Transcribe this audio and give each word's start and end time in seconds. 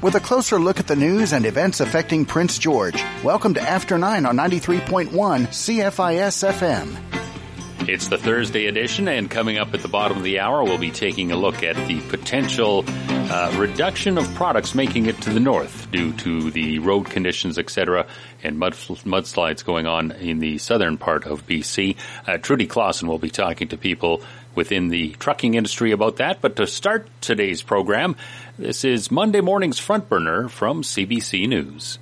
with 0.00 0.14
a 0.14 0.20
closer 0.20 0.58
look 0.58 0.78
at 0.78 0.86
the 0.86 0.96
news 0.96 1.32
and 1.32 1.44
events 1.44 1.80
affecting 1.80 2.24
Prince 2.24 2.58
George. 2.58 3.02
Welcome 3.24 3.54
to 3.54 3.60
After 3.60 3.98
9 3.98 4.26
on 4.26 4.36
93.1 4.36 5.08
CFIS 5.08 6.52
FM. 6.52 7.88
It's 7.88 8.08
the 8.08 8.18
Thursday 8.18 8.66
edition, 8.66 9.08
and 9.08 9.30
coming 9.30 9.56
up 9.56 9.72
at 9.72 9.80
the 9.80 9.88
bottom 9.88 10.18
of 10.18 10.22
the 10.22 10.40
hour, 10.40 10.62
we'll 10.62 10.76
be 10.76 10.90
taking 10.90 11.32
a 11.32 11.36
look 11.36 11.62
at 11.62 11.74
the 11.88 12.00
potential 12.10 12.84
uh, 12.86 13.54
reduction 13.58 14.18
of 14.18 14.34
products 14.34 14.74
making 14.74 15.06
it 15.06 15.18
to 15.22 15.30
the 15.30 15.40
north 15.40 15.90
due 15.90 16.12
to 16.12 16.50
the 16.50 16.80
road 16.80 17.08
conditions, 17.08 17.58
etc., 17.58 18.06
and 18.42 18.58
mud, 18.58 18.74
mudslides 18.74 19.64
going 19.64 19.86
on 19.86 20.12
in 20.12 20.38
the 20.38 20.58
southern 20.58 20.98
part 20.98 21.24
of 21.24 21.46
BC. 21.46 21.96
Uh, 22.26 22.36
Trudy 22.36 22.66
Clausen 22.66 23.08
will 23.08 23.18
be 23.18 23.30
talking 23.30 23.68
to 23.68 23.78
people 23.78 24.22
within 24.54 24.88
the 24.88 25.12
trucking 25.12 25.54
industry 25.54 25.92
about 25.92 26.16
that. 26.16 26.42
But 26.42 26.56
to 26.56 26.66
start 26.66 27.08
today's 27.20 27.62
program, 27.62 28.16
this 28.58 28.84
is 28.84 29.10
Monday 29.12 29.40
morning's 29.40 29.78
front 29.78 30.08
burner 30.08 30.48
from 30.48 30.82
CBC 30.82 31.48
News. 31.48 31.96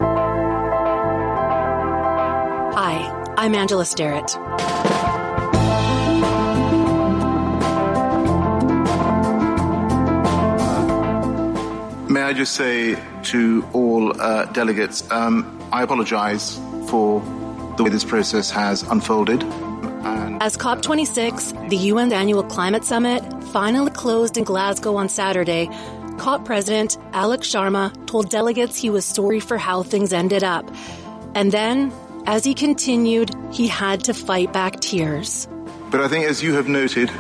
Hi, 2.81 3.35
I'm 3.37 3.55
Angela 3.55 3.85
Sterritt. 3.85 4.35
May 12.11 12.23
I 12.23 12.33
just 12.33 12.55
say 12.55 12.97
to 13.25 13.69
all 13.75 14.19
uh, 14.19 14.47
delegates, 14.47 15.09
um, 15.11 15.63
I 15.71 15.83
apologize 15.83 16.59
for 16.89 17.21
the 17.77 17.85
way 17.85 17.91
this 17.91 18.05
process 18.05 18.51
has 18.51 18.83
unfolded. 18.85 19.45
As 20.39 20.57
COP26, 20.57 21.71
the 21.71 21.91
UN's 21.91 22.13
annual 22.13 22.45
climate 22.45 22.85
summit, 22.85 23.23
finally 23.53 23.91
closed 23.91 24.37
in 24.37 24.45
Glasgow 24.45 24.95
on 24.97 25.09
Saturday, 25.09 25.69
COP 26.19 26.45
President 26.45 26.99
Alok 27.13 27.43
Sharma 27.43 28.07
told 28.07 28.31
delegates 28.31 28.77
he 28.77 28.91
was 28.91 29.05
sorry 29.05 29.41
for 29.41 29.59
how 29.59 29.83
things 29.83 30.13
ended 30.13 30.43
up. 30.43 30.71
And 31.35 31.53
then, 31.53 31.93
as 32.27 32.45
he 32.45 32.55
continued, 32.55 33.31
he 33.53 33.69
had 33.69 34.05
to 34.05 34.15
fight 34.15 34.53
back 34.53 34.81
tears. 34.81 35.47
But 35.91 36.01
I 36.01 36.09
think, 36.09 36.25
as 36.25 36.43
you 36.43 36.55
have 36.55 36.69
noted, 36.69 37.11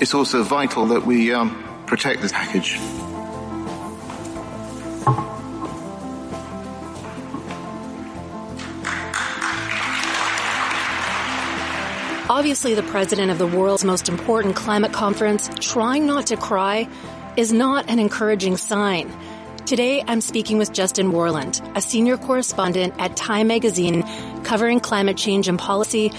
it's 0.00 0.14
also 0.14 0.42
vital 0.42 0.86
that 0.86 1.04
we 1.04 1.32
um, 1.34 1.82
protect 1.86 2.22
this 2.22 2.32
package. 2.32 2.78
Obviously, 12.30 12.74
the 12.74 12.84
president 12.84 13.32
of 13.32 13.38
the 13.38 13.46
world's 13.46 13.84
most 13.84 14.08
important 14.08 14.54
climate 14.54 14.92
conference 14.92 15.50
trying 15.60 16.06
not 16.06 16.28
to 16.28 16.36
cry 16.36 16.88
is 17.36 17.52
not 17.52 17.88
an 17.88 17.98
encouraging 17.98 18.56
sign. 18.56 19.12
Today, 19.66 20.02
I'm 20.06 20.20
speaking 20.20 20.58
with 20.58 20.72
Justin 20.72 21.12
Worland, 21.12 21.60
a 21.76 21.80
senior 21.80 22.16
correspondent 22.16 22.94
at 22.98 23.16
Time 23.16 23.46
magazine 23.46 24.02
covering 24.42 24.80
climate 24.80 25.16
change 25.16 25.48
and 25.48 25.58
policy 25.58 26.10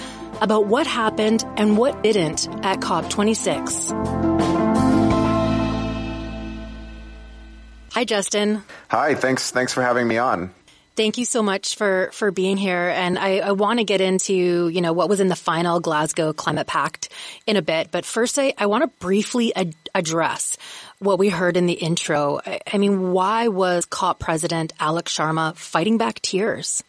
about 0.41 0.67
what 0.67 0.87
happened 0.87 1.43
and 1.57 1.77
what 1.77 2.01
didn't 2.01 2.47
at 2.65 2.79
COP26. 2.79 4.61
Hi, 7.91 8.05
Justin. 8.05 8.63
Hi, 8.89 9.15
thanks, 9.15 9.51
thanks 9.51 9.73
for 9.73 9.81
having 9.81 10.07
me 10.07 10.17
on. 10.17 10.51
Thank 10.95 11.17
you 11.17 11.23
so 11.23 11.41
much 11.41 11.75
for, 11.77 12.09
for 12.11 12.31
being 12.31 12.57
here. 12.57 12.89
And 12.89 13.17
I, 13.17 13.39
I 13.39 13.51
want 13.53 13.79
to 13.79 13.85
get 13.85 14.01
into, 14.01 14.67
you 14.67 14.81
know, 14.81 14.91
what 14.91 15.07
was 15.07 15.21
in 15.21 15.29
the 15.29 15.37
final 15.37 15.79
Glasgow 15.79 16.33
Climate 16.33 16.67
Pact 16.67 17.07
in 17.47 17.55
a 17.55 17.61
bit. 17.61 17.91
But 17.91 18.05
first, 18.05 18.37
I, 18.37 18.53
I 18.57 18.65
want 18.65 18.83
to 18.83 18.87
briefly 18.99 19.55
ad- 19.55 19.73
address 19.95 20.57
what 20.99 21.17
we 21.17 21.29
heard 21.29 21.55
in 21.55 21.65
the 21.65 21.73
intro. 21.73 22.41
I, 22.45 22.59
I 22.71 22.77
mean, 22.77 23.11
why 23.11 23.47
was 23.47 23.85
COP 23.85 24.19
President 24.19 24.73
Alok 24.79 25.05
Sharma 25.05 25.55
fighting 25.55 25.97
back 25.97 26.19
tears? 26.19 26.83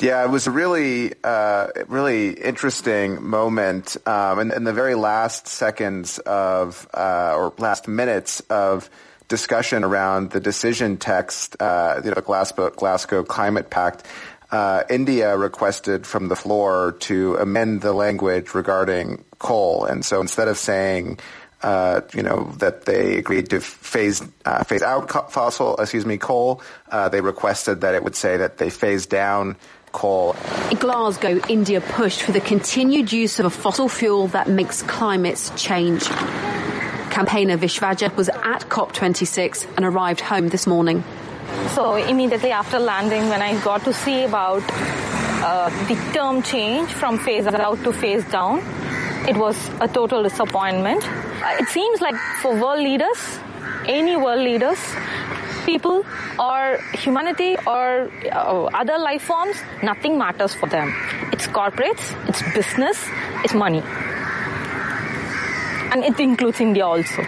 Yeah, 0.00 0.24
it 0.24 0.30
was 0.30 0.48
a 0.48 0.50
really, 0.50 1.12
uh, 1.22 1.68
really 1.86 2.30
interesting 2.30 3.22
moment. 3.22 3.96
Um, 4.04 4.40
in, 4.40 4.52
in, 4.52 4.64
the 4.64 4.72
very 4.72 4.96
last 4.96 5.46
seconds 5.46 6.18
of, 6.18 6.88
uh, 6.92 7.34
or 7.36 7.54
last 7.58 7.86
minutes 7.86 8.40
of 8.50 8.90
discussion 9.32 9.82
around 9.82 10.28
the 10.30 10.40
decision 10.40 10.98
text, 10.98 11.56
uh, 11.58 12.02
you 12.04 12.10
know, 12.10 12.20
the 12.20 12.20
Glasgow, 12.20 12.68
Glasgow 12.68 13.24
Climate 13.24 13.70
Pact, 13.70 14.04
uh, 14.50 14.82
India 14.90 15.34
requested 15.38 16.06
from 16.06 16.28
the 16.28 16.36
floor 16.36 16.92
to 17.08 17.36
amend 17.36 17.80
the 17.80 17.94
language 17.94 18.52
regarding 18.52 19.24
coal. 19.38 19.86
And 19.86 20.04
so 20.04 20.20
instead 20.20 20.48
of 20.48 20.58
saying, 20.58 21.18
uh, 21.62 22.02
you 22.12 22.22
know, 22.22 22.52
that 22.58 22.84
they 22.84 23.16
agreed 23.16 23.48
to 23.56 23.60
phase 23.60 24.20
uh, 24.44 24.64
phase 24.64 24.82
out 24.82 25.08
fossil, 25.32 25.80
excuse 25.80 26.04
me, 26.04 26.18
coal, 26.18 26.60
uh, 26.92 27.08
they 27.08 27.22
requested 27.22 27.80
that 27.80 27.94
it 27.94 28.04
would 28.04 28.16
say 28.16 28.36
that 28.36 28.58
they 28.58 28.68
phase 28.68 29.06
down 29.08 29.56
coal. 29.92 30.36
In 30.70 30.76
Glasgow, 30.76 31.40
India 31.48 31.80
pushed 31.80 32.20
for 32.20 32.32
the 32.32 32.44
continued 32.44 33.08
use 33.16 33.40
of 33.40 33.46
a 33.46 33.54
fossil 33.64 33.88
fuel 33.88 34.28
that 34.36 34.44
makes 34.52 34.82
climates 34.84 35.48
change. 35.56 36.04
Campaigner 37.12 37.58
Vishwaja 37.58 38.16
was 38.16 38.30
at 38.30 38.60
COP26 38.70 39.66
and 39.76 39.84
arrived 39.84 40.20
home 40.20 40.48
this 40.48 40.66
morning. 40.66 41.04
So 41.74 41.96
immediately 41.96 42.52
after 42.52 42.78
landing, 42.78 43.28
when 43.28 43.42
I 43.42 43.62
got 43.62 43.84
to 43.84 43.92
see 43.92 44.24
about 44.24 44.62
uh, 44.70 45.68
the 45.88 46.12
term 46.14 46.40
change 46.42 46.88
from 46.88 47.18
phase 47.18 47.46
out 47.46 47.84
to 47.84 47.92
phase 47.92 48.24
down, 48.24 48.60
it 49.28 49.36
was 49.36 49.58
a 49.82 49.88
total 49.88 50.22
disappointment. 50.22 51.06
It 51.60 51.68
seems 51.68 52.00
like 52.00 52.16
for 52.40 52.58
world 52.58 52.80
leaders, 52.80 53.38
any 53.84 54.16
world 54.16 54.40
leaders, 54.40 54.78
people 55.66 56.06
or 56.38 56.78
humanity 56.94 57.56
or 57.66 58.10
uh, 58.32 58.64
other 58.72 58.96
life 58.96 59.20
forms, 59.20 59.56
nothing 59.82 60.16
matters 60.16 60.54
for 60.54 60.66
them. 60.66 60.88
It's 61.30 61.46
corporates, 61.46 62.16
it's 62.26 62.40
business, 62.54 63.06
it's 63.44 63.52
money 63.52 63.82
and 65.92 66.04
it 66.04 66.18
includes 66.18 66.60
India 66.60 66.86
also. 66.86 67.22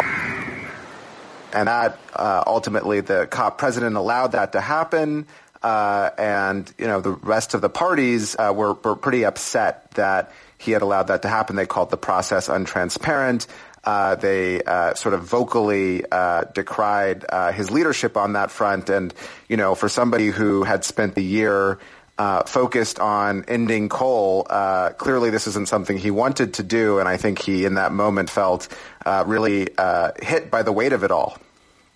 And 1.53 1.69
that 1.69 1.99
uh, 2.15 2.43
ultimately, 2.47 3.01
the 3.01 3.27
COP 3.27 3.59
president 3.59 3.97
allowed 3.97 4.33
that 4.33 4.53
to 4.53 4.61
happen. 4.61 5.27
Uh, 5.63 6.11
and 6.19 6.73
you 6.77 6.87
know 6.87 7.01
the 7.01 7.13
rest 7.13 7.55
of 7.55 7.61
the 7.61 7.71
parties 7.71 8.37
uh, 8.39 8.53
were, 8.55 8.75
were 8.75 8.97
pretty 8.97 9.25
upset 9.25 9.91
that 9.93 10.33
he 10.59 10.73
had 10.73 10.83
allowed 10.83 11.05
that 11.05 11.23
to 11.23 11.29
happen. 11.29 11.57
They 11.57 11.67
called 11.67 11.91
the 11.91 11.97
process 11.97 12.49
untransparent. 12.49 13.47
Uh, 13.83 14.15
they 14.15 14.63
uh, 14.63 14.95
sort 14.95 15.15
of 15.15 15.23
vocally 15.23 16.05
uh, 16.11 16.45
decried 16.55 17.25
uh, 17.29 17.53
his 17.53 17.71
leadership 17.71 18.17
on 18.17 18.33
that 18.33 18.51
front. 18.51 18.89
And 18.91 19.15
you 19.49 19.57
know, 19.57 19.75
for 19.75 19.89
somebody 19.89 20.29
who 20.29 20.65
had 20.65 20.85
spent 20.85 21.15
the 21.15 21.25
year 21.25 21.79
uh, 22.19 22.45
focused 22.45 22.99
on 22.99 23.45
ending 23.49 23.89
coal, 23.89 24.47
uh, 24.49 24.91
clearly 24.91 25.31
this 25.31 25.47
isn't 25.47 25.69
something 25.69 25.99
he 25.99 26.11
wanted 26.11 26.55
to 26.55 26.63
do, 26.63 26.99
and 26.99 27.09
I 27.09 27.17
think 27.17 27.41
he, 27.41 27.65
in 27.65 27.75
that 27.75 27.93
moment, 27.93 28.31
felt 28.31 28.69
uh, 29.05 29.25
really 29.27 29.69
uh, 29.77 30.13
hit 30.23 30.51
by 30.51 30.63
the 30.63 30.73
weight 30.73 30.93
of 30.93 31.03
it 31.03 31.11
all. 31.11 31.37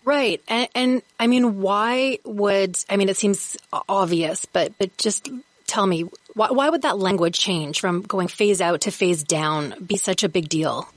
Right, 0.04 0.42
and, 0.48 0.68
and, 0.74 1.02
I 1.20 1.26
mean, 1.26 1.60
why 1.60 2.18
would 2.24 2.78
I 2.88 2.96
mean? 2.96 3.08
It 3.08 3.16
seems 3.16 3.56
obvious, 3.88 4.46
but 4.46 4.72
but 4.78 4.96
just 4.96 5.28
tell 5.66 5.86
me 5.86 6.08
why, 6.34 6.50
why 6.50 6.70
would 6.70 6.82
that 6.82 6.98
language 6.98 7.38
change 7.38 7.80
from 7.80 8.02
going 8.02 8.28
phase 8.28 8.60
out 8.60 8.82
to 8.82 8.90
phase 8.90 9.22
down 9.22 9.74
be 9.84 9.96
such 9.96 10.24
a 10.24 10.28
big 10.28 10.48
deal? 10.48 10.88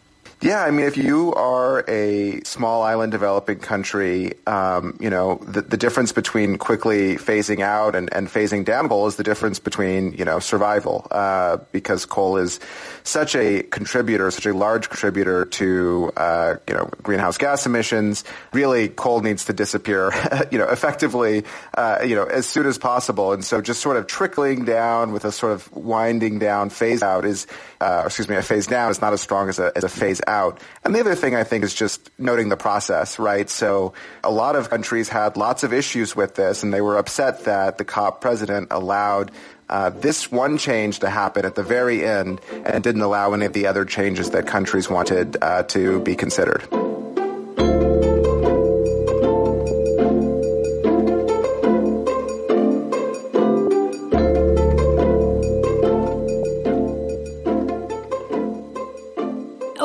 Yeah, 0.44 0.64
I 0.64 0.72
mean, 0.72 0.88
if 0.88 0.98
you 0.98 1.36
are 1.36 1.86
a 1.88 2.42
small 2.46 2.82
island 2.82 3.12
developing 3.12 3.60
country, 3.60 4.34
um, 4.48 4.98
you 5.00 5.12
know, 5.12 5.36
the, 5.36 5.62
the, 5.62 5.78
difference 5.78 6.14
between 6.14 6.58
quickly 6.58 7.16
phasing 7.16 7.60
out 7.60 7.96
and, 7.96 8.12
and, 8.12 8.28
phasing 8.28 8.66
down 8.66 8.90
coal 8.90 9.06
is 9.06 9.18
the 9.18 9.24
difference 9.24 9.60
between, 9.60 10.14
you 10.14 10.26
know, 10.26 10.40
survival, 10.40 11.06
uh, 11.12 11.58
because 11.72 12.08
coal 12.08 12.38
is 12.38 12.60
such 13.04 13.36
a 13.36 13.62
contributor, 13.62 14.32
such 14.32 14.48
a 14.48 14.54
large 14.54 14.90
contributor 14.90 15.46
to, 15.46 16.12
uh, 16.18 16.56
you 16.68 16.74
know, 16.74 16.90
greenhouse 17.04 17.38
gas 17.38 17.68
emissions. 17.68 18.24
Really, 18.52 18.90
coal 18.90 19.22
needs 19.22 19.46
to 19.46 19.54
disappear, 19.54 20.12
you 20.52 20.58
know, 20.58 20.70
effectively, 20.70 21.44
uh, 21.78 22.00
you 22.04 22.16
know, 22.16 22.26
as 22.26 22.48
soon 22.48 22.66
as 22.66 22.80
possible. 22.80 23.32
And 23.32 23.46
so 23.46 23.62
just 23.62 23.80
sort 23.80 23.96
of 23.96 24.08
trickling 24.08 24.66
down 24.66 25.12
with 25.12 25.24
a 25.24 25.32
sort 25.32 25.52
of 25.52 25.72
winding 25.72 26.40
down 26.40 26.72
phase 26.72 27.04
out 27.04 27.26
is, 27.26 27.46
uh, 27.80 28.04
excuse 28.08 28.28
me, 28.28 28.38
a 28.38 28.42
phase 28.42 28.66
down 28.66 28.90
is 28.90 29.02
not 29.02 29.14
as 29.14 29.22
strong 29.22 29.48
as 29.48 29.60
a, 29.60 29.72
as 29.76 29.84
a 29.84 29.90
phase 29.90 30.20
out 30.26 30.31
out. 30.32 30.60
And 30.84 30.96
the 30.96 31.02
other 31.02 31.16
thing 31.16 31.36
I 31.36 31.44
think 31.44 31.64
is 31.64 31.74
just 31.74 32.10
noting 32.18 32.50
the 32.50 32.58
process, 32.58 33.20
right? 33.20 33.50
So 33.50 33.94
a 34.24 34.32
lot 34.32 34.56
of 34.56 34.70
countries 34.70 35.10
had 35.10 35.36
lots 35.36 35.64
of 35.64 35.74
issues 35.74 36.16
with 36.16 36.36
this 36.36 36.64
and 36.64 36.74
they 36.74 36.82
were 36.82 36.98
upset 36.98 37.44
that 37.46 37.78
the 37.78 37.86
COP 37.86 38.22
president 38.22 38.70
allowed 38.72 39.32
uh, 39.70 39.90
this 39.90 40.32
one 40.32 40.58
change 40.58 41.00
to 41.00 41.10
happen 41.10 41.46
at 41.46 41.56
the 41.56 41.64
very 41.64 42.06
end 42.06 42.42
and 42.66 42.84
didn't 42.84 43.02
allow 43.02 43.34
any 43.34 43.46
of 43.46 43.54
the 43.54 43.68
other 43.68 43.86
changes 43.86 44.32
that 44.32 44.46
countries 44.48 44.90
wanted 44.90 45.38
uh, 45.42 45.64
to 45.64 46.02
be 46.02 46.16
considered. 46.16 46.68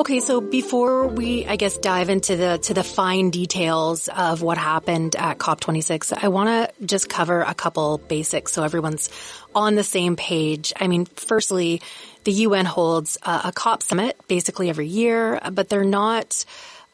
Okay, 0.06 0.20
so 0.20 0.41
before 0.41 1.08
we, 1.08 1.47
I 1.47 1.56
guess, 1.56 1.79
dive 1.79 2.11
into 2.11 2.37
the 2.37 2.58
to 2.58 2.75
the 2.75 2.85
fine 2.85 3.31
details 3.31 4.06
of 4.06 4.41
what 4.41 4.56
happened 4.56 5.17
at 5.17 5.38
COP26, 5.38 6.17
I 6.23 6.29
want 6.29 6.49
to 6.49 6.87
just 6.87 7.08
cover 7.08 7.41
a 7.41 7.55
couple 7.55 7.99
basics 7.99 8.53
so 8.53 8.62
everyone's 8.62 9.11
on 9.53 9.75
the 9.75 9.82
same 9.82 10.14
page. 10.14 10.73
I 10.79 10.87
mean, 10.87 11.06
firstly, 11.06 11.82
the 12.23 12.31
UN 12.31 12.67
holds 12.67 13.19
a, 13.25 13.41
a 13.47 13.53
COP 13.53 13.82
summit 13.82 14.17
basically 14.29 14.70
every 14.70 14.87
year, 14.87 15.41
but 15.50 15.69
they're 15.69 15.82
not 15.82 16.44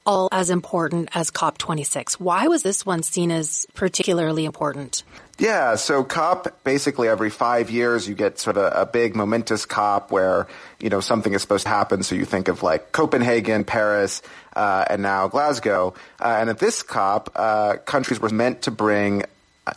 all 0.06 0.30
as 0.32 0.48
important 0.48 1.10
as 1.14 1.30
COP26. 1.30 2.14
Why 2.14 2.48
was 2.48 2.62
this 2.62 2.86
one 2.86 3.02
seen 3.02 3.30
as 3.30 3.66
particularly 3.74 4.46
important? 4.46 5.02
Yeah, 5.42 5.74
so 5.74 6.04
COP 6.04 6.62
basically 6.62 7.08
every 7.08 7.28
five 7.28 7.68
years 7.68 8.06
you 8.06 8.14
get 8.14 8.38
sort 8.38 8.56
of 8.56 8.72
a 8.76 8.86
big 8.86 9.16
momentous 9.16 9.66
COP 9.66 10.12
where 10.12 10.46
you 10.78 10.88
know 10.88 11.00
something 11.00 11.32
is 11.32 11.42
supposed 11.42 11.64
to 11.64 11.68
happen. 11.68 12.04
So 12.04 12.14
you 12.14 12.24
think 12.24 12.46
of 12.46 12.62
like 12.62 12.92
Copenhagen, 12.92 13.64
Paris, 13.64 14.22
uh, 14.54 14.84
and 14.88 15.02
now 15.02 15.26
Glasgow. 15.26 15.94
Uh, 16.20 16.36
and 16.38 16.48
at 16.48 16.60
this 16.60 16.84
COP, 16.84 17.32
uh, 17.34 17.78
countries 17.78 18.20
were 18.20 18.28
meant 18.28 18.62
to 18.62 18.70
bring 18.70 19.24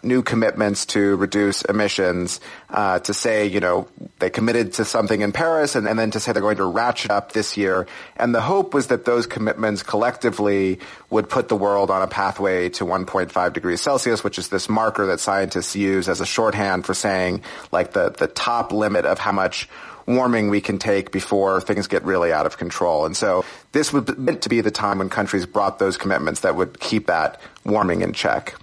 new 0.02 0.24
commitments 0.24 0.88
to 0.88 1.16
reduce 1.18 1.62
emissions, 1.62 2.40
uh, 2.72 2.98
to 3.00 3.14
say, 3.14 3.46
you 3.46 3.60
know, 3.60 3.88
they 4.18 4.32
committed 4.32 4.74
to 4.74 4.86
something 4.86 5.22
in 5.22 5.32
Paris 5.32 5.76
and, 5.76 5.88
and, 5.88 6.00
then 6.00 6.10
to 6.10 6.20
say 6.20 6.32
they're 6.32 6.42
going 6.42 6.58
to 6.58 6.66
ratchet 6.66 7.12
up 7.12 7.34
this 7.34 7.56
year. 7.56 7.86
And 8.18 8.34
the 8.34 8.42
hope 8.42 8.74
was 8.74 8.88
that 8.88 9.06
those 9.06 9.28
commitments 9.28 9.84
collectively 9.84 10.80
would 11.12 11.30
put 11.30 11.50
the 11.50 11.56
world 11.56 11.92
on 11.92 12.02
a 12.02 12.08
pathway 12.08 12.70
to 12.70 12.84
1.5 12.84 13.54
degrees 13.54 13.80
Celsius, 13.80 14.24
which 14.24 14.40
is 14.40 14.50
this 14.50 14.68
marker 14.68 15.06
that 15.06 15.20
scientists 15.20 15.76
use 15.76 16.10
as 16.10 16.20
a 16.20 16.26
shorthand 16.26 16.86
for 16.86 16.96
saying 16.96 17.44
like 17.72 17.94
the, 17.94 18.10
the 18.10 18.28
top 18.28 18.72
limit 18.72 19.06
of 19.06 19.20
how 19.20 19.32
much 19.32 19.70
warming 20.08 20.50
we 20.50 20.62
can 20.62 20.80
take 20.80 21.12
before 21.12 21.62
things 21.62 21.88
get 21.88 22.04
really 22.04 22.34
out 22.34 22.48
of 22.48 22.58
control. 22.58 23.06
And 23.06 23.16
so 23.16 23.46
this 23.72 23.94
was 23.94 24.18
meant 24.18 24.42
to 24.44 24.50
be 24.50 24.62
the 24.62 24.72
time 24.72 24.98
when 25.00 25.10
countries 25.10 25.46
brought 25.46 25.78
those 25.78 25.98
commitments 25.98 26.42
that 26.42 26.56
would 26.56 26.80
keep 26.80 27.08
that 27.08 27.40
warming 27.64 28.02
in 28.02 28.14
check. 28.14 28.56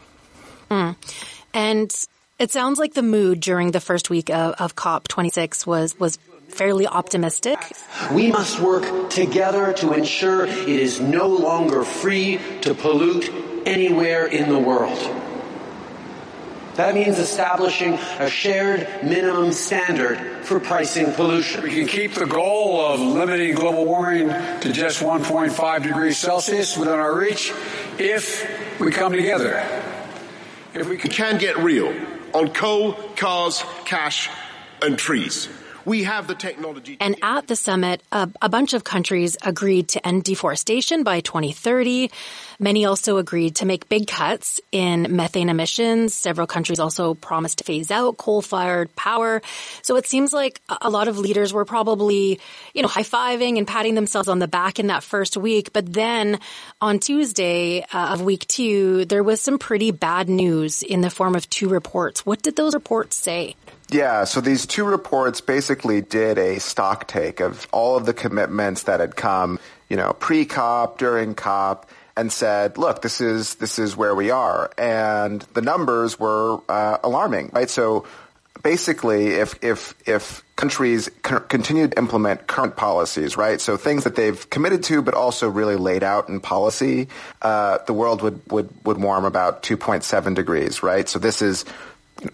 Mm. 0.73 0.97
And 1.53 2.07
it 2.39 2.51
sounds 2.51 2.79
like 2.79 2.95
the 2.95 3.03
mood 3.03 3.41
during 3.41 3.73
the 3.73 3.81
first 3.81 4.09
week 4.09 4.31
of, 4.31 4.55
of 4.55 4.75
COP26 4.75 5.67
was, 5.67 5.99
was 6.01 6.17
fairly 6.49 6.87
optimistic. 6.87 7.59
We 8.13 8.33
must 8.33 8.59
work 8.59 9.11
together 9.11 9.75
to 9.75 9.93
ensure 9.93 10.47
it 10.47 10.69
is 10.69 10.99
no 10.99 11.29
longer 11.29 11.85
free 11.85 12.41
to 12.63 12.75
pollute 12.75 13.31
anywhere 13.67 14.27
in 14.27 14.49
the 14.49 14.59
world. 14.59 14.99
That 16.77 16.95
means 16.95 17.19
establishing 17.19 17.99
a 18.19 18.31
shared 18.31 18.89
minimum 19.05 19.53
standard 19.53 20.19
for 20.47 20.59
pricing 20.59 21.13
pollution. 21.13 21.65
We 21.65 21.75
can 21.75 21.87
keep 21.87 22.15
the 22.15 22.25
goal 22.25 22.81
of 22.81 22.99
limiting 22.99 23.55
global 23.55 23.85
warming 23.85 24.29
to 24.29 24.73
just 24.73 25.03
1.5 25.03 25.83
degrees 25.83 26.17
Celsius 26.17 26.79
within 26.79 26.95
our 26.95 27.15
reach 27.15 27.53
if 27.99 28.81
we 28.81 28.91
come 28.91 29.13
together. 29.13 29.63
If 30.75 30.89
we 30.89 30.97
can 30.97 31.39
get 31.39 31.59
real 31.59 31.95
on 32.33 32.49
coal, 32.49 32.95
cars, 33.17 33.63
cash, 33.85 34.31
and 34.81 34.99
trees. 34.99 35.49
We 35.84 36.05
have 36.05 36.26
the 36.26 36.34
technology. 36.34 36.96
And 37.00 37.17
at 37.23 37.46
the 37.46 37.56
summit, 37.56 38.02
a, 38.12 38.29
a, 38.40 38.49
bunch 38.49 38.73
of 38.73 38.84
countries 38.84 39.37
agreed 39.43 39.88
to 39.88 40.06
end 40.06 40.25
deforestation 40.25 41.02
by 41.02 41.20
2030. 41.20 42.11
Many 42.58 42.84
also 42.84 43.17
agreed 43.17 43.56
to 43.56 43.67
make 43.67 43.88
big 43.88 44.06
cuts 44.06 44.61
in 44.70 45.17
methane 45.17 45.49
emissions. 45.49 46.14
Several 46.14 46.46
countries 46.46 46.79
also 46.79 47.14
promised 47.14 47.58
to 47.58 47.64
phase 47.64 47.90
out 47.90 48.17
coal-fired 48.17 48.94
power. 48.94 49.43
So 49.82 49.96
it 49.96 50.06
seems 50.06 50.32
like 50.32 50.61
a 50.81 50.90
lot 50.90 51.08
of 51.08 51.19
leaders 51.19 51.52
were 51.52 51.64
probably, 51.64 52.40
you 52.75 52.82
know, 52.82 52.88
high-fiving 52.88 53.58
and 53.58 53.67
patting 53.67 53.94
themselves 53.94 54.29
on 54.29 54.38
the 54.38 54.49
back 54.49 54.79
in 54.79 54.88
that 54.88 55.02
first 55.02 55.37
week. 55.37 55.73
But 55.73 55.93
then 55.93 56.38
on 56.81 57.00
Tuesday 57.00 57.82
uh, 57.82 58.12
of 58.12 58.23
week 58.23 58.46
two, 58.46 59.05
there 59.06 59.23
was 59.23 59.40
some 59.40 59.58
pretty 59.58 59.90
bad 59.90 60.29
news 60.29 60.82
in 60.82 61.00
the 61.00 61.11
form 61.11 61.34
of 61.34 61.49
two 61.50 61.69
reports. 61.69 62.25
What 62.25 62.43
did 62.43 62.56
those 62.56 62.75
reports 62.75 63.17
say? 63.17 63.56
Yeah, 63.93 64.25
so 64.25 64.41
these 64.41 64.65
two 64.65 64.85
reports 64.85 65.43
basically 65.43 66.00
did 66.00 66.39
a 66.39 66.59
stock 66.61 67.06
take 67.09 67.41
of 67.41 67.69
all 67.73 67.94
of 67.94 68.06
the 68.06 68.15
commitments 68.15 68.85
that 68.85 69.00
had 69.00 69.17
come, 69.17 69.59
you 69.91 69.99
know, 69.99 70.15
pre-COP, 70.15 70.97
during 70.97 71.35
COP, 71.35 71.91
and 72.17 72.33
said, 72.33 72.79
look, 72.79 73.03
this 73.03 73.21
is, 73.21 73.56
this 73.56 73.79
is 73.79 73.94
where 73.94 74.15
we 74.15 74.31
are. 74.31 74.71
And 74.79 75.43
the 75.53 75.61
numbers 75.61 76.19
were 76.19 76.61
uh, 76.71 76.99
alarming, 77.05 77.50
right? 77.53 77.69
So 77.69 78.06
basically, 78.62 79.29
if, 79.29 79.62
if, 79.62 79.94
if 80.06 80.43
countries 80.56 81.11
continue 81.23 81.89
to 81.89 81.99
implement 81.99 82.47
current 82.47 82.77
policies, 82.77 83.37
right? 83.37 83.61
So 83.61 83.77
things 83.77 84.05
that 84.05 84.17
they've 84.17 84.49
committed 84.49 84.85
to, 84.85 85.03
but 85.03 85.12
also 85.15 85.49
really 85.49 85.77
laid 85.77 86.03
out 86.03 86.29
in 86.29 86.41
policy, 86.41 87.09
uh, 87.43 87.79
the 87.87 87.93
world 87.93 88.23
would, 88.23 88.41
would, 88.50 88.71
would 88.85 88.99
warm 88.99 89.25
about 89.25 89.62
2.7 89.62 90.35
degrees, 90.35 90.83
right? 90.83 91.09
So 91.09 91.19
this 91.19 91.43
is 91.43 91.65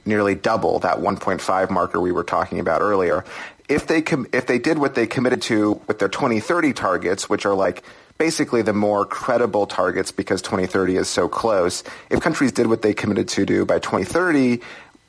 nearly 0.05 0.35
double 0.35 0.79
that 0.81 0.99
1.5 0.99 1.71
marker 1.71 2.01
we 2.01 2.13
were 2.13 2.25
talking 2.25 2.61
about 2.61 2.81
earlier. 2.81 3.25
If 3.69 3.87
they 3.87 4.03
com- 4.03 4.27
if 4.33 4.47
they 4.47 4.59
did 4.59 4.79
what 4.79 4.95
they 4.95 5.07
committed 5.07 5.43
to 5.43 5.81
with 5.87 5.99
their 5.99 6.09
2030 6.09 6.73
targets, 6.73 7.29
which 7.29 7.45
are 7.45 7.55
like 7.55 7.83
basically 8.17 8.63
the 8.63 8.73
more 8.73 9.05
credible 9.05 9.67
targets 9.67 10.11
because 10.11 10.43
2030 10.43 10.97
is 10.97 11.09
so 11.09 11.29
close, 11.29 11.85
if 12.11 12.21
countries 12.21 12.53
did 12.53 12.67
what 12.67 12.83
they 12.83 12.95
committed 12.95 13.29
to 13.29 13.47
do 13.47 13.65
by 13.65 13.79
2030, 13.79 14.61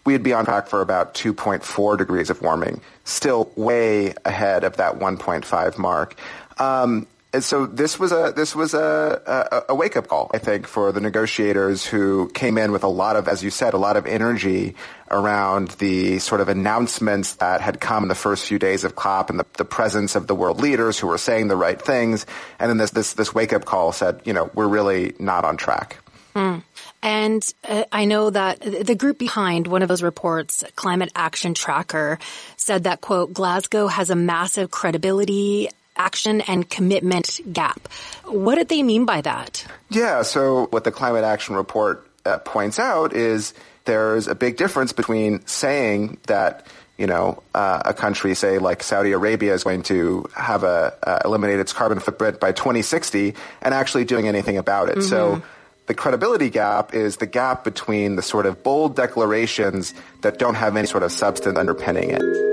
we'd 0.05 0.23
be 0.23 0.33
on 0.33 0.45
track 0.45 0.67
for 0.67 0.81
about 0.81 1.13
2.4 1.13 1.97
degrees 1.97 2.29
of 2.29 2.41
warming, 2.41 2.81
still 3.03 3.51
way 3.55 4.13
ahead 4.25 4.63
of 4.63 4.77
that 4.77 4.99
1.5 4.99 5.77
mark. 5.77 6.15
Um, 6.57 7.07
and 7.31 7.43
so 7.43 7.67
this 7.67 7.99
was 7.99 8.11
a 8.11 8.33
this 8.35 8.55
was 8.55 8.73
a, 8.73 9.65
a, 9.67 9.73
a 9.73 9.75
wake 9.75 9.95
up 9.95 10.07
call, 10.07 10.31
I 10.33 10.39
think, 10.39 10.65
for 10.65 10.91
the 10.91 10.99
negotiators 10.99 11.85
who 11.85 12.29
came 12.29 12.57
in 12.57 12.71
with 12.71 12.83
a 12.83 12.87
lot 12.87 13.15
of, 13.15 13.27
as 13.27 13.43
you 13.43 13.51
said, 13.51 13.75
a 13.75 13.77
lot 13.77 13.97
of 13.97 14.07
energy 14.07 14.75
around 15.11 15.69
the 15.77 16.17
sort 16.17 16.41
of 16.41 16.49
announcements 16.49 17.35
that 17.35 17.61
had 17.61 17.79
come 17.79 18.03
in 18.03 18.09
the 18.09 18.15
first 18.15 18.47
few 18.47 18.57
days 18.57 18.83
of 18.83 18.95
COP 18.95 19.29
and 19.29 19.39
the, 19.39 19.45
the 19.57 19.65
presence 19.65 20.15
of 20.15 20.25
the 20.25 20.33
world 20.33 20.59
leaders 20.59 20.97
who 20.97 21.05
were 21.05 21.19
saying 21.19 21.49
the 21.49 21.55
right 21.55 21.79
things. 21.79 22.25
And 22.57 22.67
then 22.67 22.77
this 22.77 22.91
this 22.91 23.13
this 23.13 23.33
wake 23.33 23.53
up 23.53 23.63
call 23.63 23.91
said, 23.91 24.21
you 24.25 24.33
know, 24.33 24.49
we're 24.55 24.67
really 24.67 25.13
not 25.19 25.45
on 25.45 25.55
track. 25.55 25.97
Mm. 26.35 26.63
And 27.01 27.53
uh, 27.67 27.83
I 27.91 28.05
know 28.05 28.29
that 28.29 28.59
the 28.61 28.95
group 28.95 29.17
behind 29.17 29.67
one 29.67 29.81
of 29.81 29.87
those 29.87 30.03
reports, 30.03 30.63
Climate 30.75 31.11
Action 31.15 31.53
Tracker, 31.53 32.19
said 32.57 32.83
that, 32.83 33.01
quote, 33.01 33.33
Glasgow 33.33 33.87
has 33.87 34.09
a 34.09 34.15
massive 34.15 34.69
credibility 34.69 35.69
action 35.99 36.41
and 36.41 36.67
commitment 36.69 37.41
gap. 37.53 37.87
What 38.25 38.55
did 38.55 38.69
they 38.69 38.81
mean 38.81 39.05
by 39.05 39.21
that? 39.21 39.65
Yeah, 39.89 40.23
so 40.23 40.67
what 40.67 40.83
the 40.85 40.91
Climate 40.91 41.23
Action 41.23 41.55
Report 41.55 42.09
uh, 42.25 42.39
points 42.39 42.79
out 42.79 43.13
is 43.13 43.53
there's 43.85 44.27
a 44.27 44.35
big 44.35 44.57
difference 44.57 44.93
between 44.93 45.45
saying 45.45 46.17
that 46.27 46.65
you 46.97 47.07
know, 47.07 47.41
uh, 47.55 47.81
a 47.85 47.93
country, 47.93 48.35
say 48.35 48.59
like 48.59 48.83
Saudi 48.83 49.13
Arabia, 49.13 49.53
is 49.53 49.63
going 49.63 49.83
to 49.83 50.29
have 50.35 50.63
a 50.65 50.93
uh, 51.01 51.19
eliminate 51.23 51.57
its 51.57 51.71
carbon 51.71 51.99
footprint 51.99 52.41
by 52.41 52.51
2060, 52.51 53.35
and 53.61 53.73
actually 53.73 54.03
doing 54.03 54.27
anything 54.27 54.57
about 54.57 54.89
it. 54.89 54.97
Mm-hmm. 54.97 55.07
So 55.07 55.41
the 55.85 55.93
credibility 55.93 56.49
gap 56.49 56.93
is 56.93 57.15
the 57.15 57.25
gap 57.25 57.63
between 57.63 58.17
the 58.17 58.21
sort 58.21 58.45
of 58.45 58.63
bold 58.63 58.97
declarations 58.97 59.93
that 60.21 60.37
don't 60.39 60.55
have 60.55 60.75
any 60.75 60.87
sort 60.87 61.03
of 61.03 61.13
substance 61.13 61.57
underpinning 61.57 62.09
it. 62.09 62.48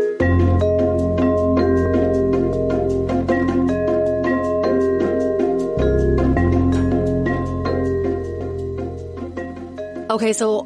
Okay, 10.17 10.33
so 10.33 10.61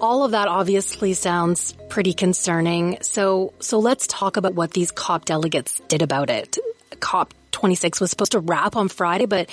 all 0.00 0.24
of 0.24 0.32
that 0.32 0.48
obviously 0.48 1.14
sounds 1.14 1.74
pretty 1.88 2.12
concerning. 2.12 2.98
So, 3.02 3.52
so 3.60 3.78
let's 3.78 4.08
talk 4.08 4.36
about 4.36 4.54
what 4.54 4.72
these 4.72 4.90
COP 4.90 5.24
delegates 5.24 5.80
did 5.86 6.02
about 6.02 6.28
it. 6.28 6.58
COP 6.98 7.32
26 7.52 8.00
was 8.00 8.10
supposed 8.10 8.32
to 8.32 8.40
wrap 8.40 8.74
on 8.74 8.88
Friday, 8.88 9.26
but 9.26 9.48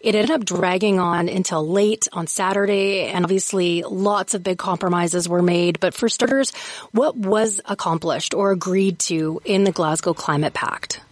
it 0.00 0.14
ended 0.14 0.30
up 0.30 0.46
dragging 0.46 1.00
on 1.00 1.28
until 1.28 1.68
late 1.68 2.08
on 2.14 2.26
Saturday. 2.26 3.02
And 3.02 3.26
obviously 3.26 3.82
lots 3.82 4.32
of 4.32 4.42
big 4.42 4.56
compromises 4.56 5.28
were 5.28 5.42
made. 5.42 5.80
But 5.80 5.92
for 5.92 6.08
starters, 6.08 6.54
what 6.92 7.14
was 7.14 7.60
accomplished 7.66 8.32
or 8.32 8.52
agreed 8.52 9.00
to 9.00 9.38
in 9.44 9.64
the 9.64 9.72
Glasgow 9.72 10.14
Climate 10.14 10.54
Pact? 10.54 11.02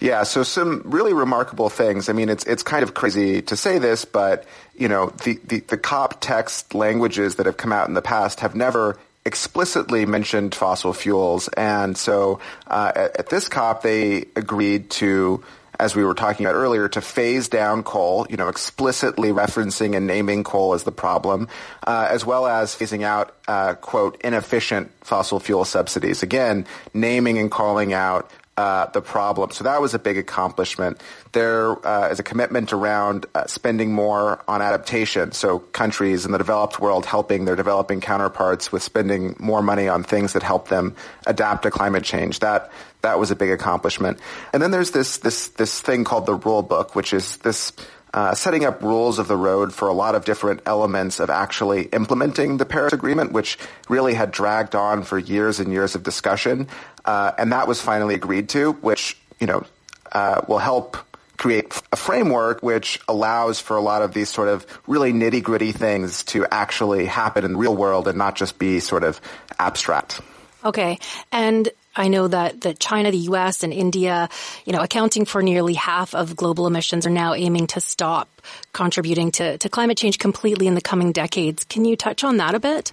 Yeah, 0.00 0.22
so 0.24 0.42
some 0.42 0.82
really 0.84 1.12
remarkable 1.12 1.70
things. 1.70 2.08
I 2.08 2.12
mean, 2.12 2.28
it's 2.28 2.44
it's 2.44 2.62
kind 2.62 2.82
of 2.82 2.94
crazy 2.94 3.42
to 3.42 3.56
say 3.56 3.78
this, 3.78 4.04
but 4.04 4.44
you 4.76 4.88
know, 4.88 5.10
the, 5.24 5.38
the, 5.44 5.60
the 5.60 5.78
COP 5.78 6.20
text 6.20 6.74
languages 6.74 7.36
that 7.36 7.46
have 7.46 7.56
come 7.56 7.72
out 7.72 7.88
in 7.88 7.94
the 7.94 8.02
past 8.02 8.40
have 8.40 8.54
never 8.54 8.98
explicitly 9.24 10.04
mentioned 10.04 10.54
fossil 10.54 10.92
fuels, 10.92 11.48
and 11.48 11.96
so 11.96 12.40
uh, 12.66 12.92
at, 12.94 13.16
at 13.20 13.28
this 13.28 13.48
COP 13.48 13.82
they 13.82 14.26
agreed 14.36 14.90
to 14.90 15.42
as 15.78 15.96
we 15.96 16.04
were 16.04 16.14
talking 16.14 16.46
about 16.46 16.54
earlier, 16.54 16.88
to 16.88 17.00
phase 17.00 17.48
down 17.48 17.82
coal, 17.82 18.26
you 18.30 18.36
know, 18.36 18.48
explicitly 18.48 19.30
referencing 19.30 19.96
and 19.96 20.06
naming 20.06 20.44
coal 20.44 20.74
as 20.74 20.84
the 20.84 20.92
problem, 20.92 21.48
uh, 21.86 22.08
as 22.10 22.24
well 22.24 22.46
as 22.46 22.74
phasing 22.74 23.02
out, 23.02 23.34
uh, 23.48 23.74
quote, 23.74 24.20
inefficient 24.22 24.90
fossil 25.00 25.40
fuel 25.40 25.64
subsidies. 25.64 26.22
Again, 26.22 26.66
naming 26.92 27.38
and 27.38 27.50
calling 27.50 27.92
out 27.92 28.30
uh, 28.56 28.86
the 28.86 29.02
problem. 29.02 29.50
So 29.50 29.64
that 29.64 29.80
was 29.80 29.94
a 29.94 29.98
big 29.98 30.16
accomplishment. 30.16 31.00
There 31.32 31.86
uh, 31.86 32.08
is 32.08 32.20
a 32.20 32.22
commitment 32.22 32.72
around 32.72 33.26
uh, 33.34 33.46
spending 33.46 33.92
more 33.92 34.42
on 34.46 34.62
adaptation. 34.62 35.32
So 35.32 35.58
countries 35.58 36.24
in 36.24 36.32
the 36.32 36.38
developed 36.38 36.80
world 36.80 37.04
helping 37.04 37.44
their 37.44 37.56
developing 37.56 38.00
counterparts 38.00 38.70
with 38.70 38.82
spending 38.82 39.34
more 39.38 39.62
money 39.62 39.88
on 39.88 40.04
things 40.04 40.34
that 40.34 40.42
help 40.42 40.68
them 40.68 40.94
adapt 41.26 41.64
to 41.64 41.70
climate 41.70 42.04
change. 42.04 42.40
That 42.40 42.70
that 43.02 43.18
was 43.18 43.30
a 43.30 43.36
big 43.36 43.50
accomplishment. 43.50 44.18
And 44.52 44.62
then 44.62 44.70
there's 44.70 44.92
this 44.92 45.18
this 45.18 45.48
this 45.48 45.80
thing 45.80 46.04
called 46.04 46.26
the 46.26 46.34
rule 46.34 46.62
book, 46.62 46.94
which 46.94 47.12
is 47.12 47.36
this 47.38 47.72
uh, 48.14 48.32
setting 48.32 48.64
up 48.64 48.80
rules 48.80 49.18
of 49.18 49.26
the 49.26 49.36
road 49.36 49.74
for 49.74 49.88
a 49.88 49.92
lot 49.92 50.14
of 50.14 50.24
different 50.24 50.60
elements 50.66 51.18
of 51.18 51.30
actually 51.30 51.86
implementing 51.86 52.58
the 52.58 52.64
Paris 52.64 52.92
Agreement, 52.92 53.32
which 53.32 53.58
really 53.88 54.14
had 54.14 54.30
dragged 54.30 54.76
on 54.76 55.02
for 55.02 55.18
years 55.18 55.58
and 55.58 55.72
years 55.72 55.96
of 55.96 56.04
discussion. 56.04 56.68
Uh, 57.04 57.32
and 57.36 57.50
that 57.50 57.66
was 57.66 57.80
finally 57.82 58.14
agreed 58.14 58.48
to, 58.48 58.72
which, 58.74 59.18
you 59.40 59.48
know, 59.48 59.66
uh, 60.12 60.40
will 60.46 60.58
help 60.58 60.96
create 61.36 61.82
a 61.90 61.96
framework 61.96 62.62
which 62.62 63.00
allows 63.08 63.58
for 63.58 63.76
a 63.76 63.80
lot 63.80 64.00
of 64.00 64.14
these 64.14 64.28
sort 64.28 64.46
of 64.46 64.64
really 64.86 65.12
nitty 65.12 65.42
gritty 65.42 65.72
things 65.72 66.22
to 66.22 66.46
actually 66.52 67.06
happen 67.06 67.44
in 67.44 67.54
the 67.54 67.58
real 67.58 67.74
world 67.74 68.06
and 68.06 68.16
not 68.16 68.36
just 68.36 68.60
be 68.60 68.78
sort 68.78 69.02
of 69.02 69.20
abstract. 69.58 70.20
Okay. 70.64 71.00
And 71.32 71.68
I 71.96 72.08
know 72.08 72.28
that, 72.28 72.62
that 72.62 72.78
China, 72.78 73.10
the 73.10 73.18
US, 73.18 73.62
and 73.62 73.72
India, 73.72 74.28
you 74.64 74.72
know, 74.72 74.80
accounting 74.80 75.24
for 75.24 75.42
nearly 75.42 75.74
half 75.74 76.14
of 76.14 76.36
global 76.36 76.66
emissions 76.66 77.06
are 77.06 77.10
now 77.10 77.34
aiming 77.34 77.68
to 77.68 77.80
stop 77.80 78.28
contributing 78.72 79.30
to, 79.32 79.58
to 79.58 79.68
climate 79.68 79.96
change 79.96 80.18
completely 80.18 80.66
in 80.66 80.74
the 80.74 80.80
coming 80.80 81.12
decades. 81.12 81.64
Can 81.64 81.84
you 81.84 81.96
touch 81.96 82.24
on 82.24 82.38
that 82.38 82.54
a 82.54 82.60
bit? 82.60 82.92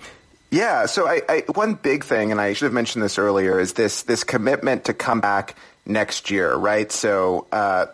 Yeah. 0.51 0.86
So 0.86 1.08
I, 1.08 1.22
I, 1.29 1.43
one 1.53 1.75
big 1.75 2.03
thing, 2.03 2.31
and 2.31 2.39
I 2.39 2.53
should 2.53 2.65
have 2.65 2.74
mentioned 2.74 3.03
this 3.03 3.17
earlier, 3.17 3.60
is 3.60 3.74
this 3.74 4.03
this 4.03 4.25
commitment 4.25 4.86
to 4.86 4.93
come 4.93 5.22
back 5.22 5.55
next 5.86 6.29
year, 6.29 6.53
right? 6.53 6.91
So 6.91 7.48
uh, 7.53 7.86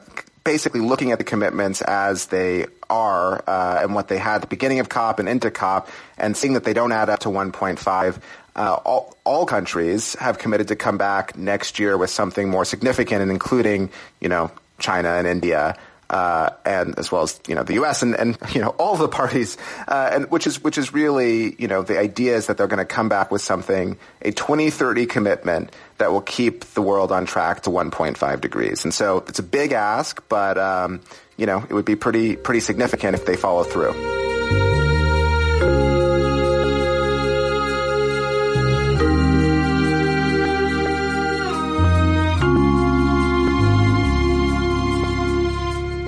basically, 0.44 0.82
looking 0.82 1.12
at 1.12 1.20
the 1.20 1.24
commitments 1.24 1.82
as 1.82 2.26
they 2.28 2.66
are 2.90 3.44
uh, 3.48 3.80
and 3.82 3.94
what 3.94 4.08
they 4.08 4.18
had 4.18 4.36
at 4.36 4.42
the 4.42 4.48
beginning 4.48 4.80
of 4.80 4.90
COP 4.90 5.20
and 5.20 5.30
into 5.30 5.52
COP, 5.52 5.90
and 6.18 6.36
seeing 6.36 6.54
that 6.54 6.64
they 6.64 6.74
don't 6.74 6.92
add 6.92 7.10
up 7.10 7.20
to 7.20 7.30
1.5 7.30 8.22
uh, 8.58 8.80
all, 8.86 9.16
all 9.24 9.46
countries 9.46 10.16
have 10.16 10.40
committed 10.40 10.70
to 10.70 10.76
come 10.76 10.98
back 10.98 11.38
next 11.38 11.80
year 11.80 11.98
with 11.98 12.10
something 12.10 12.50
more 12.50 12.66
significant, 12.66 13.22
and 13.22 13.32
including, 13.32 13.92
you 14.20 14.30
know, 14.30 14.52
China 14.80 15.10
and 15.10 15.28
India. 15.28 15.78
Uh, 16.10 16.52
and 16.64 16.98
as 16.98 17.12
well 17.12 17.24
as 17.24 17.38
you 17.50 17.54
know 17.54 17.64
the 17.64 17.74
U.S. 17.74 18.02
and, 18.02 18.16
and 18.16 18.38
you 18.54 18.62
know 18.62 18.70
all 18.80 18.96
the 18.96 19.10
parties, 19.10 19.58
uh, 19.90 20.10
and 20.14 20.32
which 20.32 20.48
is 20.48 20.64
which 20.64 20.78
is 20.78 20.94
really 20.94 21.54
you 21.62 21.68
know 21.68 21.82
the 21.82 22.00
idea 22.00 22.38
is 22.38 22.48
that 22.48 22.56
they're 22.56 22.68
going 22.68 22.78
to 22.78 22.86
come 22.86 23.10
back 23.10 23.30
with 23.30 23.42
something 23.42 23.98
a 24.22 24.32
2030 24.32 25.06
commitment 25.06 25.70
that 25.98 26.14
will 26.14 26.22
keep 26.22 26.64
the 26.64 26.82
world 26.82 27.12
on 27.12 27.26
track 27.26 27.64
to 27.64 27.70
1.5 27.70 28.40
degrees. 28.40 28.86
And 28.86 28.94
so 28.94 29.26
it's 29.28 29.40
a 29.40 29.44
big 29.44 29.74
ask, 29.74 30.24
but 30.30 30.58
um, 30.58 31.02
you 31.36 31.46
know 31.46 31.66
it 31.70 31.74
would 31.74 31.84
be 31.84 31.98
pretty 31.98 32.38
pretty 32.38 32.62
significant 32.62 33.14
if 33.14 33.26
they 33.26 33.36
follow 33.36 33.66
through. 33.66 34.37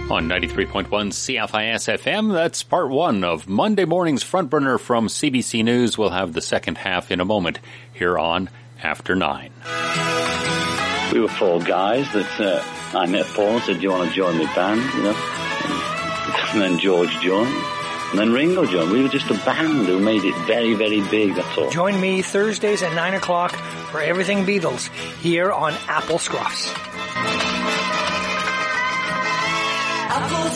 On 0.10 0.28
93.1 0.28 0.88
CFIS 0.88 2.00
FM. 2.00 2.34
That's 2.34 2.64
part 2.64 2.90
one 2.90 3.24
of 3.24 3.48
Monday 3.48 3.86
morning's 3.86 4.24
front 4.24 4.50
burner 4.50 4.80
from 4.80 5.08
CBC 5.08 5.64
News. 5.64 5.98
We'll 5.98 6.10
have 6.10 6.34
the 6.34 6.42
second 6.42 6.80
half 6.80 7.12
in 7.12 7.20
a 7.20 7.26
moment 7.26 7.60
here 7.94 8.18
on 8.18 8.50
After 8.82 9.16
Nine. 9.16 9.52
We 11.14 11.20
were 11.20 11.28
four 11.28 11.60
guys 11.60 12.12
that 12.14 12.42
uh, 12.42 12.98
I 12.98 13.06
met 13.06 13.26
Paul 13.28 13.50
and 13.50 13.64
said, 13.64 13.76
do 13.78 13.82
you 13.84 13.92
want 13.92 14.10
to 14.10 14.16
join 14.16 14.38
the 14.40 14.46
band? 14.56 14.82
You 14.96 15.04
know? 15.04 15.16
And 16.54 16.62
then 16.62 16.80
George 16.80 17.12
joined. 17.20 17.54
And 18.10 18.18
then 18.18 18.34
Ringo 18.34 18.66
joined. 18.66 18.92
We 18.92 19.04
were 19.04 19.10
just 19.10 19.30
a 19.30 19.36
band 19.46 19.86
who 19.86 20.00
made 20.00 20.24
it 20.24 20.36
very, 20.48 20.74
very 20.74 21.02
big, 21.10 21.36
that's 21.36 21.56
all. 21.56 21.70
Join 21.70 22.02
me 22.02 22.24
Thursdays 22.24 22.82
at 22.82 22.96
9 22.96 23.14
o'clock 23.14 23.52
for 23.92 24.02
Everything 24.02 24.46
Beatles 24.46 24.88
here 25.18 25.52
on 25.52 25.74
Apple 25.88 26.18
Scruffs. 26.18 27.59
Apple 30.12 30.50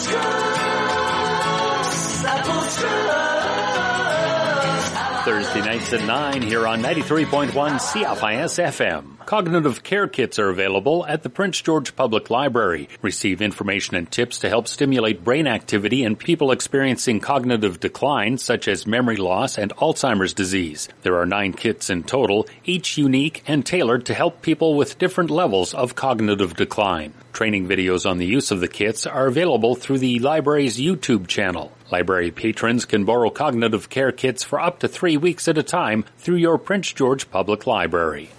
Thursday 5.24 5.60
nights 5.60 5.92
at 5.92 6.04
9 6.04 6.42
here 6.42 6.66
on 6.66 6.82
93.1 6.82 7.50
CFIS 7.52 8.62
FM. 8.62 9.13
Cognitive 9.26 9.82
care 9.82 10.06
kits 10.06 10.38
are 10.38 10.50
available 10.50 11.06
at 11.06 11.22
the 11.22 11.30
Prince 11.30 11.62
George 11.62 11.96
Public 11.96 12.28
Library. 12.28 12.90
Receive 13.00 13.40
information 13.40 13.96
and 13.96 14.10
tips 14.10 14.38
to 14.40 14.50
help 14.50 14.68
stimulate 14.68 15.24
brain 15.24 15.46
activity 15.46 16.04
in 16.04 16.14
people 16.14 16.52
experiencing 16.52 17.20
cognitive 17.20 17.80
decline 17.80 18.36
such 18.36 18.68
as 18.68 18.86
memory 18.86 19.16
loss 19.16 19.56
and 19.56 19.74
Alzheimer's 19.76 20.34
disease. 20.34 20.90
There 21.02 21.16
are 21.16 21.26
nine 21.26 21.54
kits 21.54 21.88
in 21.88 22.02
total, 22.02 22.46
each 22.66 22.98
unique 22.98 23.42
and 23.46 23.64
tailored 23.64 24.04
to 24.06 24.14
help 24.14 24.42
people 24.42 24.74
with 24.74 24.98
different 24.98 25.30
levels 25.30 25.72
of 25.72 25.94
cognitive 25.94 26.54
decline. 26.54 27.14
Training 27.32 27.66
videos 27.66 28.08
on 28.08 28.18
the 28.18 28.26
use 28.26 28.50
of 28.50 28.60
the 28.60 28.68
kits 28.68 29.06
are 29.06 29.26
available 29.26 29.74
through 29.74 29.98
the 29.98 30.18
library's 30.18 30.78
YouTube 30.78 31.26
channel. 31.28 31.72
Library 31.90 32.30
patrons 32.30 32.84
can 32.84 33.04
borrow 33.04 33.30
cognitive 33.30 33.88
care 33.88 34.12
kits 34.12 34.44
for 34.44 34.60
up 34.60 34.80
to 34.80 34.88
three 34.88 35.16
weeks 35.16 35.48
at 35.48 35.58
a 35.58 35.62
time 35.62 36.04
through 36.18 36.36
your 36.36 36.58
Prince 36.58 36.92
George 36.92 37.30
Public 37.30 37.66
Library. 37.66 38.30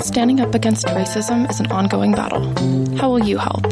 Standing 0.00 0.40
up 0.40 0.54
against 0.54 0.86
racism 0.86 1.48
is 1.50 1.60
an 1.60 1.70
ongoing 1.70 2.12
battle. 2.12 2.42
How 2.96 3.10
will 3.10 3.22
you 3.22 3.36
help? 3.36 3.64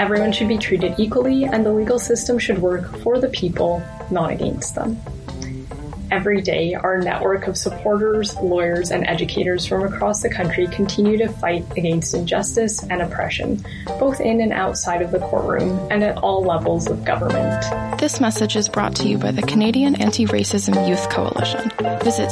Everyone 0.00 0.32
should 0.32 0.48
be 0.48 0.58
treated 0.58 0.94
equally, 0.98 1.44
and 1.44 1.64
the 1.64 1.72
legal 1.72 1.98
system 1.98 2.38
should 2.38 2.58
work 2.58 2.94
for 2.98 3.20
the 3.20 3.28
people, 3.28 3.82
not 4.10 4.32
against 4.32 4.74
them. 4.74 5.00
Every 6.10 6.40
day, 6.40 6.74
our 6.74 6.98
network 6.98 7.46
of 7.46 7.56
supporters, 7.56 8.34
lawyers, 8.36 8.90
and 8.90 9.06
educators 9.06 9.66
from 9.66 9.82
across 9.82 10.22
the 10.22 10.30
country 10.30 10.66
continue 10.68 11.18
to 11.18 11.28
fight 11.28 11.64
against 11.76 12.14
injustice 12.14 12.82
and 12.84 13.02
oppression, 13.02 13.64
both 13.98 14.20
in 14.20 14.40
and 14.40 14.52
outside 14.52 15.02
of 15.02 15.10
the 15.10 15.18
courtroom 15.18 15.88
and 15.90 16.04
at 16.04 16.18
all 16.18 16.42
levels 16.42 16.86
of 16.88 17.04
government. 17.04 17.64
This 17.98 18.20
message 18.20 18.56
is 18.56 18.68
brought 18.68 18.94
to 18.96 19.08
you 19.08 19.18
by 19.18 19.32
the 19.32 19.42
Canadian 19.42 19.96
Anti-Racism 19.96 20.88
Youth 20.88 21.08
Coalition. 21.10 21.70
Visit 22.02 22.30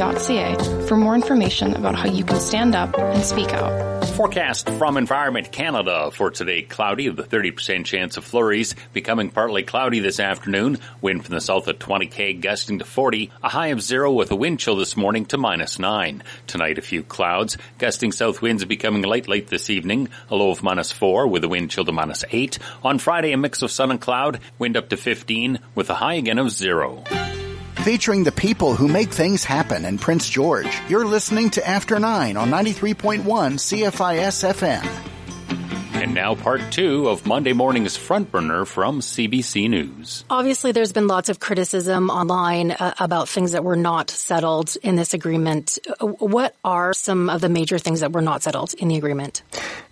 caryc.ca 0.00 0.86
for 0.86 0.96
more 0.96 1.14
information 1.14 1.74
about 1.74 1.94
how 1.94 2.08
you 2.08 2.24
can 2.24 2.40
stand 2.40 2.74
up 2.74 2.98
and 2.98 3.24
speak 3.24 3.52
out. 3.52 3.90
Forecast 4.20 4.68
from 4.70 4.96
Environment 4.96 5.50
Canada 5.50 6.10
for 6.10 6.30
today 6.30 6.62
cloudy 6.62 7.08
with 7.08 7.20
a 7.20 7.36
30% 7.36 7.84
chance 7.84 8.16
of 8.16 8.24
flurries, 8.24 8.74
becoming 8.92 9.30
partly 9.30 9.62
cloudy 9.62 10.00
this 10.00 10.20
afternoon. 10.20 10.78
Wind 11.00 11.24
from 11.24 11.34
the 11.34 11.40
south 11.40 11.68
at 11.68 11.80
20 11.80 12.06
k 12.06 12.34
gusting 12.40 12.78
to 12.78 12.84
40, 12.84 13.30
a 13.42 13.48
high 13.48 13.68
of 13.68 13.82
zero 13.82 14.12
with 14.12 14.30
a 14.30 14.36
wind 14.36 14.58
chill 14.58 14.76
this 14.76 14.96
morning 14.96 15.26
to 15.26 15.38
minus 15.38 15.78
9. 15.78 16.22
Tonight 16.46 16.78
a 16.78 16.82
few 16.82 17.02
clouds, 17.02 17.56
gusting 17.78 18.12
south 18.12 18.42
winds 18.42 18.64
becoming 18.64 19.02
light 19.02 19.28
late 19.28 19.48
this 19.48 19.70
evening, 19.70 20.08
a 20.28 20.36
low 20.36 20.50
of 20.50 20.62
minus 20.62 20.90
4 20.90 21.26
with 21.26 21.44
a 21.44 21.48
wind 21.48 21.70
chill 21.70 21.84
to 21.84 21.92
minus 21.92 22.24
8. 22.30 22.58
On 22.82 22.98
Friday 22.98 23.32
a 23.32 23.36
mix 23.36 23.62
of 23.62 23.70
sun 23.70 23.90
and 23.90 24.00
cloud, 24.00 24.40
wind 24.58 24.76
up 24.76 24.88
to 24.88 24.96
15 24.96 25.58
with 25.74 25.90
a 25.90 25.94
high 25.94 26.14
again 26.14 26.38
of 26.38 26.50
0 26.50 27.04
featuring 27.84 28.24
the 28.24 28.32
people 28.32 28.74
who 28.74 28.86
make 28.86 29.10
things 29.10 29.42
happen 29.42 29.86
in 29.86 29.96
Prince 29.96 30.28
George. 30.28 30.78
You're 30.90 31.06
listening 31.06 31.48
to 31.50 31.66
After 31.66 31.98
9 31.98 32.36
on 32.36 32.50
93.1 32.50 33.22
CFIS 33.24 34.52
FM. 34.52 35.19
And 36.00 36.14
now 36.14 36.34
part 36.34 36.62
two 36.70 37.10
of 37.10 37.26
Monday 37.26 37.52
morning's 37.52 37.94
front 37.94 38.32
burner 38.32 38.64
from 38.64 39.00
CBC 39.00 39.68
News. 39.68 40.24
Obviously, 40.30 40.72
there's 40.72 40.94
been 40.94 41.06
lots 41.06 41.28
of 41.28 41.40
criticism 41.40 42.08
online 42.08 42.70
uh, 42.70 42.94
about 42.98 43.28
things 43.28 43.52
that 43.52 43.64
were 43.64 43.76
not 43.76 44.08
settled 44.08 44.74
in 44.82 44.96
this 44.96 45.12
agreement. 45.12 45.78
Uh, 46.00 46.06
what 46.06 46.56
are 46.64 46.94
some 46.94 47.28
of 47.28 47.42
the 47.42 47.50
major 47.50 47.76
things 47.76 48.00
that 48.00 48.12
were 48.12 48.22
not 48.22 48.42
settled 48.42 48.72
in 48.72 48.88
the 48.88 48.96
agreement? 48.96 49.42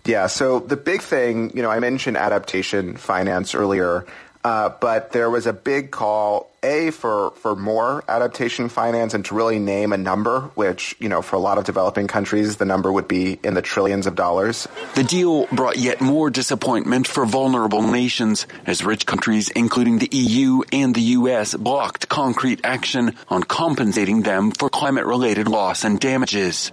Yeah, 0.03 0.25
so 0.25 0.57
the 0.57 0.77
big 0.77 1.03
thing, 1.03 1.55
you 1.55 1.61
know, 1.61 1.69
I 1.69 1.79
mentioned 1.79 2.17
adaptation 2.17 2.97
finance 2.97 3.53
earlier. 3.53 4.07
Uh, 4.43 4.69
but 4.79 5.11
there 5.11 5.29
was 5.29 5.45
a 5.47 5.53
big 5.53 5.91
call, 5.91 6.49
A, 6.63 6.91
for, 6.91 7.31
for 7.31 7.57
more 7.57 8.05
adaptation 8.07 8.69
finance 8.69 9.13
and 9.13 9.25
to 9.25 9.35
really 9.35 9.59
name 9.59 9.91
a 9.91 9.97
number, 9.97 10.41
which, 10.55 10.95
you 10.99 11.09
know, 11.09 11.21
for 11.21 11.35
a 11.35 11.39
lot 11.39 11.57
of 11.57 11.65
developing 11.65 12.07
countries, 12.07 12.55
the 12.55 12.65
number 12.65 12.89
would 12.89 13.07
be 13.07 13.37
in 13.43 13.53
the 13.53 13.61
trillions 13.61 14.07
of 14.07 14.15
dollars. 14.15 14.65
The 14.95 15.03
deal 15.03 15.45
brought 15.47 15.77
yet 15.77 15.99
more 15.99 16.29
disappointment 16.29 17.05
for 17.05 17.25
vulnerable 17.25 17.81
nations 17.81 18.47
as 18.65 18.83
rich 18.83 19.05
countries, 19.05 19.49
including 19.49 19.99
the 19.99 20.09
EU 20.11 20.61
and 20.71 20.95
the 20.95 21.19
US, 21.19 21.53
blocked 21.55 22.07
concrete 22.07 22.61
action 22.63 23.15
on 23.27 23.43
compensating 23.43 24.21
them 24.21 24.51
for 24.51 24.69
climate 24.69 25.05
related 25.05 25.49
loss 25.49 25.83
and 25.83 25.99
damages. 25.99 26.71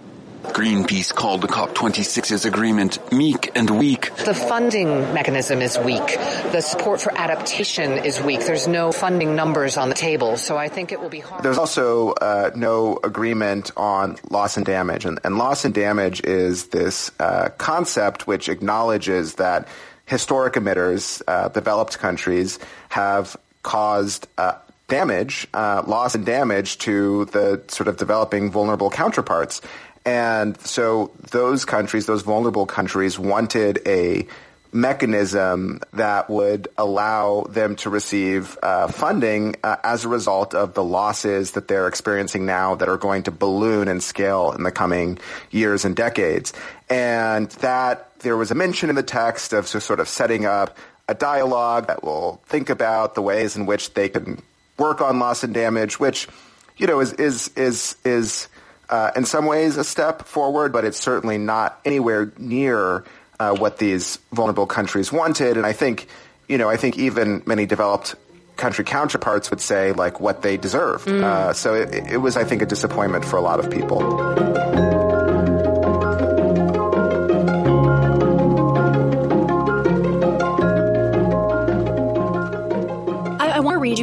Greenpeace 0.52 1.14
called 1.14 1.42
the 1.42 1.48
COP26's 1.48 2.44
agreement 2.44 3.12
meek 3.12 3.50
and 3.54 3.70
weak. 3.70 4.14
The 4.16 4.34
funding 4.34 5.12
mechanism 5.12 5.60
is 5.60 5.78
weak. 5.78 6.06
The 6.52 6.60
support 6.60 7.00
for 7.00 7.16
adaptation 7.16 7.92
is 7.92 8.20
weak. 8.20 8.40
There's 8.40 8.66
no 8.66 8.92
funding 8.92 9.36
numbers 9.36 9.76
on 9.76 9.88
the 9.88 9.94
table, 9.94 10.36
so 10.36 10.56
I 10.56 10.68
think 10.68 10.92
it 10.92 11.00
will 11.00 11.08
be 11.08 11.20
hard. 11.20 11.42
There's 11.42 11.58
also 11.58 12.12
uh, 12.12 12.50
no 12.54 12.98
agreement 13.04 13.70
on 13.76 14.16
loss 14.30 14.56
and 14.56 14.64
damage, 14.64 15.04
and, 15.04 15.18
and 15.24 15.38
loss 15.38 15.64
and 15.64 15.74
damage 15.74 16.22
is 16.24 16.68
this 16.68 17.10
uh, 17.20 17.50
concept 17.58 18.26
which 18.26 18.48
acknowledges 18.48 19.34
that 19.34 19.68
historic 20.06 20.54
emitters, 20.54 21.20
uh, 21.28 21.48
developed 21.48 21.98
countries, 21.98 22.58
have 22.88 23.36
caused 23.62 24.28
uh, 24.38 24.54
damage, 24.88 25.48
uh, 25.52 25.82
loss 25.86 26.14
and 26.14 26.24
damage 26.24 26.78
to 26.78 27.24
the 27.26 27.62
sort 27.68 27.88
of 27.88 27.96
developing 27.96 28.50
vulnerable 28.50 28.90
counterparts. 28.90 29.60
And 30.06 30.58
so 30.60 31.10
those 31.32 31.64
countries, 31.64 32.06
those 32.06 32.22
vulnerable 32.22 32.64
countries 32.64 33.18
wanted 33.18 33.80
a 33.86 34.26
mechanism 34.72 35.80
that 35.94 36.30
would 36.30 36.68
allow 36.78 37.42
them 37.48 37.74
to 37.76 37.90
receive 37.90 38.56
uh, 38.62 38.86
funding 38.88 39.56
uh, 39.64 39.76
as 39.82 40.04
a 40.04 40.08
result 40.08 40.54
of 40.54 40.74
the 40.74 40.84
losses 40.84 41.52
that 41.52 41.66
they're 41.66 41.88
experiencing 41.88 42.46
now 42.46 42.76
that 42.76 42.88
are 42.88 42.96
going 42.96 43.24
to 43.24 43.30
balloon 43.30 43.88
and 43.88 44.02
scale 44.02 44.52
in 44.52 44.62
the 44.62 44.70
coming 44.70 45.18
years 45.50 45.84
and 45.84 45.96
decades. 45.96 46.52
And 46.88 47.50
that 47.62 48.20
there 48.20 48.36
was 48.36 48.50
a 48.50 48.54
mention 48.54 48.90
in 48.90 48.96
the 48.96 49.02
text 49.02 49.52
of 49.52 49.66
sort 49.66 49.98
of 49.98 50.08
setting 50.08 50.46
up 50.46 50.76
a 51.08 51.14
dialogue 51.14 51.88
that 51.88 52.04
will 52.04 52.40
think 52.46 52.70
about 52.70 53.14
the 53.14 53.22
ways 53.22 53.56
in 53.56 53.66
which 53.66 53.94
they 53.94 54.08
can 54.08 54.40
work 54.78 55.00
on 55.00 55.18
loss 55.18 55.42
and 55.42 55.54
damage, 55.54 55.98
which, 55.98 56.28
you 56.76 56.86
know, 56.86 57.00
is, 57.00 57.12
is, 57.14 57.48
is, 57.56 57.96
is, 58.04 58.48
uh, 58.88 59.10
in 59.16 59.24
some 59.24 59.46
ways 59.46 59.76
a 59.76 59.84
step 59.84 60.22
forward, 60.22 60.72
but 60.72 60.84
it's 60.84 60.98
certainly 60.98 61.38
not 61.38 61.80
anywhere 61.84 62.32
near 62.38 63.04
uh, 63.38 63.54
what 63.54 63.78
these 63.78 64.18
vulnerable 64.32 64.66
countries 64.66 65.12
wanted. 65.12 65.56
And 65.56 65.66
I 65.66 65.72
think, 65.72 66.08
you 66.48 66.58
know, 66.58 66.68
I 66.68 66.76
think 66.76 66.98
even 66.98 67.42
many 67.46 67.66
developed 67.66 68.14
country 68.56 68.84
counterparts 68.84 69.50
would 69.50 69.60
say 69.60 69.92
like 69.92 70.20
what 70.20 70.42
they 70.42 70.56
deserved. 70.56 71.06
Mm. 71.06 71.22
Uh, 71.22 71.52
so 71.52 71.74
it, 71.74 72.12
it 72.12 72.16
was, 72.18 72.36
I 72.36 72.44
think, 72.44 72.62
a 72.62 72.66
disappointment 72.66 73.24
for 73.24 73.36
a 73.36 73.42
lot 73.42 73.60
of 73.60 73.70
people. 73.70 74.95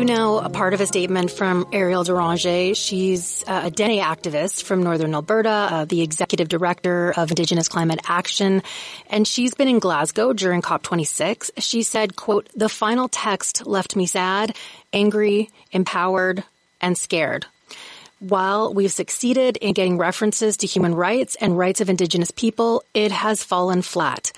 You 0.03 0.07
now 0.07 0.39
a 0.39 0.49
part 0.49 0.73
of 0.73 0.81
a 0.81 0.85
statement 0.85 1.31
from 1.31 1.63
Eriel 1.71 2.03
Deranger. 2.03 2.75
She's 2.75 3.41
uh, 3.47 3.61
a 3.63 3.71
Dene 3.71 4.03
activist 4.03 4.63
from 4.63 4.83
Northern 4.83 5.15
Alberta, 5.15 5.49
uh, 5.49 5.85
the 5.85 6.01
executive 6.01 6.49
director 6.49 7.13
of 7.15 7.31
Indigenous 7.31 7.69
Climate 7.69 8.01
Action, 8.05 8.63
and 9.09 9.25
she's 9.25 9.53
been 9.53 9.69
in 9.69 9.79
Glasgow 9.79 10.33
during 10.33 10.61
COP26. 10.61 11.51
She 11.59 11.83
said, 11.83 12.17
quote, 12.17 12.49
the 12.53 12.67
final 12.67 13.07
text 13.07 13.65
left 13.65 13.95
me 13.95 14.05
sad, 14.05 14.57
angry, 14.91 15.49
empowered, 15.71 16.43
and 16.81 16.97
scared. 16.97 17.45
While 18.19 18.73
we've 18.73 18.91
succeeded 18.91 19.55
in 19.55 19.71
getting 19.71 19.97
references 19.97 20.57
to 20.57 20.67
human 20.67 20.95
rights 20.95 21.37
and 21.39 21.57
rights 21.57 21.79
of 21.79 21.89
Indigenous 21.89 22.31
people, 22.31 22.83
it 22.93 23.13
has 23.13 23.41
fallen 23.41 23.81
flat. 23.81 24.33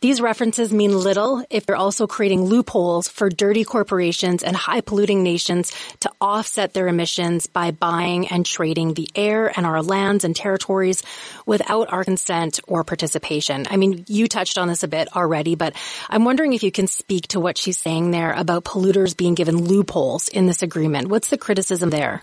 These 0.00 0.22
references 0.22 0.72
mean 0.72 0.98
little 0.98 1.44
if 1.50 1.66
they're 1.66 1.76
also 1.76 2.06
creating 2.06 2.44
loopholes 2.44 3.06
for 3.06 3.28
dirty 3.28 3.64
corporations 3.64 4.42
and 4.42 4.56
high 4.56 4.80
polluting 4.80 5.22
nations 5.22 5.72
to 6.00 6.10
offset 6.22 6.72
their 6.72 6.88
emissions 6.88 7.46
by 7.46 7.70
buying 7.70 8.28
and 8.28 8.46
trading 8.46 8.94
the 8.94 9.10
air 9.14 9.52
and 9.54 9.66
our 9.66 9.82
lands 9.82 10.24
and 10.24 10.34
territories 10.34 11.02
without 11.44 11.92
our 11.92 12.02
consent 12.02 12.60
or 12.66 12.82
participation. 12.82 13.66
I 13.68 13.76
mean, 13.76 14.06
you 14.08 14.26
touched 14.26 14.56
on 14.56 14.68
this 14.68 14.82
a 14.82 14.88
bit 14.88 15.14
already, 15.14 15.54
but 15.54 15.74
I'm 16.08 16.24
wondering 16.24 16.54
if 16.54 16.62
you 16.62 16.72
can 16.72 16.86
speak 16.86 17.28
to 17.28 17.40
what 17.40 17.58
she's 17.58 17.76
saying 17.76 18.10
there 18.10 18.32
about 18.32 18.64
polluters 18.64 19.14
being 19.14 19.34
given 19.34 19.66
loopholes 19.66 20.28
in 20.28 20.46
this 20.46 20.62
agreement. 20.62 21.08
What's 21.08 21.28
the 21.28 21.36
criticism 21.36 21.90
there? 21.90 22.22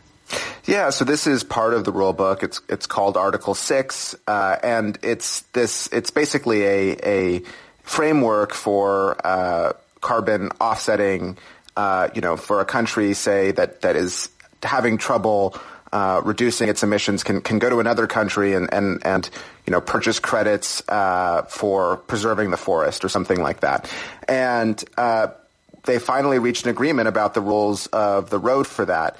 Yeah, 0.65 0.89
so 0.89 1.05
this 1.05 1.27
is 1.27 1.43
part 1.43 1.75
of 1.75 1.85
the 1.85 1.91
rule 1.91 2.11
book. 2.11 2.43
It's 2.43 2.59
it's 2.67 2.87
called 2.87 3.15
Article 3.15 3.53
Six, 3.53 4.15
uh, 4.27 4.57
and 4.61 4.97
it's 5.01 5.41
this. 5.53 5.87
It's 5.93 6.11
basically 6.11 6.63
a 6.63 6.97
a 7.05 7.43
framework 7.87 8.53
for 8.53 9.17
uh, 9.25 9.73
carbon 10.01 10.49
offsetting. 10.61 11.37
Uh, 11.75 12.09
you 12.13 12.21
know, 12.21 12.35
for 12.37 12.59
a 12.59 12.65
country, 12.65 13.13
say 13.13 13.51
that 13.51 13.81
that 13.81 13.95
is 13.95 14.29
having 14.61 14.97
trouble 14.97 15.55
uh, 15.93 16.21
reducing 16.25 16.69
its 16.69 16.83
emissions, 16.83 17.23
can 17.23 17.41
can 17.41 17.59
go 17.59 17.69
to 17.69 17.79
another 17.79 18.07
country 18.07 18.53
and 18.53 18.71
and 18.73 19.05
and 19.05 19.29
you 19.65 19.71
know 19.71 19.79
purchase 19.79 20.19
credits 20.19 20.83
uh, 20.89 21.43
for 21.43 21.97
preserving 21.97 22.51
the 22.51 22.57
forest 22.57 23.05
or 23.05 23.09
something 23.09 23.41
like 23.41 23.61
that, 23.61 23.91
and 24.27 24.83
uh, 24.97 25.27
they 25.83 25.97
finally 25.97 26.39
reached 26.39 26.65
an 26.65 26.71
agreement 26.71 27.07
about 27.07 27.33
the 27.33 27.41
rules 27.41 27.87
of 27.87 28.29
the 28.29 28.39
road 28.39 28.67
for 28.67 28.85
that. 28.85 29.17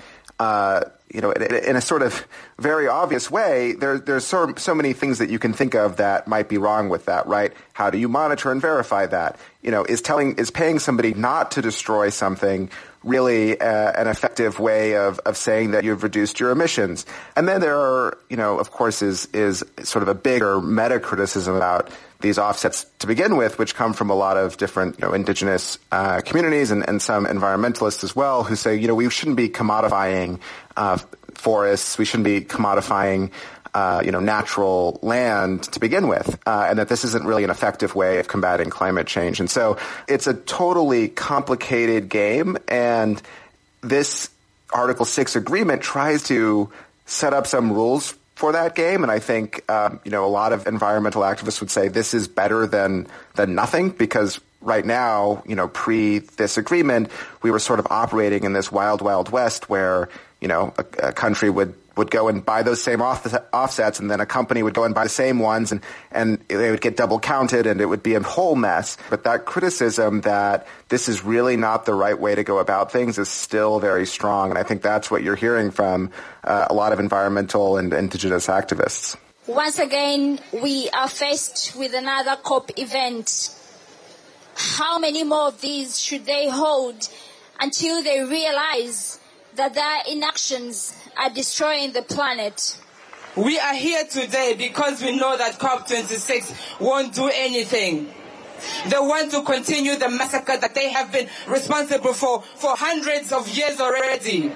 You 1.17 1.21
know, 1.21 1.31
in 1.31 1.75
a 1.75 1.81
sort 1.81 2.03
of 2.03 2.27
very 2.59 2.87
obvious 2.87 3.31
way, 3.31 3.73
there, 3.73 3.97
there's 3.97 4.23
so, 4.23 4.53
so 4.55 4.75
many 4.75 4.93
things 4.93 5.17
that 5.17 5.31
you 5.31 5.39
can 5.39 5.51
think 5.51 5.73
of 5.73 5.97
that 5.97 6.27
might 6.27 6.47
be 6.47 6.59
wrong 6.59 6.89
with 6.89 7.05
that, 7.05 7.25
right? 7.25 7.53
How 7.73 7.89
do 7.89 7.97
you 7.97 8.07
monitor 8.07 8.51
and 8.51 8.61
verify 8.61 9.07
that? 9.07 9.39
You 9.63 9.71
know, 9.71 9.83
is 9.83 9.99
telling, 10.03 10.35
is 10.35 10.51
paying 10.51 10.77
somebody 10.77 11.15
not 11.15 11.49
to 11.53 11.61
destroy 11.63 12.09
something 12.09 12.69
really 13.07 13.59
uh, 13.59 13.91
an 13.91 14.07
effective 14.07 14.59
way 14.59 14.95
of, 14.95 15.19
of 15.19 15.37
saying 15.37 15.71
that 15.71 15.83
you've 15.83 16.03
reduced 16.03 16.39
your 16.39 16.51
emissions? 16.51 17.05
And 17.35 17.47
then 17.47 17.61
there 17.61 17.77
are, 17.77 18.17
you 18.29 18.37
know, 18.37 18.59
of 18.59 18.71
course, 18.71 19.01
is, 19.01 19.27
is 19.27 19.63
sort 19.83 20.03
of 20.03 20.09
a 20.09 20.15
bigger 20.15 20.61
meta 20.61 20.99
criticism 20.99 21.55
about 21.55 21.89
these 22.19 22.39
offsets 22.39 22.85
to 22.99 23.07
begin 23.07 23.37
with, 23.37 23.59
which 23.59 23.75
come 23.75 23.93
from 23.93 24.09
a 24.09 24.15
lot 24.15 24.37
of 24.37 24.57
different, 24.57 24.99
you 24.99 25.05
know, 25.05 25.13
indigenous 25.13 25.77
uh, 25.91 26.21
communities 26.21 26.71
and, 26.71 26.87
and 26.87 27.01
some 27.01 27.25
environmentalists 27.25 28.03
as 28.03 28.15
well, 28.15 28.43
who 28.43 28.55
say, 28.55 28.75
you 28.75 28.87
know, 28.87 28.95
we 28.95 29.09
shouldn't 29.09 29.37
be 29.37 29.49
commodifying 29.49 30.39
uh, 30.75 30.97
forests, 31.33 31.97
we 31.97 32.05
shouldn't 32.05 32.25
be 32.25 32.41
commodifying. 32.41 33.31
Uh, 33.77 34.01
you 34.03 34.11
know, 34.11 34.19
natural 34.19 34.97
land 35.03 35.61
to 35.61 35.79
begin 35.79 36.07
with, 36.07 36.35
uh, 36.47 36.65
and 36.67 36.79
that 36.79 36.89
this 36.89 37.05
isn't 37.05 37.25
really 37.25 37.43
an 37.43 37.51
effective 37.51 37.93
way 37.93 38.17
of 38.17 38.27
combating 38.27 38.71
climate 38.71 39.05
change. 39.05 39.39
And 39.39 39.47
so, 39.47 39.77
it's 40.07 40.25
a 40.25 40.33
totally 40.33 41.09
complicated 41.09 42.09
game, 42.09 42.57
and 42.67 43.21
this 43.81 44.31
Article 44.73 45.05
Six 45.05 45.35
agreement 45.35 45.83
tries 45.83 46.23
to 46.23 46.71
set 47.05 47.33
up 47.33 47.45
some 47.45 47.71
rules 47.71 48.15
for 48.33 48.53
that 48.53 48.73
game. 48.73 49.03
And 49.03 49.11
I 49.11 49.19
think, 49.19 49.63
um, 49.69 49.99
you 50.03 50.09
know, 50.09 50.25
a 50.25 50.33
lot 50.41 50.53
of 50.53 50.65
environmental 50.65 51.21
activists 51.21 51.59
would 51.59 51.69
say 51.69 51.87
this 51.87 52.15
is 52.15 52.27
better 52.27 52.65
than, 52.65 53.05
than 53.35 53.53
nothing 53.53 53.91
because 53.91 54.39
right 54.59 54.85
now, 54.85 55.43
you 55.45 55.55
know, 55.55 55.67
pre 55.67 56.17
this 56.17 56.57
agreement, 56.57 57.11
we 57.43 57.51
were 57.51 57.59
sort 57.59 57.77
of 57.77 57.85
operating 57.91 58.43
in 58.43 58.53
this 58.53 58.71
wild, 58.71 59.03
wild 59.03 59.29
west 59.29 59.69
where, 59.69 60.09
you 60.41 60.47
know, 60.47 60.73
a, 60.77 61.09
a 61.09 61.13
country 61.13 61.51
would 61.51 61.75
would 61.97 62.11
go 62.11 62.27
and 62.27 62.45
buy 62.45 62.63
those 62.63 62.81
same 62.81 63.01
off- 63.01 63.35
offsets, 63.51 63.99
and 63.99 64.09
then 64.09 64.19
a 64.19 64.25
company 64.25 64.63
would 64.63 64.73
go 64.73 64.83
and 64.83 64.93
buy 64.93 65.03
the 65.03 65.09
same 65.09 65.39
ones, 65.39 65.71
and, 65.71 65.81
and 66.11 66.39
they 66.47 66.71
would 66.71 66.81
get 66.81 66.95
double 66.95 67.19
counted, 67.19 67.65
and 67.65 67.81
it 67.81 67.85
would 67.85 68.03
be 68.03 68.15
a 68.15 68.21
whole 68.21 68.55
mess. 68.55 68.97
But 69.09 69.23
that 69.23 69.45
criticism 69.45 70.21
that 70.21 70.67
this 70.89 71.09
is 71.09 71.23
really 71.23 71.57
not 71.57 71.85
the 71.85 71.93
right 71.93 72.17
way 72.17 72.35
to 72.35 72.43
go 72.43 72.59
about 72.59 72.91
things 72.91 73.17
is 73.17 73.29
still 73.29 73.79
very 73.79 74.05
strong, 74.05 74.49
and 74.49 74.57
I 74.57 74.63
think 74.63 74.81
that's 74.81 75.09
what 75.09 75.23
you're 75.23 75.35
hearing 75.35 75.71
from 75.71 76.11
uh, 76.43 76.67
a 76.69 76.73
lot 76.73 76.93
of 76.93 76.99
environmental 76.99 77.77
and 77.77 77.93
indigenous 77.93 78.47
activists. 78.47 79.15
Once 79.47 79.79
again, 79.79 80.39
we 80.51 80.89
are 80.89 81.07
faced 81.07 81.73
with 81.77 81.93
another 81.93 82.35
COP 82.43 82.71
event. 82.77 83.49
How 84.55 84.99
many 84.99 85.23
more 85.23 85.47
of 85.47 85.61
these 85.61 85.99
should 85.99 86.25
they 86.25 86.49
hold 86.49 87.07
until 87.59 88.03
they 88.03 88.23
realize 88.23 89.16
that 89.57 89.73
their 89.73 90.01
inactions 90.09 90.95
are 91.17 91.29
destroying 91.29 91.91
the 91.91 92.01
planet. 92.01 92.79
We 93.35 93.59
are 93.59 93.75
here 93.75 94.03
today 94.05 94.55
because 94.57 95.01
we 95.01 95.15
know 95.15 95.37
that 95.37 95.59
COP26 95.59 96.79
won't 96.79 97.13
do 97.13 97.29
anything. 97.31 98.11
They 98.87 98.97
want 98.97 99.31
to 99.31 99.43
continue 99.43 99.95
the 99.95 100.09
massacre 100.09 100.57
that 100.57 100.73
they 100.73 100.89
have 100.91 101.11
been 101.11 101.27
responsible 101.47 102.13
for 102.13 102.41
for 102.41 102.75
hundreds 102.75 103.31
of 103.31 103.47
years 103.49 103.79
already. 103.79 104.51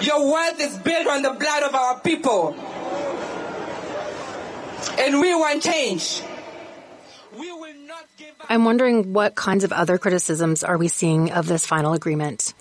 Your 0.00 0.30
world 0.30 0.54
is 0.58 0.78
built 0.78 1.06
on 1.06 1.22
the 1.22 1.32
blood 1.32 1.62
of 1.64 1.74
our 1.74 2.00
people. 2.00 2.54
And 4.98 5.20
we 5.20 5.34
want 5.34 5.62
change. 5.62 6.22
We 7.38 7.50
will 7.52 7.74
not 7.86 8.06
give 8.16 8.30
up. 8.40 8.46
I'm 8.48 8.64
wondering 8.64 9.12
what 9.12 9.34
kinds 9.34 9.64
of 9.64 9.72
other 9.72 9.98
criticisms 9.98 10.64
are 10.64 10.78
we 10.78 10.88
seeing 10.88 11.32
of 11.32 11.46
this 11.46 11.66
final 11.66 11.92
agreement? 11.92 12.54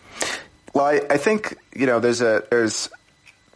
Well, 0.74 0.86
I, 0.86 1.02
I 1.10 1.18
think 1.18 1.58
you 1.76 1.86
know 1.86 2.00
there's 2.00 2.22
a 2.22 2.44
there's 2.50 2.90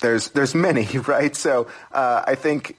there's 0.02 0.30
there's 0.30 0.56
many, 0.56 0.86
right? 1.08 1.36
So 1.36 1.68
uh, 1.92 2.24
I 2.26 2.36
think 2.36 2.78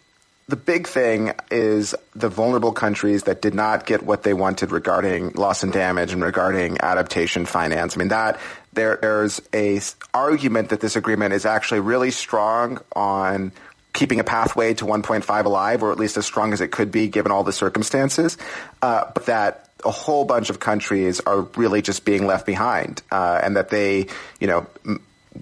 the 0.49 0.57
big 0.57 0.87
thing 0.87 1.33
is 1.51 1.95
the 2.15 2.29
vulnerable 2.29 2.73
countries 2.73 3.25
that 3.25 3.43
did 3.43 3.55
not 3.55 3.85
get 3.85 4.03
what 4.03 4.23
they 4.23 4.33
wanted 4.33 4.71
regarding 4.71 5.33
loss 5.33 5.65
and 5.65 5.73
damage 5.73 6.13
and 6.13 6.23
regarding 6.23 6.79
adaptation 6.81 7.47
finance. 7.47 7.97
I 7.97 7.99
mean 7.99 8.09
that 8.09 8.39
there 8.73 8.99
there's 9.01 9.41
a 9.53 9.81
argument 10.15 10.69
that 10.69 10.81
this 10.81 10.97
agreement 10.97 11.35
is 11.35 11.45
actually 11.45 11.81
really 11.81 12.11
strong 12.11 12.81
on 12.95 13.53
keeping 13.93 14.21
a 14.21 14.25
pathway 14.25 14.75
to 14.75 14.85
1.5 14.85 15.45
alive, 15.47 15.83
or 15.83 15.91
at 15.91 15.99
least 15.99 16.19
as 16.19 16.27
strong 16.27 16.53
as 16.53 16.61
it 16.61 16.71
could 16.71 16.93
be 16.93 17.09
given 17.09 17.33
all 17.33 17.43
the 17.43 17.53
circumstances, 17.53 18.37
uh, 18.83 19.11
but 19.15 19.25
that 19.27 19.66
a 19.87 19.91
whole 19.91 20.25
bunch 20.25 20.51
of 20.51 20.59
countries 20.61 21.21
are 21.21 21.43
really 21.57 21.81
just 21.81 22.05
being 22.05 22.27
left 22.27 22.45
behind, 22.47 23.03
uh, 23.11 23.41
and 23.43 23.57
that 23.57 23.71
they, 23.71 24.07
you 24.41 24.47
know, 24.47 24.67
m- 24.85 25.01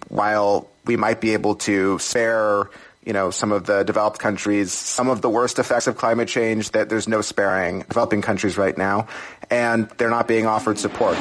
while 0.08 0.68
we 0.84 0.96
might 0.96 1.20
be 1.20 1.32
able 1.32 1.54
to 1.54 1.98
spare 1.98 2.68
you 3.04 3.12
know, 3.12 3.30
some 3.30 3.52
of 3.52 3.64
the 3.64 3.82
developed 3.82 4.18
countries, 4.18 4.72
some 4.72 5.08
of 5.08 5.20
the 5.20 5.28
worst 5.28 5.58
effects 5.58 5.86
of 5.86 5.96
climate 5.96 6.28
change 6.28 6.70
that 6.70 6.88
there's 6.88 7.06
no 7.08 7.20
sparing 7.20 7.80
developing 7.80 8.22
countries 8.22 8.56
right 8.56 8.76
now, 8.76 9.06
and 9.50 9.88
they're 9.98 10.10
not 10.10 10.26
being 10.26 10.46
offered 10.46 10.78
support. 10.78 11.16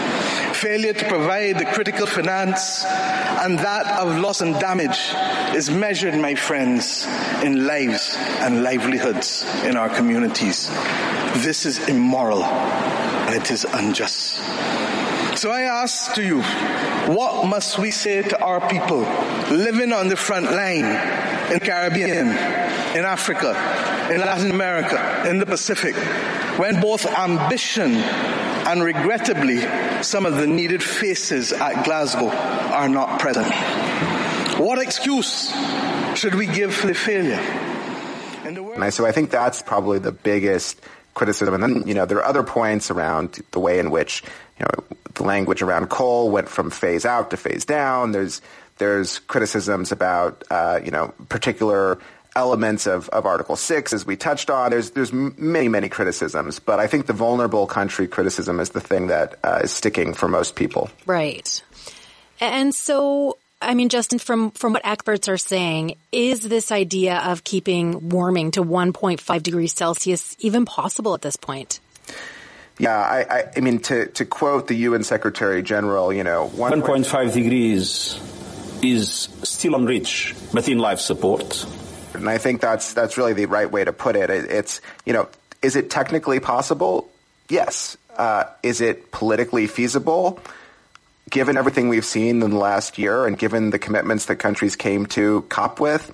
Failure 0.54 0.94
to 0.94 1.08
provide 1.08 1.60
the 1.60 1.66
critical 1.66 2.06
finance 2.06 2.86
and 2.86 3.60
that 3.60 3.86
of 4.00 4.20
loss 4.20 4.42
and 4.42 4.54
damage 4.60 5.14
is 5.56 5.70
measured, 5.70 6.16
my 6.16 6.36
friends, 6.36 7.06
in 7.44 7.68
lives 7.68 8.16
and 8.40 8.64
livelihoods 8.64 9.44
in 9.66 9.76
our 9.76 9.90
communities. 9.90 10.70
This 11.44 11.66
is 11.66 11.90
immoral 11.90 12.44
and 12.44 13.36
it 13.36 13.52
is 13.52 13.66
unjust. 13.66 14.40
So 15.44 15.52
I 15.52 15.64
ask 15.64 16.14
to 16.14 16.24
you, 16.24 16.42
what 17.14 17.46
must 17.46 17.78
we 17.78 17.92
say 17.92 18.22
to 18.22 18.42
our 18.42 18.66
people 18.70 19.00
living 19.52 19.92
on 19.92 20.08
the 20.08 20.16
front 20.16 20.46
line 20.46 20.86
in 20.86 21.60
the 21.60 21.60
Caribbean, 21.60 22.30
in 22.30 23.04
Africa, 23.04 23.50
in 24.10 24.22
Latin 24.22 24.52
America, 24.52 25.26
in 25.30 25.40
the 25.40 25.46
Pacific, 25.46 25.98
when 26.58 26.80
both 26.80 27.06
ambition 27.06 27.96
and 27.96 28.82
regrettably 28.82 29.60
some 30.02 30.26
of 30.26 30.38
the 30.38 30.48
needed 30.48 30.82
faces 30.82 31.52
at 31.52 31.84
Glasgow 31.84 32.30
are 32.30 32.88
not 32.88 33.20
present? 33.20 33.54
What 34.58 34.80
excuse 34.80 35.54
should 36.16 36.36
we 36.36 36.48
give 36.48 36.74
for 36.74 36.88
the 36.88 36.94
failure? 36.94 37.36
And 38.46 38.94
so 38.94 39.06
I 39.06 39.12
think 39.12 39.30
that's 39.30 39.62
probably 39.62 40.00
the 40.00 40.14
biggest 40.14 40.80
criticism. 41.14 41.54
And 41.54 41.64
then, 41.64 41.84
you 41.86 41.94
know, 41.94 42.06
there 42.06 42.20
are 42.20 42.26
other 42.26 42.44
points 42.44 42.90
around 42.90 43.44
the 43.52 43.60
way 43.60 43.80
in 43.80 43.92
which, 43.92 44.24
you 44.60 44.66
know, 44.66 44.98
the 45.16 45.24
language 45.24 45.62
around 45.62 45.90
coal 45.90 46.30
went 46.30 46.50
from 46.50 46.70
phase 46.70 47.06
out 47.06 47.32
to 47.32 47.38
phase 47.38 47.66
down. 47.66 48.12
There's, 48.12 48.42
there's 48.78 49.20
criticisms 49.20 49.92
about, 49.92 50.44
uh, 50.50 50.80
you 50.84 50.92
know, 50.92 51.14
particular 51.30 52.00
elements 52.36 52.88
of, 52.88 53.10
of 53.10 53.26
Article 53.26 53.56
6, 53.56 53.94
as 53.94 54.06
we 54.06 54.16
touched 54.16 54.50
on. 54.50 54.72
There's, 54.72 54.92
there's 54.92 55.14
many, 55.14 55.68
many 55.68 55.88
criticisms, 55.88 56.60
but 56.60 56.80
I 56.80 56.88
think 56.88 57.06
the 57.06 57.14
vulnerable 57.14 57.68
country 57.68 58.08
criticism 58.08 58.60
is 58.60 58.72
the 58.72 58.82
thing 58.82 59.08
that 59.08 59.38
uh, 59.44 59.62
is 59.64 59.72
sticking 59.72 60.14
for 60.14 60.28
most 60.28 60.56
people. 60.56 60.90
Right. 61.06 61.64
And 62.40 62.74
so 62.74 63.38
I 63.64 63.76
mean, 63.76 63.90
Justin, 63.90 64.20
from, 64.20 64.52
from 64.52 64.74
what 64.74 64.86
experts 64.86 65.30
are 65.30 65.38
saying, 65.38 65.96
is 66.12 66.42
this 66.42 66.72
idea 66.72 67.20
of 67.20 67.44
keeping 67.44 68.10
warming 68.10 68.52
to 68.52 68.64
1.5 68.64 69.44
degrees 69.44 69.74
Celsius 69.74 70.36
even 70.40 70.66
possible 70.66 71.14
at 71.14 71.22
this 71.22 71.38
point? 71.38 71.80
Yeah, 72.80 72.98
I, 72.98 73.26
I, 73.30 73.52
I 73.56 73.60
mean, 73.60 73.80
to, 73.80 74.08
to 74.08 74.26
quote 74.26 74.68
the 74.68 74.76
UN 74.76 75.04
Secretary 75.04 75.62
General, 75.62 76.12
you 76.12 76.24
know, 76.24 76.50
1.5 76.56 77.34
degrees 77.34 78.20
is 78.82 79.30
still 79.44 79.76
on 79.76 79.86
reach, 79.86 80.36
but 80.54 80.68
in 80.68 80.80
life 80.80 81.00
support. 81.00 81.66
And 82.14 82.30
I 82.30 82.38
think 82.38 82.62
that's, 82.62 82.94
that's 82.94 83.18
really 83.18 83.34
the 83.34 83.46
right 83.46 83.72
way 83.72 83.84
to 83.84 83.94
put 83.94 84.16
it. 84.16 84.30
it 84.30 84.50
it's, 84.50 84.82
you 85.06 85.14
know, 85.14 85.30
is 85.62 85.76
it 85.76 85.90
technically 85.90 86.40
possible? 86.40 87.10
Yes. 87.48 87.96
Uh, 88.18 88.46
is 88.64 88.82
it 88.82 89.12
politically 89.12 89.68
feasible? 89.68 90.40
given 91.30 91.58
everything 91.58 91.90
we've 91.90 92.06
seen 92.06 92.44
in 92.44 92.52
the 92.52 92.58
last 92.58 92.98
year 92.98 93.26
and 93.26 93.38
given 93.38 93.72
the 93.72 93.80
commitments 93.80 94.26
that 94.26 94.36
countries 94.36 94.76
came 94.76 95.08
to 95.08 95.42
COP 95.50 95.80
with, 95.80 96.14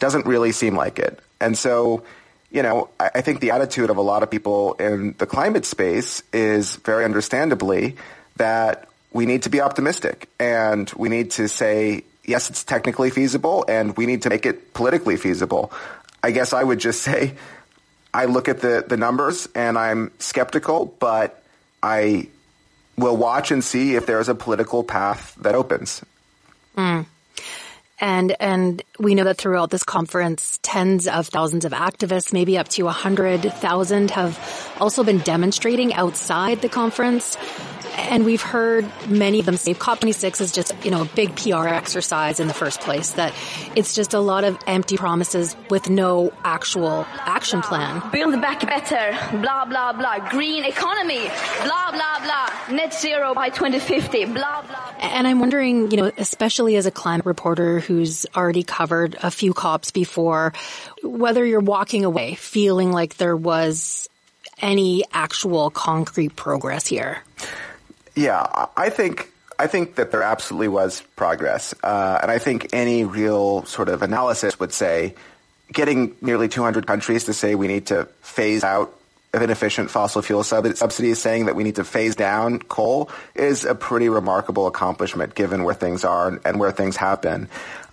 doesn't 0.00 0.26
really 0.26 0.50
seem 0.50 0.74
like 0.74 0.98
it. 0.98 1.20
And 1.40 1.56
so, 1.56 2.02
you 2.56 2.62
know, 2.62 2.88
I, 2.98 3.20
think 3.20 3.40
the 3.40 3.50
attitude 3.50 3.90
of 3.90 3.98
a 3.98 4.00
lot 4.00 4.22
of 4.22 4.30
people 4.30 4.72
in 4.80 5.14
the 5.18 5.26
climate 5.26 5.66
space 5.66 6.22
is 6.32 6.76
very 6.76 7.04
understandably 7.04 7.96
that 8.36 8.88
we 9.12 9.26
need 9.26 9.42
to 9.42 9.50
be 9.50 9.60
optimistic 9.60 10.30
and 10.40 10.90
we 10.96 11.10
need 11.10 11.32
to 11.32 11.48
say, 11.48 12.04
yes, 12.24 12.48
it's 12.48 12.64
technically 12.64 13.10
feasible 13.10 13.66
and 13.68 13.94
we 13.98 14.06
need 14.06 14.22
to 14.22 14.30
make 14.30 14.46
it 14.46 14.72
politically 14.72 15.18
feasible. 15.18 15.70
I 16.22 16.30
guess 16.30 16.54
I 16.54 16.64
would 16.64 16.78
just 16.78 17.02
say, 17.08 17.34
I 18.14 18.24
look 18.24 18.48
at 18.48 18.60
the, 18.60 18.82
the 18.88 18.96
numbers 18.96 19.46
and 19.54 19.76
I'm 19.76 20.10
skeptical, 20.18 20.96
but 20.98 21.42
I 21.82 22.28
we'll 22.96 23.18
watch 23.18 23.50
and 23.50 23.62
see 23.62 23.96
if 23.96 24.06
there's 24.06 24.30
a 24.30 24.34
political 24.34 24.82
path 24.82 25.34
that 25.42 25.54
opens. 25.54 26.02
Mm. 26.74 27.04
And 27.98 28.36
and 28.40 28.82
we 28.98 29.14
know 29.14 29.24
that 29.24 29.38
throughout 29.38 29.70
this 29.70 29.84
conference, 29.84 30.58
tens 30.62 31.08
of 31.08 31.28
thousands 31.28 31.64
of 31.64 31.72
activists, 31.72 32.32
maybe 32.32 32.58
up 32.58 32.68
to 32.68 32.88
a 32.88 32.92
hundred 32.92 33.42
thousand, 33.54 34.10
have 34.10 34.38
also 34.78 35.02
been 35.02 35.18
demonstrating 35.20 35.94
outside 35.94 36.60
the 36.60 36.68
conference. 36.68 37.36
And 37.96 38.24
we've 38.24 38.42
heard 38.42 38.90
many 39.08 39.40
of 39.40 39.46
them 39.46 39.56
say 39.56 39.74
COP26 39.74 40.40
is 40.40 40.52
just, 40.52 40.74
you 40.84 40.90
know, 40.90 41.02
a 41.02 41.04
big 41.06 41.34
PR 41.34 41.66
exercise 41.66 42.40
in 42.40 42.46
the 42.46 42.54
first 42.54 42.80
place, 42.80 43.12
that 43.12 43.32
it's 43.74 43.94
just 43.94 44.12
a 44.12 44.20
lot 44.20 44.44
of 44.44 44.58
empty 44.66 44.96
promises 44.96 45.56
with 45.70 45.88
no 45.88 46.32
actual 46.44 47.06
action 47.10 47.62
plan. 47.62 48.02
Build 48.12 48.40
back 48.40 48.60
better, 48.60 49.16
blah, 49.38 49.64
blah, 49.64 49.92
blah. 49.92 50.28
Green 50.30 50.64
economy, 50.64 51.28
blah, 51.64 51.90
blah, 51.90 52.20
blah. 52.22 52.76
Net 52.76 52.92
zero 52.92 53.34
by 53.34 53.48
2050, 53.48 54.26
blah, 54.26 54.62
blah. 54.62 54.92
And 55.00 55.26
I'm 55.26 55.40
wondering, 55.40 55.90
you 55.90 55.96
know, 55.96 56.12
especially 56.18 56.76
as 56.76 56.86
a 56.86 56.90
climate 56.90 57.26
reporter 57.26 57.80
who's 57.80 58.26
already 58.36 58.62
covered 58.62 59.16
a 59.22 59.30
few 59.30 59.54
COPs 59.54 59.90
before, 59.90 60.52
whether 61.02 61.44
you're 61.44 61.60
walking 61.60 62.04
away 62.04 62.34
feeling 62.34 62.92
like 62.92 63.16
there 63.16 63.36
was 63.36 64.08
any 64.60 65.04
actual 65.12 65.70
concrete 65.70 66.34
progress 66.36 66.86
here. 66.86 67.22
Yeah, 68.16 68.66
I 68.76 68.88
think 68.88 69.30
I 69.58 69.66
think 69.66 69.96
that 69.96 70.10
there 70.10 70.22
absolutely 70.22 70.68
was 70.68 71.02
progress, 71.16 71.74
uh, 71.82 72.18
and 72.22 72.30
I 72.30 72.38
think 72.38 72.70
any 72.72 73.04
real 73.04 73.64
sort 73.66 73.90
of 73.90 74.02
analysis 74.02 74.58
would 74.58 74.72
say 74.72 75.14
getting 75.72 76.16
nearly 76.22 76.48
200 76.48 76.86
countries 76.86 77.24
to 77.24 77.34
say 77.34 77.54
we 77.54 77.68
need 77.68 77.86
to 77.86 78.06
phase 78.22 78.64
out 78.64 78.94
of 79.34 79.42
inefficient 79.42 79.90
fossil 79.90 80.22
fuel 80.22 80.42
subsidies, 80.42 81.20
saying 81.20 81.46
that 81.46 81.54
we 81.54 81.62
need 81.62 81.76
to 81.76 81.84
phase 81.84 82.16
down 82.16 82.58
coal, 82.58 83.10
is 83.34 83.66
a 83.66 83.74
pretty 83.74 84.08
remarkable 84.08 84.66
accomplishment 84.66 85.34
given 85.34 85.62
where 85.64 85.74
things 85.74 86.04
are 86.04 86.40
and 86.44 86.58
where 86.58 86.72
things 86.72 86.96
happen. 86.96 87.48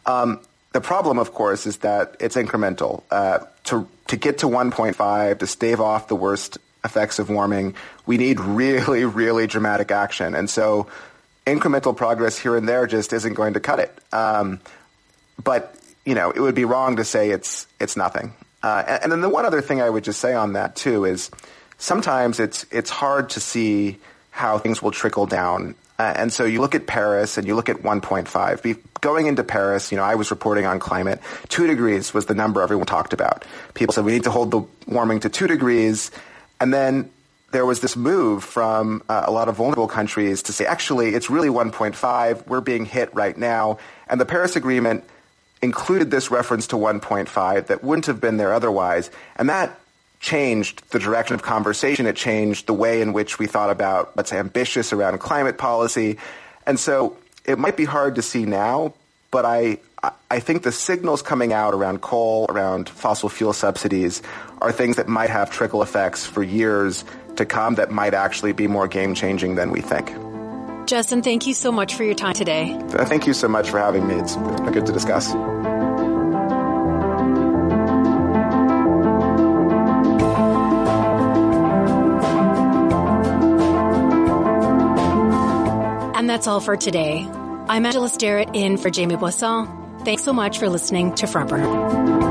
Um, 0.06 0.40
the 0.72 0.82
problem, 0.82 1.20
of 1.20 1.34
course, 1.34 1.66
is 1.66 1.78
that 1.78 2.16
it's 2.20 2.36
incremental. 2.36 3.04
Uh, 3.12 3.40
to 3.66 3.88
to 4.08 4.18
get 4.18 4.40
to 4.40 4.48
1.5 4.48 5.40
to 5.40 5.48
stave 5.48 5.82
off 5.82 6.08
the 6.08 6.16
worst 6.16 6.58
effects 6.84 7.20
of 7.20 7.30
warming, 7.30 7.76
we 8.06 8.18
need 8.18 8.40
really, 8.40 9.06
really 9.06 9.48
dramatic 9.48 9.92
action. 9.92 10.36
And 10.36 10.50
so 10.50 10.88
incremental 11.46 11.96
progress 11.96 12.38
here 12.38 12.56
and 12.56 12.68
there 12.68 12.88
just 12.88 13.14
isn't 13.14 13.34
going 13.34 13.54
to 13.54 13.60
cut 13.60 13.80
it. 13.80 13.98
Um, 14.14 14.60
but, 15.44 15.76
you 16.06 16.16
know, 16.16 16.32
it 16.32 16.40
would 16.40 16.56
be 16.56 16.66
wrong 16.66 16.98
to 16.98 17.04
say 17.04 17.32
it's, 17.32 17.68
it's 17.80 17.98
nothing. 17.98 18.34
Uh, 18.62 19.00
and, 19.02 19.12
then 19.12 19.20
the 19.20 19.30
one 19.30 19.46
other 19.46 19.62
thing 19.62 19.82
I 19.82 19.90
would 19.90 20.06
just 20.06 20.22
say 20.22 20.34
on 20.34 20.54
that 20.54 20.76
too 20.76 21.04
is 21.04 21.30
sometimes 21.78 22.40
it's, 22.40 22.66
it's 22.72 22.90
hard 22.90 23.32
to 23.32 23.42
see 23.42 23.98
how 24.32 24.58
things 24.58 24.82
will 24.82 24.92
trickle 24.92 25.26
down. 25.26 25.76
Uh, 26.00 26.14
and 26.16 26.32
so 26.32 26.46
you 26.46 26.62
look 26.62 26.74
at 26.74 26.88
Paris 26.88 27.38
and 27.38 27.46
you 27.46 27.56
look 27.56 27.68
at 27.68 27.78
1.5. 27.78 28.62
Be, 28.62 28.76
going 29.02 29.28
into 29.28 29.44
Paris, 29.44 29.92
you 29.92 29.98
know, 29.98 30.04
I 30.04 30.16
was 30.16 30.32
reporting 30.32 30.66
on 30.66 30.80
climate. 30.80 31.20
Two 31.50 31.68
degrees 31.68 32.14
was 32.14 32.26
the 32.26 32.34
number 32.34 32.62
everyone 32.62 32.86
talked 32.86 33.12
about. 33.12 33.44
People 33.74 33.94
said 33.94 34.06
we 34.06 34.14
need 34.14 34.24
to 34.24 34.32
hold 34.32 34.52
the 34.52 34.62
warming 34.88 35.20
to 35.22 35.30
two 35.30 35.46
degrees 35.46 36.10
and 36.60 36.74
then 36.74 37.10
there 37.52 37.66
was 37.66 37.80
this 37.82 37.96
move 37.96 38.44
from 38.44 39.04
uh, 39.08 39.24
a 39.28 39.32
lot 39.32 39.48
of 39.48 39.56
vulnerable 39.56 39.88
countries 39.88 40.44
to 40.44 40.54
say, 40.54 40.66
actually, 40.66 41.14
it's 41.14 41.30
really 41.30 41.50
1.5. 41.50 42.48
We're 42.48 42.62
being 42.62 42.86
hit 42.86 43.14
right 43.14 43.38
now. 43.38 43.78
And 44.08 44.20
the 44.20 44.26
Paris 44.26 44.56
Agreement 44.56 45.04
included 45.62 46.10
this 46.10 46.32
reference 46.32 46.68
to 46.68 46.76
1.5 46.76 47.68
that 47.68 47.84
wouldn't 47.84 48.08
have 48.08 48.20
been 48.20 48.38
there 48.38 48.54
otherwise. 48.54 49.12
And 49.36 49.50
that 49.50 49.80
changed 50.20 50.90
the 50.90 51.00
direction 51.00 51.36
of 51.36 51.44
conversation. 51.44 52.08
It 52.08 52.16
changed 52.16 52.66
the 52.66 52.74
way 52.74 53.02
in 53.02 53.14
which 53.14 53.38
we 53.38 53.46
thought 53.46 53.70
about 53.70 54.16
what's 54.16 54.34
ambitious 54.34 54.92
around 54.92 55.20
climate 55.20 55.58
policy. 55.58 56.18
And 56.66 56.80
so 56.80 57.18
it 57.46 57.60
might 57.60 57.78
be 57.78 57.86
hard 57.86 58.16
to 58.16 58.22
see 58.22 58.46
now, 58.46 58.96
but 59.30 59.46
I, 59.46 59.78
I 60.04 60.40
think 60.40 60.64
the 60.64 60.72
signals 60.72 61.22
coming 61.22 61.54
out 61.54 61.74
around 61.74 62.02
coal, 62.02 62.48
around 62.50 62.90
fossil 62.90 63.30
fuel 63.30 63.54
subsidies, 63.54 64.22
are 64.62 64.72
things 64.72 64.98
that 64.98 65.08
might 65.08 65.30
have 65.30 65.52
trickle 65.52 65.82
effects 65.82 66.26
for 66.26 66.44
years 66.44 67.06
to 67.38 67.46
come 67.46 67.76
that 67.76 67.92
might 67.92 68.14
actually 68.14 68.52
be 68.52 68.68
more 68.68 68.88
game 68.88 69.16
changing 69.16 69.56
than 69.56 69.72
we 69.72 69.80
think. 69.80 70.12
Justin, 70.88 71.22
thank 71.22 71.48
you 71.48 71.54
so 71.54 71.72
much 71.72 71.96
for 71.96 72.04
your 72.04 72.16
time 72.16 72.34
today. 72.34 72.78
Thank 72.90 73.28
you 73.28 73.34
so 73.34 73.48
much 73.48 73.70
for 73.70 73.80
having 73.80 74.06
me. 74.08 74.16
It's 74.16 74.36
good 74.36 74.86
to 74.86 74.92
discuss. 74.92 75.34
And 86.16 86.30
that's 86.30 86.48
all 86.48 86.60
for 86.60 86.76
today. 86.76 87.26
I'm 87.70 87.86
Angela 87.86 88.10
Sterritt 88.10 88.54
in 88.54 88.78
for 88.78 88.90
Jayme 88.90 89.18
Poisson. 89.18 89.83
Thanks 90.04 90.24
so 90.24 90.34
much 90.34 90.58
for 90.58 90.70
listening 90.70 91.16
to 91.16 91.28
Front 91.28 91.50
Burner. 91.50 92.23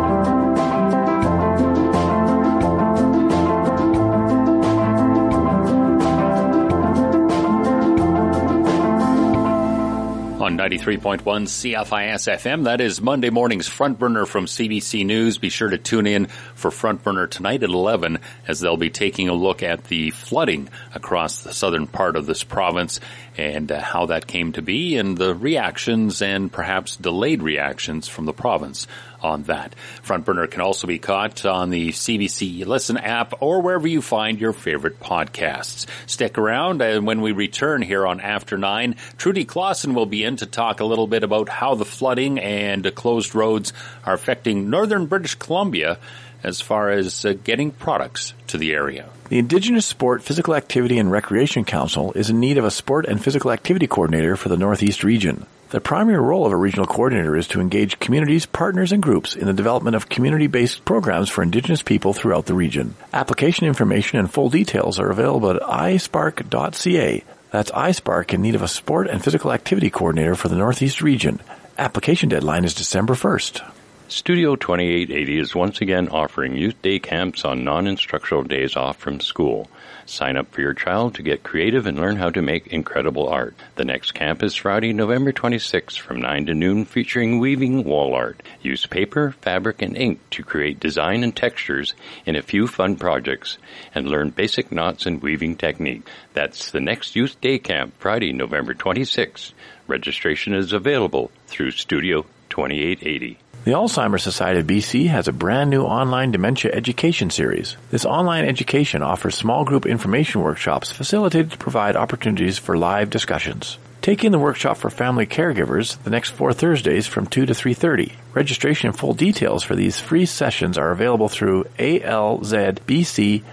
93.1 10.63 11.23
CFIS 11.23 12.33
FM. 12.33 12.65
That 12.65 12.81
is 12.81 13.01
Monday 13.01 13.31
morning's 13.31 13.67
Front 13.67 13.99
Burner 13.99 14.27
from 14.27 14.47
CBC 14.47 15.05
News. 15.05 15.37
Be 15.37 15.49
sure 15.49 15.69
to 15.69 15.77
tune 15.77 16.07
in 16.07 16.27
for 16.55 16.71
Front 16.71 17.03
Burner 17.03 17.27
tonight 17.27 17.65
at 17.65 17.71
11 17.71 18.21
as 18.47 18.61
they'll 18.61 18.77
be 18.77 18.89
taking 18.89 19.29
a 19.29 19.35
look 19.35 19.65
at 19.65 19.83
the 19.85 20.11
flooding 20.11 20.69
across 20.95 21.43
the 21.43 21.53
southern 21.53 21.89
part 21.89 22.15
of 22.15 22.27
this 22.27 22.45
province 22.45 23.01
and 23.37 23.73
uh, 23.73 23.81
how 23.81 24.07
that 24.07 24.29
came 24.29 24.53
to 24.53 24.63
be 24.63 24.99
and 24.99 25.19
the 25.19 25.35
reactions 25.35 26.23
and 26.23 26.53
perhaps 26.53 26.95
delayed 26.95 27.43
reactions 27.43 28.07
from 28.07 28.27
the 28.27 28.33
province 28.33 28.87
on 29.25 29.45
that. 29.45 29.75
Front 30.03 30.25
Burner 30.25 30.47
can 30.47 30.61
also 30.61 30.87
be 30.87 30.99
caught 30.99 31.45
on 31.45 31.71
the 31.71 31.91
CBC 31.91 32.67
Listen 32.67 32.97
app 32.97 33.35
or 33.41 33.61
wherever 33.61 33.87
you 33.87 34.03
find 34.03 34.41
your 34.41 34.53
favorite 34.53 35.01
podcasts. 35.01 35.87
Stick 36.07 36.39
around 36.39 36.83
and 36.83 37.07
when 37.07 37.21
we 37.21 37.33
return 37.33 37.83
here 37.83 38.07
on 38.07 38.21
After 38.21 38.59
9, 38.59 38.97
Trudy 39.17 39.45
Clausen 39.45 39.95
will 39.95 40.07
be 40.07 40.25
in 40.25 40.37
to 40.37 40.47
talk 40.47 40.81
a 40.81 40.85
little 40.85 41.07
bit 41.07 41.23
about 41.23 41.49
how 41.49 41.75
the 41.75 41.85
flooding 41.85 42.39
and 42.39 42.95
closed 42.95 43.35
roads 43.35 43.73
are 44.05 44.15
affecting 44.15 44.71
northern 44.71 45.07
British 45.07 45.35
Columbia 45.35 45.99
as 46.43 46.61
far 46.61 46.91
as 46.91 47.25
uh, 47.25 47.35
getting 47.45 47.71
products 47.71 48.35
to 48.49 48.59
the 48.59 48.73
area. 48.73 49.09
The 49.29 49.39
Indigenous 49.39 49.87
Sport 49.87 50.23
Physical 50.23 50.55
Activity 50.55 50.99
and 50.99 51.11
Recreation 51.11 51.65
Council 51.65 52.13
is 52.13 52.31
in 52.31 52.41
need 52.41 52.59
of 52.59 52.65
a 52.65 52.71
sport 52.71 53.07
and 53.07 53.23
physical 53.23 53.51
activity 53.51 53.87
coordinator 53.87 54.37
for 54.37 54.49
the 54.49 54.57
Northeast 54.57 55.05
region. 55.05 55.47
The 55.73 55.81
primary 55.81 56.19
role 56.19 56.45
of 56.45 56.53
a 56.53 56.57
regional 56.57 56.85
coordinator 56.85 57.35
is 57.35 57.49
to 57.49 57.61
engage 57.63 57.99
communities, 57.99 58.45
partners, 58.45 58.93
and 58.93 59.03
groups 59.03 59.35
in 59.35 59.47
the 59.47 59.55
development 59.55 59.97
of 59.97 60.07
community-based 60.07 60.85
programs 60.85 61.31
for 61.31 61.43
Indigenous 61.43 61.83
people 61.83 62.13
throughout 62.13 62.45
the 62.45 62.53
region. 62.53 62.95
Application 63.15 63.67
information 63.67 64.19
and 64.19 64.31
full 64.31 64.51
details 64.51 65.01
are 65.01 65.09
available 65.09 65.49
at 65.49 65.63
isparc.ca. 65.63 67.25
That's 67.53 67.71
ISPARC 67.71 68.35
in 68.35 68.43
need 68.43 68.55
of 68.55 68.61
a 68.61 68.69
sport 68.69 69.09
and 69.09 69.25
physical 69.25 69.51
activity 69.51 69.89
coordinator 69.89 70.35
for 70.35 70.49
the 70.49 70.57
Northeast 70.57 71.01
region. 71.01 71.41
Application 71.79 72.29
deadline 72.29 72.67
is 72.67 72.75
December 72.75 73.15
1st. 73.15 73.67
Studio 74.09 74.57
2880 74.57 75.39
is 75.39 75.55
once 75.55 75.81
again 75.81 76.11
offering 76.11 76.55
youth 76.55 76.83
day 76.83 76.99
camps 76.99 77.47
on 77.47 77.65
non-instructional 77.65 78.43
days 78.43 78.77
off 78.77 78.99
from 78.99 79.21
school. 79.21 79.71
Sign 80.13 80.37
up 80.37 80.53
for 80.53 80.61
your 80.61 80.75
child 80.75 81.15
to 81.15 81.23
get 81.23 81.43
creative 81.43 81.87
and 81.87 81.99
learn 81.99 82.17
how 82.17 82.29
to 82.29 82.43
make 82.43 82.67
incredible 82.67 83.31
art. 83.31 83.55
The 83.77 83.87
next 83.87 84.13
camp 84.13 84.43
is 84.43 84.55
Friday, 84.55 84.93
November 84.93 85.33
26th 85.33 85.97
from 85.97 86.21
9 86.21 86.45
to 86.47 86.55
noon 86.55 86.85
featuring 86.85 87.39
weaving 87.39 87.85
wall 87.85 88.13
art. 88.13 88.43
Use 88.61 88.85
paper, 88.85 89.31
fabric, 89.41 89.81
and 89.81 89.97
ink 89.97 90.21
to 90.33 90.43
create 90.43 90.79
design 90.79 91.25
and 91.25 91.35
textures 91.35 91.95
in 92.27 92.37
a 92.37 92.43
few 92.43 92.67
fun 92.67 92.97
projects 92.97 93.57
and 93.95 94.07
learn 94.07 94.29
basic 94.29 94.71
knots 94.71 95.07
and 95.07 95.23
weaving 95.23 95.57
technique. 95.57 96.07
That's 96.35 96.71
the 96.71 96.81
next 96.81 97.17
youth 97.17 97.41
day 97.41 97.59
camp, 97.59 97.95
Friday, 97.99 98.35
November 98.35 98.75
26th. 98.75 99.55
Registration 99.87 100.53
is 100.53 100.75
available 100.75 101.31
through 101.47 101.71
Studio 101.71 102.27
2880. 102.51 103.39
The 103.65 103.71
Alzheimer's 103.71 104.25
Society 104.25 104.59
of 104.59 104.67
BC 104.67 105.07
has 105.07 105.29
a 105.29 105.33
brand 105.33 105.71
new 105.71 105.83
online 105.83 106.33
dementia 106.33 106.73
education 106.75 107.31
series. 107.31 107.77
This 107.93 108.05
online 108.05 108.45
education 108.45 109.05
offers 109.05 109.37
small 109.37 109.65
group 109.65 109.87
information 109.87 110.41
workshops 110.41 110.91
facilitated 110.91 111.53
to 111.53 111.59
provide 111.59 111.95
opportunities 111.95 112.59
for 112.59 112.77
live 112.77 113.09
discussions. 113.09 113.79
Take 114.01 114.25
in 114.25 114.33
the 114.33 114.39
workshop 114.41 114.79
for 114.79 114.91
family 114.91 115.27
caregivers 115.27 115.97
the 116.03 116.11
next 116.11 116.31
four 116.31 116.53
Thursdays 116.53 117.07
from 117.07 117.29
2 117.29 117.47
to 117.47 117.53
3.30. 117.53 118.15
Registration 118.35 118.89
and 118.89 118.99
full 118.99 119.15
details 119.15 119.63
for 119.63 119.77
these 119.77 120.01
free 120.01 120.27
sessions 120.27 120.77
are 120.77 120.91
available 120.91 121.29
through 121.29 121.63
alzbc.org. 121.79 123.45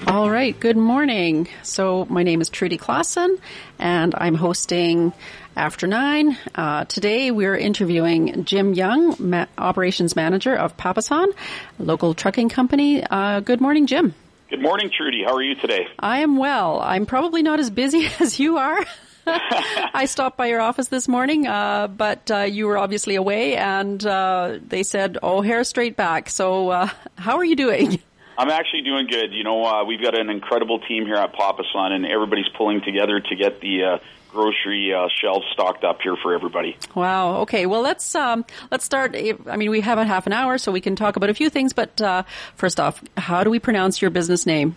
All 0.09 0.31
right, 0.31 0.59
good 0.61 0.77
morning. 0.77 1.49
So, 1.63 2.05
my 2.11 2.23
name 2.23 2.43
is 2.43 2.51
Trudy 2.51 2.77
Clausen, 2.77 3.39
and 3.79 4.15
I'm 4.15 4.35
hosting 4.35 5.15
After 5.57 5.87
Nine. 5.87 6.37
Uh, 6.55 6.85
today, 6.85 7.31
we're 7.31 7.57
interviewing 7.57 8.45
Jim 8.45 8.75
Young, 8.75 9.17
ma- 9.19 9.47
Operations 9.57 10.15
Manager 10.15 10.55
of 10.55 10.77
Papason, 10.77 11.33
a 11.79 11.83
local 11.83 12.13
trucking 12.13 12.51
company. 12.51 13.03
Uh, 13.03 13.41
good 13.41 13.63
morning, 13.63 13.87
Jim. 13.87 14.15
Good 14.51 14.61
morning, 14.61 14.91
Trudy. 14.95 15.23
How 15.25 15.35
are 15.37 15.43
you 15.43 15.55
today? 15.55 15.87
I 15.99 16.19
am 16.19 16.37
well. 16.37 16.79
I'm 16.81 17.07
probably 17.07 17.43
not 17.43 17.59
as 17.59 17.71
busy 17.71 18.07
as 18.21 18.39
you 18.39 18.59
are. 18.59 18.85
I 19.27 20.07
stopped 20.07 20.37
by 20.37 20.47
your 20.47 20.61
office 20.61 20.89
this 20.89 21.07
morning, 21.07 21.47
uh, 21.47 21.87
but 21.87 22.31
uh, 22.31 22.41
you 22.41 22.67
were 22.67 22.77
obviously 22.77 23.15
away, 23.15 23.57
and 23.57 24.05
uh, 24.05 24.59
they 24.67 24.83
said, 24.83 25.19
"Oh, 25.23 25.43
hair 25.43 25.63
straight 25.65 25.97
back." 25.97 26.29
So, 26.29 26.71
uh, 26.71 26.89
how 27.17 27.37
are 27.37 27.45
you 27.45 27.55
doing? 27.57 28.01
I'm 28.37 28.51
actually 28.51 28.83
doing 28.83 29.07
good. 29.07 29.33
You 29.33 29.45
know, 29.45 29.65
uh, 29.65 29.85
we've 29.85 30.03
got 30.03 30.19
an 30.19 30.29
incredible 30.29 30.81
team 30.81 31.07
here 31.07 31.15
at 31.15 31.35
Papason, 31.35 31.93
and 31.93 32.07
everybody's 32.07 32.49
pulling 32.57 32.81
together 32.81 33.21
to 33.21 33.37
get 33.37 33.61
the 33.61 33.85
uh, 33.85 33.99
grocery 34.31 34.93
shelves 35.21 35.47
stocked 35.53 35.85
up 35.85 36.01
here 36.03 36.17
for 36.17 36.35
everybody. 36.35 36.77
Wow. 36.95 37.43
Okay. 37.43 37.67
Well, 37.67 37.83
let's 37.83 38.15
um, 38.17 38.45
let's 38.73 38.85
start. 38.85 39.15
I 39.15 39.57
mean, 39.57 39.71
we 39.71 39.83
have 39.83 39.99
a 39.99 40.05
half 40.05 40.27
an 40.27 40.33
hour, 40.33 40.59
so 40.59 40.73
we 40.73 40.81
can 40.81 40.97
talk 40.97 41.15
about 41.15 41.31
a 41.31 41.35
few 41.35 41.49
things. 41.49 41.73
But 41.73 42.27
first 42.57 42.81
off, 42.81 43.03
how 43.17 43.45
do 43.45 43.51
we 43.51 43.61
pronounce 43.61 44.03
your 44.03 44.11
business 44.11 44.47
name? 44.47 44.75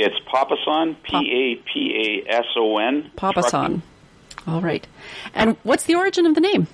It's 0.00 0.14
Papason, 0.32 0.96
P 1.02 1.16
A 1.16 1.56
P 1.56 2.22
A 2.28 2.32
S 2.32 2.44
O 2.56 2.78
N. 2.78 3.10
Papason. 3.16 3.82
All 4.46 4.60
right. 4.60 4.86
And 5.34 5.56
what's 5.64 5.84
the 5.84 5.96
origin 5.96 6.24
of 6.24 6.36
the 6.36 6.40
name? 6.40 6.68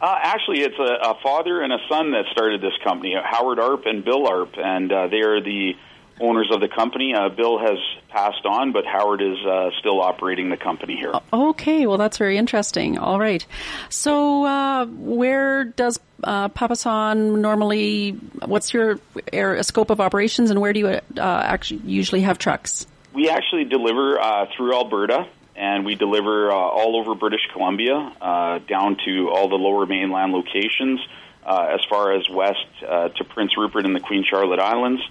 Uh, 0.00 0.16
actually, 0.22 0.60
it's 0.60 0.78
a, 0.78 1.10
a, 1.10 1.14
father 1.22 1.60
and 1.60 1.72
a 1.72 1.78
son 1.88 2.12
that 2.12 2.26
started 2.30 2.62
this 2.62 2.72
company, 2.84 3.14
Howard 3.20 3.58
Arp 3.58 3.84
and 3.84 4.04
Bill 4.04 4.28
Arp, 4.28 4.54
and 4.56 4.90
uh, 4.92 5.08
they 5.08 5.20
are 5.22 5.42
the 5.42 5.72
owners 6.20 6.50
of 6.52 6.60
the 6.60 6.68
company. 6.68 7.14
Uh, 7.14 7.28
Bill 7.30 7.58
has 7.58 7.78
passed 8.08 8.44
on, 8.44 8.72
but 8.72 8.84
Howard 8.86 9.22
is 9.22 9.38
uh, 9.44 9.70
still 9.78 10.00
operating 10.00 10.50
the 10.50 10.56
company 10.56 10.96
here. 10.96 11.12
Okay, 11.32 11.86
well, 11.86 11.98
that's 11.98 12.18
very 12.18 12.36
interesting. 12.36 12.98
All 12.98 13.18
right. 13.18 13.44
So, 13.88 14.44
uh, 14.44 14.86
where 14.86 15.64
does 15.64 15.98
uh, 16.22 16.48
Papason 16.48 17.40
normally? 17.40 18.12
What's 18.44 18.72
your 18.74 19.00
er, 19.32 19.62
scope 19.62 19.90
of 19.90 20.00
operations, 20.00 20.50
and 20.50 20.60
where 20.60 20.72
do 20.72 20.80
you 20.80 20.86
uh, 20.88 21.00
actually 21.16 21.80
usually 21.84 22.20
have 22.20 22.38
trucks? 22.38 22.86
We 23.14 23.28
actually 23.30 23.64
deliver 23.64 24.20
uh, 24.20 24.46
through 24.56 24.74
Alberta. 24.74 25.26
And 25.56 25.84
we 25.84 25.94
deliver 25.94 26.50
uh, 26.50 26.54
all 26.54 26.98
over 26.98 27.14
British 27.14 27.42
Columbia, 27.52 28.14
down 28.66 28.96
to 29.04 29.28
all 29.28 29.50
the 29.50 29.56
lower 29.56 29.84
mainland 29.84 30.32
locations, 30.32 31.00
as 31.46 31.80
far 31.90 32.12
as 32.14 32.26
west 32.30 32.64
to 32.80 33.24
Prince 33.28 33.58
Rupert 33.58 33.84
and 33.84 33.94
the 33.94 34.00
Queen 34.00 34.24
Charlotte 34.24 34.58
Islands, 34.58 35.02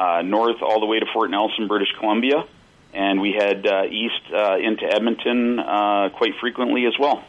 uh, 0.00 0.22
north 0.22 0.62
all 0.62 0.80
the 0.80 0.86
way 0.86 0.98
to 0.98 1.06
Fort 1.12 1.30
Nelson, 1.30 1.68
British 1.68 1.92
Columbia, 1.98 2.44
and 2.94 3.20
we 3.20 3.32
head 3.32 3.66
uh, 3.66 3.84
east 3.84 4.22
uh, 4.34 4.56
into 4.56 4.84
Edmonton 4.84 5.58
uh, 5.58 6.08
quite 6.16 6.32
frequently 6.40 6.86
as 6.86 6.94
well. 6.98 7.22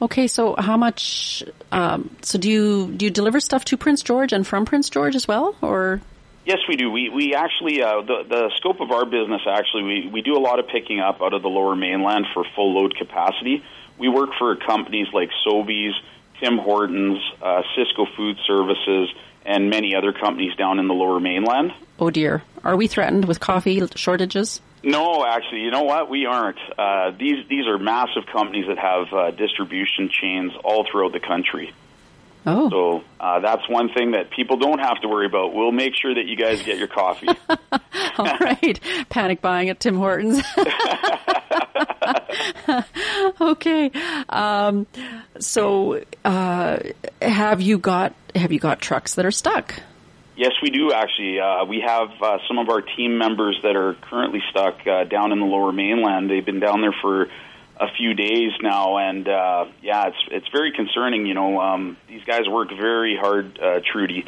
Okay, 0.00 0.26
so 0.26 0.54
how 0.56 0.76
much? 0.76 1.44
Um, 1.72 2.16
so 2.22 2.38
do 2.38 2.48
you 2.48 2.92
do 2.92 3.04
you 3.04 3.10
deliver 3.10 3.40
stuff 3.40 3.64
to 3.66 3.76
Prince 3.76 4.02
George 4.02 4.32
and 4.32 4.46
from 4.46 4.64
Prince 4.64 4.88
George 4.88 5.14
as 5.14 5.28
well, 5.28 5.56
or? 5.60 6.00
Yes, 6.46 6.58
we 6.68 6.76
do. 6.76 6.90
We 6.90 7.08
we 7.08 7.34
actually 7.34 7.82
uh, 7.82 8.02
the 8.02 8.24
the 8.28 8.50
scope 8.56 8.80
of 8.80 8.92
our 8.92 9.04
business 9.04 9.42
actually 9.46 9.82
we 9.82 10.10
we 10.12 10.22
do 10.22 10.36
a 10.36 10.42
lot 10.48 10.58
of 10.58 10.68
picking 10.68 11.00
up 11.00 11.20
out 11.20 11.34
of 11.34 11.42
the 11.42 11.48
Lower 11.48 11.74
Mainland 11.74 12.26
for 12.32 12.44
full 12.54 12.72
load 12.72 12.96
capacity. 12.96 13.64
We 13.98 14.08
work 14.08 14.30
for 14.38 14.54
companies 14.56 15.08
like 15.12 15.30
Sobeys, 15.44 15.92
Tim 16.40 16.58
Hortons, 16.58 17.18
uh, 17.42 17.62
Sysco 17.76 18.06
Food 18.16 18.36
Services, 18.46 19.08
and 19.46 19.70
many 19.70 19.94
other 19.94 20.12
companies 20.12 20.54
down 20.56 20.78
in 20.78 20.88
the 20.88 20.94
Lower 20.94 21.20
Mainland. 21.20 21.72
Oh 21.98 22.10
dear, 22.10 22.42
are 22.64 22.76
we 22.76 22.86
threatened 22.86 23.24
with 23.24 23.40
coffee 23.40 23.86
shortages? 23.94 24.60
No, 24.82 25.24
actually, 25.26 25.62
you 25.62 25.70
know 25.70 25.82
what? 25.82 26.10
We 26.10 26.26
aren't. 26.26 26.58
Uh, 26.78 27.10
these 27.18 27.46
these 27.48 27.66
are 27.66 27.78
massive 27.78 28.26
companies 28.32 28.66
that 28.68 28.78
have 28.78 29.12
uh, 29.12 29.30
distribution 29.30 30.10
chains 30.10 30.52
all 30.62 30.86
throughout 30.90 31.12
the 31.12 31.20
country. 31.20 31.72
Oh. 32.46 32.70
So 32.70 33.04
uh, 33.18 33.40
that's 33.40 33.68
one 33.68 33.90
thing 33.92 34.12
that 34.12 34.30
people 34.30 34.56
don't 34.56 34.78
have 34.78 35.00
to 35.00 35.08
worry 35.08 35.26
about. 35.26 35.52
We'll 35.52 35.72
make 35.72 35.94
sure 36.00 36.14
that 36.14 36.26
you 36.26 36.36
guys 36.36 36.62
get 36.62 36.78
your 36.78 36.86
coffee. 36.86 37.26
All 38.18 38.38
right. 38.38 38.80
Panic 39.08 39.40
buying 39.40 39.68
at 39.68 39.80
Tim 39.80 39.96
Hortons. 39.96 40.40
okay. 43.40 43.90
Um, 44.28 44.86
so, 45.40 46.00
uh, 46.24 46.78
have 47.20 47.60
you 47.60 47.78
got 47.78 48.14
have 48.36 48.52
you 48.52 48.60
got 48.60 48.80
trucks 48.80 49.16
that 49.16 49.26
are 49.26 49.32
stuck? 49.32 49.74
Yes, 50.36 50.52
we 50.62 50.70
do 50.70 50.92
actually. 50.92 51.40
Uh, 51.40 51.64
we 51.64 51.82
have 51.84 52.10
uh, 52.22 52.38
some 52.46 52.58
of 52.58 52.68
our 52.68 52.82
team 52.82 53.18
members 53.18 53.58
that 53.62 53.74
are 53.74 53.94
currently 53.94 54.42
stuck 54.50 54.86
uh, 54.86 55.04
down 55.04 55.32
in 55.32 55.40
the 55.40 55.46
Lower 55.46 55.72
Mainland. 55.72 56.30
They've 56.30 56.44
been 56.44 56.60
down 56.60 56.80
there 56.82 56.94
for 57.02 57.28
a 57.78 57.88
few 57.96 58.14
days 58.14 58.52
now, 58.62 58.96
and 58.96 59.28
uh, 59.28 59.66
yeah, 59.82 60.08
it's 60.08 60.16
it's 60.30 60.48
very 60.48 60.72
concerning. 60.72 61.26
You 61.26 61.34
know, 61.34 61.60
um, 61.60 61.96
these 62.08 62.24
guys 62.24 62.48
work 62.48 62.70
very 62.70 63.16
hard, 63.16 63.58
uh, 63.58 63.80
Trudy, 63.92 64.24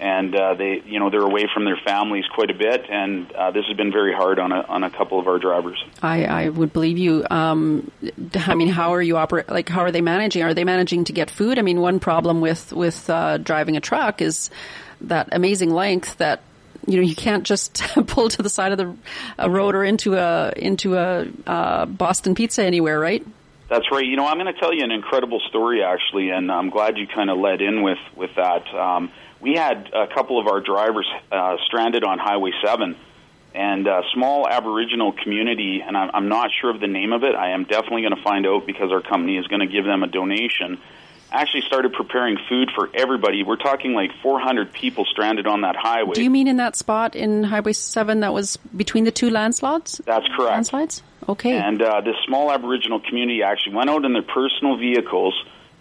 and 0.00 0.34
uh, 0.34 0.54
they 0.54 0.82
you 0.84 0.98
know 0.98 1.10
they're 1.10 1.22
away 1.22 1.48
from 1.52 1.64
their 1.64 1.78
families 1.84 2.24
quite 2.34 2.50
a 2.50 2.54
bit, 2.54 2.86
and 2.90 3.30
uh, 3.32 3.50
this 3.52 3.64
has 3.66 3.76
been 3.76 3.92
very 3.92 4.12
hard 4.12 4.38
on 4.38 4.52
a 4.52 4.62
on 4.62 4.82
a 4.82 4.90
couple 4.90 5.18
of 5.18 5.28
our 5.28 5.38
drivers. 5.38 5.82
I, 6.02 6.24
I 6.24 6.48
would 6.48 6.72
believe 6.72 6.98
you. 6.98 7.24
Um, 7.30 7.90
I 8.34 8.54
mean, 8.54 8.68
how 8.68 8.94
are 8.94 9.02
you 9.02 9.16
operate? 9.16 9.48
Like, 9.48 9.68
how 9.68 9.80
are 9.80 9.92
they 9.92 10.00
managing? 10.00 10.42
Are 10.42 10.54
they 10.54 10.64
managing 10.64 11.04
to 11.04 11.12
get 11.12 11.30
food? 11.30 11.58
I 11.58 11.62
mean, 11.62 11.80
one 11.80 12.00
problem 12.00 12.40
with 12.40 12.72
with 12.72 13.08
uh, 13.08 13.38
driving 13.38 13.76
a 13.76 13.80
truck 13.80 14.20
is 14.20 14.50
that 15.02 15.28
amazing 15.32 15.70
length 15.70 16.18
that 16.18 16.42
you 16.88 16.96
know 16.96 17.06
you 17.06 17.14
can't 17.14 17.44
just 17.44 17.82
pull 18.06 18.28
to 18.30 18.42
the 18.42 18.48
side 18.48 18.72
of 18.72 18.78
the 18.78 19.48
road 19.48 19.74
or 19.74 19.84
into 19.84 20.14
a 20.14 20.52
into 20.56 20.96
a 20.96 21.26
uh, 21.46 21.86
Boston 21.86 22.34
Pizza 22.34 22.64
anywhere, 22.64 22.98
right? 22.98 23.24
That's 23.68 23.84
right. 23.92 24.04
You 24.04 24.16
know, 24.16 24.26
I'm 24.26 24.38
going 24.38 24.52
to 24.52 24.58
tell 24.58 24.72
you 24.72 24.82
an 24.82 24.90
incredible 24.90 25.40
story 25.48 25.82
actually, 25.82 26.30
and 26.30 26.50
I'm 26.50 26.70
glad 26.70 26.96
you 26.96 27.06
kind 27.06 27.28
of 27.28 27.38
led 27.38 27.60
in 27.60 27.82
with 27.82 27.98
with 28.16 28.34
that. 28.36 28.66
Um, 28.74 29.10
we 29.40 29.54
had 29.54 29.90
a 29.92 30.06
couple 30.08 30.40
of 30.40 30.46
our 30.46 30.60
drivers 30.60 31.06
uh, 31.30 31.56
stranded 31.66 32.02
on 32.02 32.18
Highway 32.18 32.52
Seven, 32.64 32.96
and 33.54 33.86
a 33.86 34.02
small 34.14 34.48
Aboriginal 34.48 35.12
community, 35.12 35.82
and 35.86 35.96
I'm, 35.96 36.10
I'm 36.14 36.28
not 36.28 36.50
sure 36.60 36.70
of 36.70 36.80
the 36.80 36.88
name 36.88 37.12
of 37.12 37.24
it. 37.24 37.34
I 37.34 37.50
am 37.50 37.64
definitely 37.64 38.02
going 38.02 38.16
to 38.16 38.22
find 38.22 38.46
out 38.46 38.66
because 38.66 38.90
our 38.90 39.02
company 39.02 39.36
is 39.36 39.46
going 39.46 39.60
to 39.60 39.66
give 39.66 39.84
them 39.84 40.02
a 40.02 40.06
donation 40.06 40.80
actually 41.30 41.62
started 41.62 41.92
preparing 41.92 42.38
food 42.48 42.70
for 42.74 42.88
everybody. 42.94 43.42
We're 43.42 43.56
talking 43.56 43.92
like 43.94 44.10
400 44.22 44.72
people 44.72 45.04
stranded 45.04 45.46
on 45.46 45.62
that 45.62 45.76
highway. 45.76 46.14
Do 46.14 46.22
you 46.22 46.30
mean 46.30 46.48
in 46.48 46.56
that 46.56 46.76
spot 46.76 47.14
in 47.14 47.44
Highway 47.44 47.72
7 47.72 48.20
that 48.20 48.32
was 48.32 48.56
between 48.74 49.04
the 49.04 49.10
two 49.10 49.30
landslides? 49.30 50.00
That's 50.04 50.26
correct. 50.28 50.52
Landslides? 50.52 51.02
Okay. 51.28 51.56
And 51.56 51.82
uh, 51.82 52.00
this 52.00 52.16
small 52.26 52.50
Aboriginal 52.50 53.00
community 53.00 53.42
actually 53.42 53.76
went 53.76 53.90
out 53.90 54.04
in 54.04 54.14
their 54.14 54.22
personal 54.22 54.76
vehicles, 54.78 55.34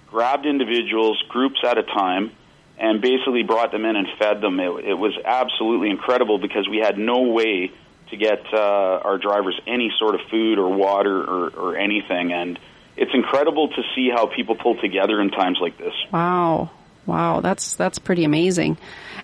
grabbed 0.08 0.46
individuals, 0.46 1.24
groups 1.30 1.60
at 1.64 1.78
a 1.78 1.84
time, 1.84 2.32
and 2.78 3.02
basically 3.02 3.44
brought 3.44 3.72
them 3.72 3.86
in 3.86 3.96
and 3.96 4.08
fed 4.20 4.42
them. 4.42 4.60
It, 4.60 4.86
it 4.86 4.94
was 4.94 5.18
absolutely 5.24 5.90
incredible 5.90 6.38
because 6.38 6.68
we 6.68 6.78
had 6.78 6.98
no 6.98 7.22
way 7.22 7.72
to 8.10 8.18
get 8.18 8.42
uh, 8.54 9.02
our 9.04 9.18
drivers 9.18 9.60
any 9.66 9.92
sort 9.98 10.16
of 10.16 10.22
food 10.30 10.60
or 10.60 10.74
water 10.74 11.22
or, 11.24 11.50
or 11.50 11.78
anything. 11.78 12.34
And 12.34 12.60
it's 12.98 13.12
incredible 13.14 13.70
to 13.70 13.82
see 13.96 14.10
how 14.14 14.28
people 14.28 14.56
pull 14.56 14.76
together 14.82 15.22
in 15.22 15.30
times 15.30 15.60
like 15.62 15.78
this. 15.78 15.94
Wow. 16.12 16.72
Wow, 17.06 17.40
that's 17.40 17.76
that's 17.76 18.00
pretty 18.00 18.26
amazing. 18.26 18.78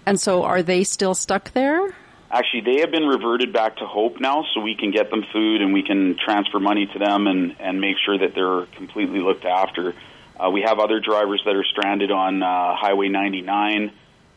And 0.05 0.19
so 0.19 0.43
are 0.43 0.63
they 0.63 0.85
still 0.85 1.13
stuck 1.13 1.51
there? 1.51 1.93
Actually, 2.31 2.61
they 2.61 2.79
have 2.79 2.89
been 2.89 3.05
reverted 3.05 3.53
back 3.53 3.77
to 3.77 3.85
Hope 3.85 4.19
now, 4.19 4.45
so 4.53 4.61
we 4.61 4.75
can 4.75 4.89
get 4.89 5.11
them 5.11 5.23
food 5.31 5.61
and 5.61 5.71
we 5.71 5.83
can 5.83 6.17
transfer 6.17 6.59
money 6.59 6.87
to 6.87 6.97
them 6.97 7.27
and, 7.27 7.55
and 7.59 7.79
make 7.79 7.95
sure 8.03 8.17
that 8.17 8.33
they're 8.33 8.65
completely 8.77 9.19
looked 9.19 9.45
after. 9.45 9.93
Uh, 10.39 10.49
we 10.49 10.61
have 10.61 10.79
other 10.79 10.99
drivers 10.99 11.43
that 11.45 11.55
are 11.55 11.65
stranded 11.65 12.09
on 12.09 12.41
uh, 12.41 12.75
Highway 12.75 13.09
99. 13.09 13.91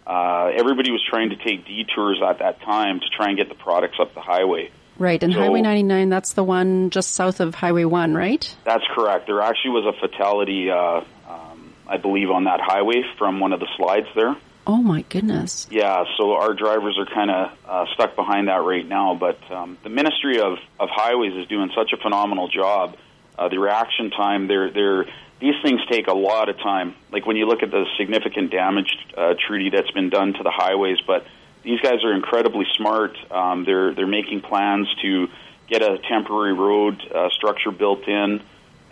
Uh, 0.06 0.50
everybody 0.54 0.90
was 0.90 1.02
trying 1.08 1.30
to 1.30 1.36
take 1.36 1.66
detours 1.66 2.20
at 2.22 2.40
that 2.40 2.60
time 2.60 3.00
to 3.00 3.06
try 3.16 3.28
and 3.28 3.38
get 3.38 3.48
the 3.48 3.54
products 3.54 3.96
up 3.98 4.12
the 4.12 4.20
highway. 4.20 4.70
Right, 4.98 5.22
and 5.22 5.32
So- 5.32 5.40
Highway 5.40 5.60
99, 5.60 6.08
that's 6.08 6.32
the 6.32 6.44
one 6.44 6.90
just 6.90 7.12
south 7.12 7.40
of 7.40 7.54
Highway 7.54 7.84
1, 7.84 8.14
right? 8.14 8.54
That's 8.64 8.84
correct. 8.94 9.26
There 9.26 9.40
actually 9.42 9.72
was 9.72 9.94
a 9.94 10.00
fatality, 10.00 10.70
uh, 10.70 11.02
um, 11.28 11.72
I 11.86 11.98
believe, 11.98 12.30
on 12.30 12.44
that 12.44 12.60
highway 12.60 13.02
from 13.18 13.40
one 13.40 13.52
of 13.52 13.60
the 13.60 13.68
slides 13.76 14.06
there. 14.14 14.36
Oh 14.66 14.82
my 14.82 15.02
goodness. 15.02 15.68
Yeah, 15.70 16.04
so 16.16 16.32
our 16.32 16.52
drivers 16.52 16.98
are 16.98 17.06
kind 17.06 17.30
of 17.30 17.52
uh, 17.68 17.84
stuck 17.94 18.16
behind 18.16 18.48
that 18.48 18.64
right 18.64 18.86
now. 18.86 19.14
But 19.14 19.38
um, 19.50 19.78
the 19.84 19.90
Ministry 19.90 20.40
of, 20.40 20.58
of 20.80 20.88
Highways 20.90 21.34
is 21.34 21.46
doing 21.46 21.70
such 21.76 21.92
a 21.92 21.96
phenomenal 21.96 22.48
job. 22.48 22.96
Uh, 23.38 23.48
the 23.48 23.58
reaction 23.58 24.10
time, 24.10 24.48
they're, 24.48 24.72
they're, 24.72 25.04
these 25.40 25.54
things 25.62 25.80
take 25.88 26.08
a 26.08 26.14
lot 26.14 26.48
of 26.48 26.56
time. 26.56 26.96
Like 27.12 27.26
when 27.26 27.36
you 27.36 27.46
look 27.46 27.62
at 27.62 27.70
the 27.70 27.84
significant 27.96 28.50
damage 28.50 28.88
uh, 29.16 29.34
treaty 29.46 29.70
that's 29.70 29.90
been 29.92 30.10
done 30.10 30.32
to 30.32 30.42
the 30.42 30.50
highways, 30.50 30.98
but 31.06 31.24
these 31.66 31.80
guys 31.80 32.04
are 32.04 32.14
incredibly 32.14 32.64
smart. 32.76 33.16
Um, 33.30 33.64
they're 33.64 33.92
they're 33.92 34.06
making 34.06 34.40
plans 34.40 34.86
to 35.02 35.28
get 35.68 35.82
a 35.82 35.98
temporary 36.08 36.52
road 36.52 37.02
uh, 37.12 37.28
structure 37.30 37.72
built 37.72 38.06
in, 38.06 38.40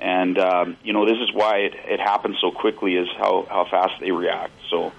and 0.00 0.36
um, 0.38 0.76
you 0.82 0.92
know 0.92 1.06
this 1.06 1.18
is 1.22 1.32
why 1.32 1.58
it, 1.58 1.74
it 1.86 2.00
happens 2.00 2.36
so 2.40 2.50
quickly 2.50 2.96
is 2.96 3.08
how 3.16 3.46
how 3.48 3.64
fast 3.70 4.00
they 4.00 4.10
react. 4.10 4.52
So 4.70 4.92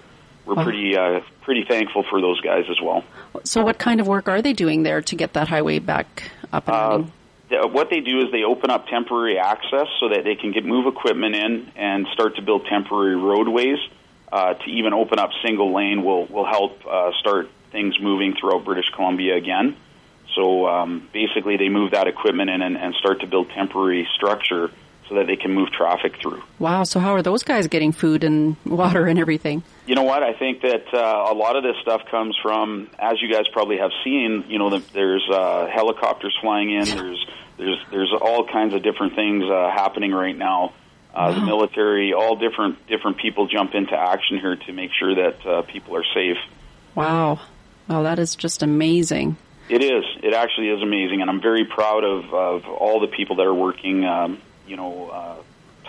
we're 0.45 0.63
pretty 0.63 0.95
uh, 0.95 1.19
pretty 1.41 1.65
thankful 1.67 2.03
for 2.09 2.21
those 2.21 2.39
guys 2.39 2.63
as 2.69 2.79
well. 2.81 3.03
So 3.43 3.63
what 3.63 3.77
kind 3.77 3.99
of 3.99 4.07
work 4.07 4.29
are 4.29 4.41
they 4.41 4.53
doing 4.53 4.83
there 4.83 5.01
to 5.01 5.15
get 5.15 5.33
that 5.33 5.49
highway 5.49 5.79
back 5.79 6.31
up 6.53 6.67
and 6.69 6.75
Uh, 6.75 6.79
running? 6.89 7.11
th- 7.49 7.71
what 7.73 7.89
they 7.89 7.99
do 7.99 8.19
is 8.19 8.31
they 8.31 8.43
open 8.43 8.71
up 8.71 8.87
temporary 8.87 9.37
access 9.37 9.87
so 9.99 10.09
that 10.09 10.23
they 10.23 10.35
can 10.35 10.53
get 10.53 10.63
move 10.65 10.87
equipment 10.87 11.35
in 11.35 11.71
and 11.75 12.07
start 12.13 12.37
to 12.37 12.41
build 12.41 12.65
temporary 12.67 13.17
roadways. 13.17 13.79
Uh, 14.31 14.53
to 14.55 14.69
even 14.71 14.91
open 14.93 15.19
up 15.19 15.29
single 15.45 15.73
lane 15.73 16.03
will 16.03 16.25
will 16.25 16.45
help 16.45 16.81
uh, 16.89 17.11
start 17.19 17.47
things 17.75 17.93
moving 17.99 18.33
throughout 18.39 18.63
British 18.63 18.89
Columbia 18.95 19.35
again. 19.35 19.75
So 20.35 20.67
um, 20.67 21.07
basically, 21.13 21.55
they 21.57 21.69
move 21.69 21.91
that 21.91 22.07
equipment 22.07 22.49
in 22.49 22.61
and, 22.61 22.75
and 22.77 22.95
start 22.95 23.17
to 23.21 23.27
build 23.27 23.49
temporary 23.49 24.07
structure 24.15 24.71
so 25.07 25.15
that 25.15 25.27
they 25.27 25.35
can 25.35 25.51
move 25.53 25.69
traffic 25.71 26.13
through. 26.19 26.41
Wow, 26.57 26.83
so 26.83 26.99
how 26.99 27.13
are 27.13 27.21
those 27.21 27.43
guys 27.43 27.67
getting 27.67 27.91
food 27.91 28.23
and 28.23 28.55
water 28.65 29.05
and 29.05 29.19
everything? 29.19 29.61
You 29.85 29.95
know 29.95 30.03
what? 30.03 30.23
I 30.23 30.33
think 30.33 30.61
that 30.61 30.85
uh, 30.93 31.31
a 31.31 31.35
lot 31.35 31.55
of 31.55 31.63
this 31.63 31.75
stuff 31.83 32.01
comes 32.09 32.35
from, 32.41 32.89
as 32.97 33.21
you 33.21 33.31
guys 33.31 33.45
probably 33.53 33.77
have 33.77 33.91
seen. 34.03 34.45
You 34.47 34.57
know, 34.57 34.69
the, 34.71 34.81
there's 34.93 35.25
uh, 35.31 35.67
helicopters 35.67 36.35
flying 36.41 36.71
in. 36.71 36.85
There's 36.85 37.27
there's 37.57 37.79
there's 37.91 38.13
all 38.19 38.47
kinds 38.47 38.73
of 38.73 38.81
different 38.81 39.15
things 39.15 39.43
uh, 39.43 39.69
happening 39.69 40.11
right 40.11 40.37
now. 40.37 40.73
Uh, 41.13 41.33
The 41.39 41.45
military, 41.45 42.13
all 42.13 42.35
different 42.35 42.87
different 42.87 43.17
people 43.17 43.47
jump 43.47 43.73
into 43.73 43.95
action 43.95 44.39
here 44.39 44.55
to 44.65 44.73
make 44.73 44.91
sure 44.99 45.13
that 45.15 45.37
uh, 45.45 45.61
people 45.61 45.95
are 45.95 46.07
safe. 46.13 46.41
Wow. 46.95 47.39
Well, 47.87 48.03
that 48.03 48.19
is 48.19 48.35
just 48.35 48.63
amazing. 48.63 49.37
It 49.69 49.83
is. 49.83 50.03
It 50.23 50.33
actually 50.33 50.69
is 50.69 50.81
amazing, 50.81 51.21
and 51.21 51.29
I'm 51.29 51.41
very 51.41 51.65
proud 51.65 52.03
of 52.03 52.33
of 52.33 52.65
all 52.67 52.99
the 52.99 53.07
people 53.07 53.37
that 53.37 53.45
are 53.45 53.53
working. 53.53 54.05
Um, 54.05 54.41
you 54.67 54.77
know, 54.77 55.09
uh, 55.09 55.35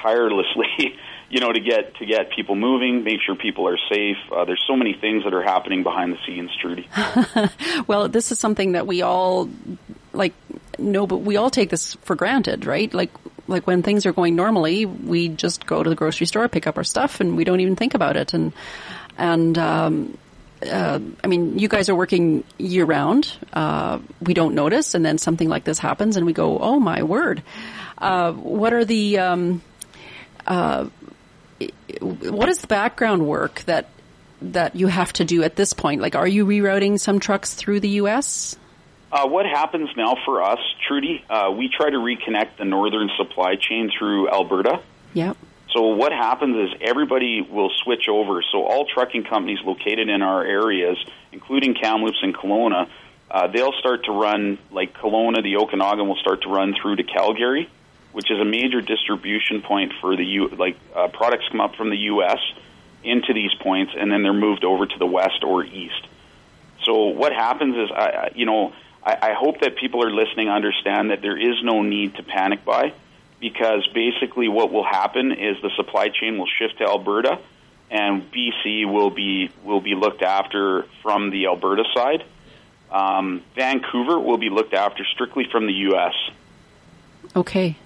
tirelessly. 0.00 0.96
You 1.28 1.40
know, 1.40 1.50
to 1.50 1.58
get 1.58 1.96
to 1.96 2.06
get 2.06 2.30
people 2.30 2.54
moving, 2.54 3.02
make 3.02 3.18
sure 3.20 3.34
people 3.34 3.66
are 3.66 3.78
safe. 3.92 4.16
Uh, 4.30 4.44
there's 4.44 4.62
so 4.64 4.76
many 4.76 4.94
things 4.94 5.24
that 5.24 5.34
are 5.34 5.42
happening 5.42 5.82
behind 5.82 6.12
the 6.12 6.18
scenes, 6.24 6.52
Trudy. 6.56 6.88
well, 7.88 8.08
this 8.08 8.30
is 8.30 8.38
something 8.38 8.72
that 8.72 8.86
we 8.86 9.02
all 9.02 9.50
like 10.12 10.34
know, 10.78 11.04
but 11.04 11.16
we 11.18 11.36
all 11.36 11.50
take 11.50 11.70
this 11.70 11.94
for 12.02 12.14
granted, 12.14 12.64
right? 12.64 12.94
Like 12.94 13.10
like 13.48 13.66
when 13.66 13.82
things 13.82 14.06
are 14.06 14.12
going 14.12 14.36
normally, 14.36 14.86
we 14.86 15.28
just 15.28 15.66
go 15.66 15.82
to 15.82 15.90
the 15.90 15.96
grocery 15.96 16.28
store, 16.28 16.48
pick 16.48 16.68
up 16.68 16.76
our 16.76 16.84
stuff, 16.84 17.20
and 17.20 17.36
we 17.36 17.42
don't 17.42 17.58
even 17.58 17.74
think 17.74 17.94
about 17.94 18.16
it. 18.16 18.32
And 18.32 18.52
and 19.18 19.58
um, 19.58 20.18
uh, 20.66 21.00
I 21.22 21.26
mean, 21.26 21.58
you 21.58 21.68
guys 21.68 21.88
are 21.88 21.94
working 21.94 22.44
year 22.58 22.84
round. 22.84 23.32
Uh, 23.52 24.00
we 24.20 24.34
don't 24.34 24.54
notice, 24.54 24.94
and 24.94 25.04
then 25.04 25.18
something 25.18 25.48
like 25.48 25.64
this 25.64 25.78
happens, 25.78 26.16
and 26.16 26.26
we 26.26 26.32
go, 26.32 26.58
"Oh 26.58 26.80
my 26.80 27.02
word!" 27.02 27.42
Uh, 27.98 28.32
what 28.32 28.72
are 28.72 28.84
the 28.84 29.18
um, 29.18 29.62
uh, 30.46 30.88
what 32.00 32.48
is 32.48 32.58
the 32.58 32.66
background 32.66 33.26
work 33.26 33.62
that 33.62 33.88
that 34.42 34.76
you 34.76 34.86
have 34.86 35.12
to 35.14 35.24
do 35.24 35.42
at 35.42 35.56
this 35.56 35.72
point? 35.72 36.00
Like, 36.00 36.14
are 36.14 36.28
you 36.28 36.44
rerouting 36.44 37.00
some 37.00 37.20
trucks 37.20 37.54
through 37.54 37.80
the 37.80 37.88
U.S.? 38.00 38.56
Uh, 39.10 39.26
what 39.26 39.46
happens 39.46 39.88
now 39.96 40.16
for 40.24 40.42
us, 40.42 40.58
Trudy? 40.86 41.24
Uh, 41.30 41.52
we 41.56 41.70
try 41.74 41.90
to 41.90 41.96
reconnect 41.96 42.58
the 42.58 42.64
northern 42.64 43.08
supply 43.16 43.54
chain 43.56 43.90
through 43.96 44.28
Alberta. 44.28 44.82
Yep. 45.14 45.36
So 45.76 45.88
what 45.88 46.10
happens 46.10 46.56
is 46.56 46.78
everybody 46.80 47.42
will 47.42 47.68
switch 47.68 48.08
over. 48.08 48.42
So 48.50 48.64
all 48.64 48.86
trucking 48.86 49.24
companies 49.24 49.58
located 49.62 50.08
in 50.08 50.22
our 50.22 50.42
areas, 50.42 50.96
including 51.32 51.74
Kamloops 51.74 52.20
and 52.22 52.34
Kelowna, 52.34 52.88
uh, 53.30 53.48
they'll 53.48 53.74
start 53.74 54.06
to 54.06 54.12
run 54.12 54.56
like 54.70 54.94
Kelowna, 54.94 55.42
the 55.42 55.56
Okanagan 55.56 56.08
will 56.08 56.16
start 56.16 56.42
to 56.42 56.48
run 56.48 56.74
through 56.80 56.96
to 56.96 57.02
Calgary, 57.02 57.68
which 58.12 58.30
is 58.30 58.40
a 58.40 58.44
major 58.46 58.80
distribution 58.80 59.60
point 59.60 59.92
for 60.00 60.16
the 60.16 60.24
U. 60.24 60.48
Like 60.48 60.78
uh, 60.94 61.08
products 61.08 61.44
come 61.50 61.60
up 61.60 61.74
from 61.74 61.90
the 61.90 61.98
U.S. 62.14 62.38
into 63.04 63.34
these 63.34 63.52
points, 63.60 63.92
and 63.98 64.10
then 64.10 64.22
they're 64.22 64.32
moved 64.32 64.64
over 64.64 64.86
to 64.86 64.98
the 64.98 65.06
west 65.06 65.44
or 65.44 65.62
east. 65.62 66.06
So 66.84 67.08
what 67.08 67.34
happens 67.34 67.76
is, 67.76 67.90
I, 67.94 68.30
you 68.34 68.46
know, 68.46 68.72
I, 69.04 69.18
I 69.20 69.32
hope 69.34 69.60
that 69.60 69.76
people 69.76 70.02
are 70.02 70.10
listening 70.10 70.48
understand 70.48 71.10
that 71.10 71.20
there 71.20 71.36
is 71.36 71.62
no 71.62 71.82
need 71.82 72.14
to 72.14 72.22
panic 72.22 72.64
buy, 72.64 72.94
because 73.40 73.86
basically 73.94 74.48
what 74.48 74.72
will 74.72 74.84
happen 74.84 75.32
is 75.32 75.60
the 75.62 75.70
supply 75.76 76.08
chain 76.08 76.38
will 76.38 76.48
shift 76.58 76.78
to 76.78 76.84
Alberta, 76.84 77.38
and 77.90 78.30
BC 78.32 78.90
will 78.90 79.10
be 79.10 79.50
will 79.64 79.80
be 79.80 79.94
looked 79.94 80.22
after 80.22 80.86
from 81.02 81.30
the 81.30 81.46
Alberta 81.46 81.84
side. 81.94 82.24
Um, 82.90 83.42
Vancouver 83.54 84.18
will 84.18 84.38
be 84.38 84.48
looked 84.48 84.74
after 84.74 85.04
strictly 85.04 85.46
from 85.50 85.66
the 85.66 85.72
U.S. 85.72 86.14
Okay. 87.34 87.76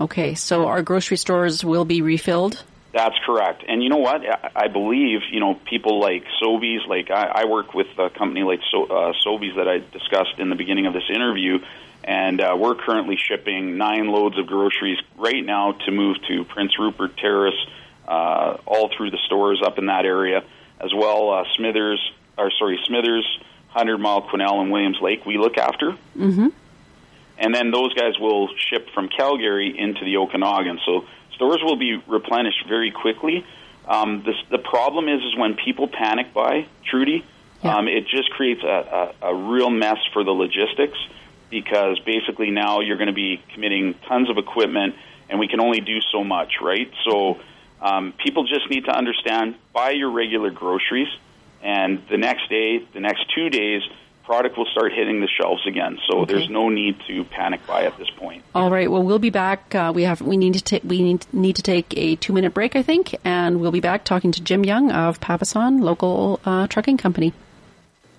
Okay, 0.00 0.34
so 0.34 0.66
our 0.66 0.82
grocery 0.82 1.18
stores 1.18 1.62
will 1.62 1.84
be 1.84 2.00
refilled. 2.00 2.62
That's 2.92 3.16
correct. 3.24 3.64
And 3.68 3.82
you 3.82 3.88
know 3.88 3.98
what? 3.98 4.22
I- 4.56 4.68
believe, 4.68 5.20
you 5.30 5.40
know, 5.40 5.54
people 5.54 6.00
like 6.00 6.24
Sobeys, 6.42 6.86
like 6.88 7.10
I, 7.10 7.42
I 7.42 7.44
work 7.44 7.74
with 7.74 7.86
a 7.98 8.08
company 8.08 8.42
like 8.42 8.60
so, 8.70 8.84
uh, 8.86 9.12
Sobeys 9.24 9.56
that 9.56 9.68
I 9.68 9.78
discussed 9.78 10.38
in 10.38 10.48
the 10.48 10.56
beginning 10.56 10.86
of 10.86 10.94
this 10.94 11.08
interview, 11.12 11.58
and 12.04 12.40
uh, 12.40 12.56
we're 12.58 12.74
currently 12.74 13.16
shipping 13.16 13.76
nine 13.76 14.08
loads 14.08 14.38
of 14.38 14.46
groceries 14.46 14.98
right 15.16 15.44
now 15.44 15.72
to 15.72 15.90
move 15.90 16.16
to 16.28 16.44
Prince 16.44 16.78
Rupert 16.78 17.16
Terrace, 17.16 17.54
uh, 18.08 18.56
all 18.66 18.90
through 18.96 19.10
the 19.10 19.18
stores 19.26 19.62
up 19.64 19.78
in 19.78 19.86
that 19.86 20.04
area, 20.04 20.42
as 20.80 20.92
well 20.94 21.30
uh, 21.30 21.44
Smithers, 21.56 22.00
or 22.38 22.50
sorry, 22.58 22.78
Smithers, 22.86 23.26
100 23.72 23.98
Mile, 23.98 24.22
Quesnel, 24.22 24.60
and 24.62 24.72
Williams 24.72 24.98
Lake 25.00 25.24
we 25.26 25.38
look 25.38 25.56
after 25.58 25.96
Mm-hmm. 26.16 26.48
and 27.38 27.54
then 27.54 27.70
those 27.70 27.94
guys 27.94 28.18
will 28.18 28.48
ship 28.56 28.88
from 28.94 29.08
Calgary 29.08 29.78
into 29.78 30.04
the 30.04 30.16
Okanagan. 30.16 30.80
So 30.84 31.04
stores 31.34 31.60
will 31.62 31.76
be 31.76 31.96
replenished 32.06 32.66
very 32.68 32.90
quickly. 32.90 33.44
Um, 33.86 34.22
this, 34.24 34.36
the 34.50 34.58
problem 34.58 35.08
is, 35.08 35.20
is 35.22 35.36
when 35.36 35.54
people 35.54 35.88
panic 35.88 36.32
buy, 36.34 36.66
Trudy, 36.84 37.24
um, 37.62 37.88
it 37.88 38.06
just 38.08 38.30
creates 38.30 38.62
a, 38.62 39.12
a, 39.22 39.28
a 39.30 39.34
real 39.34 39.70
mess 39.70 39.98
for 40.12 40.24
the 40.24 40.30
logistics 40.30 40.98
because 41.50 41.98
basically 42.00 42.50
now 42.50 42.80
you're 42.80 42.96
going 42.96 43.08
to 43.08 43.12
be 43.12 43.42
committing 43.52 43.94
tons 44.08 44.30
of 44.30 44.38
equipment, 44.38 44.94
and 45.28 45.38
we 45.38 45.48
can 45.48 45.60
only 45.60 45.80
do 45.80 45.98
so 46.12 46.24
much, 46.24 46.54
right? 46.62 46.90
So 47.04 47.38
um, 47.80 48.12
people 48.24 48.44
just 48.44 48.70
need 48.70 48.84
to 48.86 48.92
understand: 48.96 49.56
buy 49.72 49.90
your 49.90 50.10
regular 50.10 50.50
groceries, 50.50 51.08
and 51.62 52.02
the 52.08 52.16
next 52.18 52.48
day, 52.48 52.78
the 52.94 53.00
next 53.00 53.26
two 53.34 53.48
days, 53.50 53.82
product 54.24 54.56
will 54.56 54.66
start 54.66 54.92
hitting 54.92 55.20
the 55.20 55.26
shelves 55.26 55.66
again. 55.66 55.98
So 56.08 56.20
Okay. 56.20 56.34
there's 56.34 56.48
no 56.48 56.68
need 56.68 56.96
to 57.08 57.24
panic 57.24 57.66
buy 57.66 57.84
at 57.84 57.98
this 57.98 58.08
point. 58.10 58.44
All 58.54 58.70
right. 58.70 58.88
Well, 58.88 59.02
we'll 59.02 59.18
be 59.18 59.30
back. 59.30 59.74
Uh, 59.74 59.90
we 59.94 60.04
have 60.04 60.20
we 60.22 60.36
need 60.36 60.54
to 60.54 60.62
take 60.62 60.84
we 60.84 61.02
need 61.02 61.26
need 61.32 61.56
to 61.56 61.62
take 61.62 61.92
a 61.96 62.14
two 62.16 62.32
minute 62.32 62.54
break, 62.54 62.76
I 62.76 62.82
think, 62.82 63.16
and 63.24 63.60
we'll 63.60 63.72
be 63.72 63.80
back 63.80 64.04
talking 64.04 64.30
to 64.32 64.40
Jim 64.40 64.64
Young 64.64 64.92
of 64.92 65.20
Papason 65.20 65.80
Local 65.80 66.38
uh, 66.44 66.66
Trucking 66.68 66.96
Company. 66.96 67.32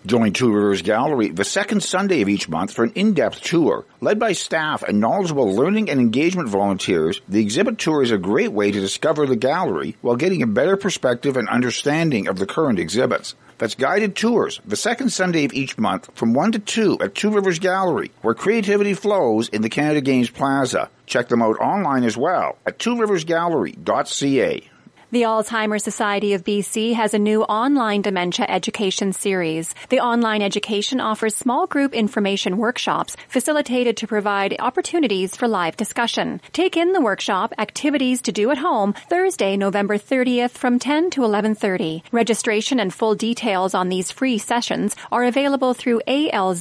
Join 0.03 0.33
Two 0.33 0.51
Rivers 0.51 0.81
Gallery 0.81 1.29
the 1.29 1.43
second 1.43 1.83
Sunday 1.83 2.23
of 2.23 2.29
each 2.29 2.49
month 2.49 2.73
for 2.73 2.83
an 2.83 2.91
in-depth 2.95 3.41
tour. 3.41 3.85
Led 3.99 4.17
by 4.17 4.33
staff 4.33 4.81
and 4.81 4.99
knowledgeable 4.99 5.53
learning 5.55 5.91
and 5.91 5.99
engagement 5.99 6.49
volunteers, 6.49 7.21
the 7.29 7.39
exhibit 7.39 7.77
tour 7.77 8.01
is 8.01 8.09
a 8.09 8.17
great 8.17 8.51
way 8.51 8.71
to 8.71 8.79
discover 8.79 9.27
the 9.27 9.35
gallery 9.35 9.95
while 10.01 10.15
getting 10.15 10.41
a 10.41 10.47
better 10.47 10.75
perspective 10.75 11.37
and 11.37 11.47
understanding 11.47 12.27
of 12.27 12.39
the 12.39 12.47
current 12.47 12.79
exhibits. 12.79 13.35
That's 13.59 13.75
guided 13.75 14.15
tours 14.15 14.59
the 14.65 14.75
second 14.75 15.11
Sunday 15.11 15.45
of 15.45 15.53
each 15.53 15.77
month 15.77 16.09
from 16.15 16.33
1 16.33 16.53
to 16.53 16.59
2 16.59 16.97
at 16.99 17.13
Two 17.13 17.29
Rivers 17.29 17.59
Gallery, 17.59 18.09
where 18.23 18.33
creativity 18.33 18.95
flows 18.95 19.49
in 19.49 19.61
the 19.61 19.69
Canada 19.69 20.01
Games 20.01 20.31
Plaza. 20.31 20.89
Check 21.05 21.27
them 21.27 21.43
out 21.43 21.59
online 21.59 22.05
as 22.05 22.17
well 22.17 22.57
at 22.65 22.79
tworiversgallery.ca. 22.79 24.70
The 25.11 25.23
Alzheimer's 25.23 25.83
Society 25.83 26.31
of 26.35 26.45
BC 26.45 26.93
has 26.93 27.13
a 27.13 27.19
new 27.19 27.43
online 27.43 28.01
dementia 28.01 28.45
education 28.47 29.11
series. 29.11 29.75
The 29.89 29.99
online 29.99 30.41
education 30.41 31.01
offers 31.01 31.35
small 31.35 31.67
group 31.67 31.93
information 31.93 32.57
workshops 32.57 33.17
facilitated 33.27 33.97
to 33.97 34.07
provide 34.07 34.55
opportunities 34.59 35.35
for 35.35 35.49
live 35.49 35.75
discussion. 35.75 36.39
Take 36.53 36.77
in 36.77 36.93
the 36.93 37.01
workshop 37.01 37.51
Activities 37.57 38.21
to 38.21 38.31
Do 38.31 38.51
at 38.51 38.59
Home 38.59 38.93
Thursday, 39.09 39.57
November 39.57 39.97
30th 39.97 40.51
from 40.51 40.79
10 40.79 41.09
to 41.09 41.23
11:30. 41.23 42.03
Registration 42.13 42.79
and 42.79 42.93
full 42.93 43.13
details 43.13 43.73
on 43.73 43.89
these 43.89 44.13
free 44.13 44.37
sessions 44.37 44.95
are 45.11 45.25
available 45.25 45.73
through 45.73 45.99
alzbc.org. 46.07 46.55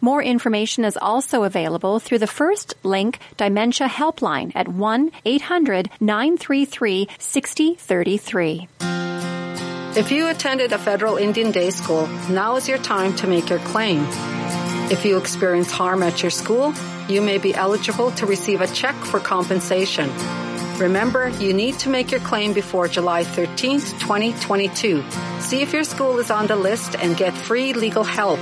More 0.00 0.22
information 0.22 0.84
is 0.84 0.96
also 0.96 1.42
available 1.42 1.98
through 1.98 2.20
the 2.20 2.28
first 2.28 2.74
link 2.84 3.18
Dementia 3.36 3.88
Helpline 3.88 4.52
at 4.54 4.68
1-800-933-6033. 6.38 8.68
If 9.96 10.10
you 10.10 10.28
attended 10.28 10.72
a 10.72 10.78
federal 10.78 11.16
Indian 11.16 11.52
day 11.52 11.70
school, 11.70 12.06
now 12.28 12.56
is 12.56 12.68
your 12.68 12.76
time 12.78 13.16
to 13.16 13.26
make 13.26 13.48
your 13.48 13.60
claim. 13.60 14.06
If 14.90 15.06
you 15.06 15.16
experience 15.16 15.70
harm 15.70 16.02
at 16.02 16.22
your 16.22 16.30
school, 16.30 16.74
you 17.08 17.22
may 17.22 17.38
be 17.38 17.54
eligible 17.54 18.10
to 18.12 18.26
receive 18.26 18.60
a 18.60 18.66
check 18.66 18.94
for 18.94 19.20
compensation. 19.20 20.10
Remember, 20.78 21.30
you 21.40 21.54
need 21.54 21.78
to 21.78 21.88
make 21.88 22.10
your 22.10 22.20
claim 22.20 22.52
before 22.52 22.88
July 22.88 23.24
13th, 23.24 23.98
2022. 23.98 25.02
See 25.40 25.62
if 25.62 25.72
your 25.72 25.84
school 25.84 26.18
is 26.18 26.30
on 26.30 26.46
the 26.46 26.56
list 26.56 26.94
and 26.96 27.16
get 27.16 27.32
free 27.32 27.72
legal 27.72 28.04
help. 28.04 28.38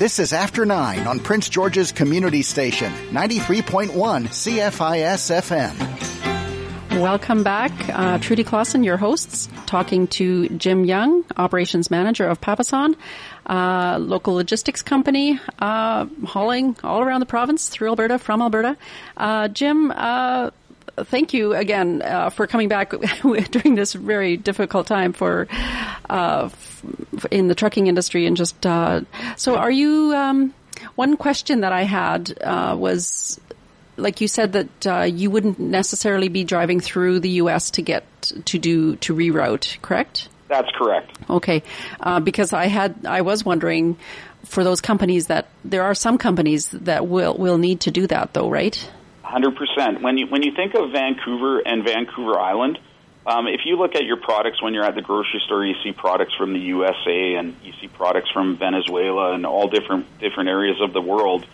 This 0.00 0.18
is 0.18 0.32
After 0.32 0.66
9 0.66 1.06
on 1.06 1.20
Prince 1.20 1.48
George's 1.48 1.92
Community 1.92 2.42
Station, 2.42 2.92
93.1 3.12 3.92
CFIS 3.92 5.30
FM. 5.30 6.15
Welcome 6.96 7.42
back. 7.42 7.72
Uh, 7.90 8.16
Trudy 8.18 8.42
Clausen, 8.42 8.82
your 8.82 8.96
hosts, 8.96 9.50
talking 9.66 10.06
to 10.08 10.48
Jim 10.48 10.86
Young, 10.86 11.24
Operations 11.36 11.90
Manager 11.90 12.26
of 12.26 12.40
Papason, 12.40 12.96
uh, 13.44 13.98
local 14.00 14.32
logistics 14.32 14.82
company, 14.82 15.38
uh, 15.58 16.06
hauling 16.24 16.74
all 16.82 17.02
around 17.02 17.20
the 17.20 17.26
province 17.26 17.68
through 17.68 17.88
Alberta, 17.88 18.18
from 18.18 18.40
Alberta. 18.40 18.78
Uh, 19.14 19.48
Jim, 19.48 19.90
uh, 19.94 20.50
thank 20.96 21.34
you 21.34 21.54
again 21.54 22.00
uh, 22.00 22.30
for 22.30 22.46
coming 22.46 22.68
back 22.68 22.90
during 23.50 23.74
this 23.74 23.92
very 23.92 24.38
difficult 24.38 24.86
time 24.86 25.12
for 25.12 25.48
uh, 26.08 26.44
f- 26.46 27.26
in 27.30 27.48
the 27.48 27.54
trucking 27.54 27.88
industry 27.88 28.24
and 28.26 28.38
just 28.38 28.64
uh, 28.64 29.02
so 29.36 29.56
are 29.56 29.70
you 29.70 30.14
um, 30.14 30.54
one 30.94 31.18
question 31.18 31.60
that 31.60 31.72
I 31.72 31.82
had 31.82 32.36
uh, 32.42 32.74
was 32.78 33.38
like 33.96 34.20
you 34.20 34.28
said 34.28 34.52
that 34.52 34.86
uh, 34.86 35.02
you 35.02 35.30
wouldn't 35.30 35.58
necessarily 35.58 36.28
be 36.28 36.44
driving 36.44 36.80
through 36.80 37.20
the 37.20 37.30
U.S. 37.30 37.70
to 37.72 37.82
get 37.82 38.04
to 38.44 38.58
do 38.58 38.96
to 38.96 39.14
reroute, 39.14 39.80
correct? 39.82 40.28
That's 40.48 40.68
correct. 40.76 41.10
Okay, 41.28 41.62
uh, 42.00 42.20
because 42.20 42.52
I 42.52 42.66
had 42.66 43.06
I 43.06 43.22
was 43.22 43.44
wondering 43.44 43.96
for 44.44 44.62
those 44.64 44.80
companies 44.80 45.26
that 45.26 45.48
there 45.64 45.82
are 45.82 45.94
some 45.94 46.18
companies 46.18 46.68
that 46.70 47.06
will 47.06 47.36
will 47.36 47.58
need 47.58 47.80
to 47.80 47.90
do 47.90 48.06
that 48.06 48.32
though, 48.32 48.48
right? 48.48 48.90
Hundred 49.22 49.56
percent. 49.56 50.02
When 50.02 50.18
you 50.18 50.26
when 50.26 50.42
you 50.42 50.52
think 50.54 50.74
of 50.74 50.92
Vancouver 50.92 51.58
and 51.58 51.84
Vancouver 51.84 52.38
Island, 52.38 52.78
um, 53.26 53.48
if 53.48 53.62
you 53.64 53.76
look 53.76 53.96
at 53.96 54.04
your 54.04 54.18
products 54.18 54.62
when 54.62 54.72
you're 54.72 54.84
at 54.84 54.94
the 54.94 55.02
grocery 55.02 55.42
store, 55.44 55.64
you 55.64 55.74
see 55.82 55.90
products 55.90 56.34
from 56.34 56.52
the 56.52 56.60
USA 56.60 57.34
and 57.34 57.56
you 57.64 57.72
see 57.80 57.88
products 57.88 58.30
from 58.30 58.56
Venezuela 58.56 59.34
and 59.34 59.44
all 59.44 59.68
different 59.68 60.06
different 60.20 60.48
areas 60.48 60.80
of 60.80 60.92
the 60.92 61.00
world. 61.00 61.44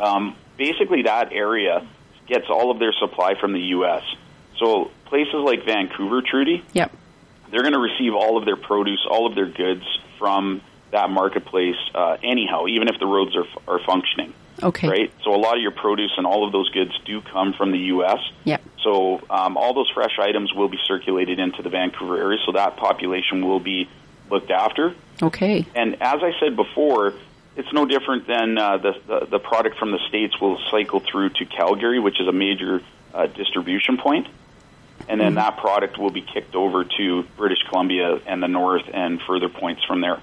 Um, 0.00 0.34
basically, 0.56 1.02
that 1.02 1.32
area 1.32 1.86
gets 2.26 2.46
all 2.48 2.70
of 2.70 2.78
their 2.78 2.92
supply 2.92 3.34
from 3.40 3.52
the 3.52 3.60
U.S. 3.78 4.02
So 4.58 4.90
places 5.06 5.34
like 5.34 5.64
Vancouver, 5.64 6.22
Trudy, 6.22 6.64
Yep. 6.72 6.92
they're 7.50 7.62
going 7.62 7.74
to 7.74 7.78
receive 7.78 8.14
all 8.14 8.36
of 8.36 8.44
their 8.44 8.56
produce, 8.56 9.04
all 9.08 9.26
of 9.26 9.34
their 9.34 9.46
goods 9.46 9.84
from 10.18 10.62
that 10.90 11.10
marketplace 11.10 11.76
uh, 11.94 12.16
anyhow, 12.22 12.66
even 12.66 12.88
if 12.88 12.98
the 12.98 13.06
roads 13.06 13.36
are 13.36 13.46
are 13.68 13.80
functioning. 13.84 14.32
Okay. 14.62 14.88
Right. 14.88 15.12
So 15.22 15.34
a 15.34 15.36
lot 15.36 15.56
of 15.56 15.60
your 15.62 15.70
produce 15.72 16.12
and 16.16 16.26
all 16.26 16.46
of 16.46 16.52
those 16.52 16.70
goods 16.70 16.92
do 17.04 17.20
come 17.20 17.52
from 17.52 17.72
the 17.72 17.78
U.S. 17.94 18.18
Yep. 18.44 18.62
So 18.82 19.20
um, 19.28 19.56
all 19.58 19.74
those 19.74 19.90
fresh 19.90 20.18
items 20.18 20.52
will 20.54 20.68
be 20.68 20.78
circulated 20.86 21.38
into 21.38 21.62
the 21.62 21.68
Vancouver 21.68 22.16
area, 22.16 22.38
so 22.46 22.52
that 22.52 22.76
population 22.78 23.46
will 23.46 23.60
be 23.60 23.88
looked 24.30 24.50
after. 24.50 24.94
Okay. 25.22 25.66
And 25.74 25.94
as 26.00 26.22
I 26.22 26.32
said 26.40 26.56
before, 26.56 27.14
it's 27.56 27.72
no 27.72 27.86
different 27.86 28.26
than 28.26 28.58
uh, 28.58 28.76
the, 28.76 28.92
the 29.06 29.26
the 29.32 29.38
product 29.38 29.78
from 29.78 29.90
the 29.90 29.98
states 30.08 30.38
will 30.40 30.58
cycle 30.70 31.00
through 31.00 31.30
to 31.30 31.46
Calgary, 31.46 31.98
which 31.98 32.20
is 32.20 32.28
a 32.28 32.32
major 32.32 32.82
uh, 33.14 33.26
distribution 33.26 33.96
point, 33.96 34.28
and 35.08 35.20
then 35.20 35.34
that 35.34 35.56
product 35.56 35.98
will 35.98 36.10
be 36.10 36.22
kicked 36.22 36.54
over 36.54 36.84
to 36.84 37.22
British 37.36 37.62
Columbia 37.68 38.20
and 38.26 38.42
the 38.42 38.48
north 38.48 38.84
and 38.92 39.20
further 39.26 39.48
points 39.48 39.82
from 39.84 40.00
there. 40.00 40.20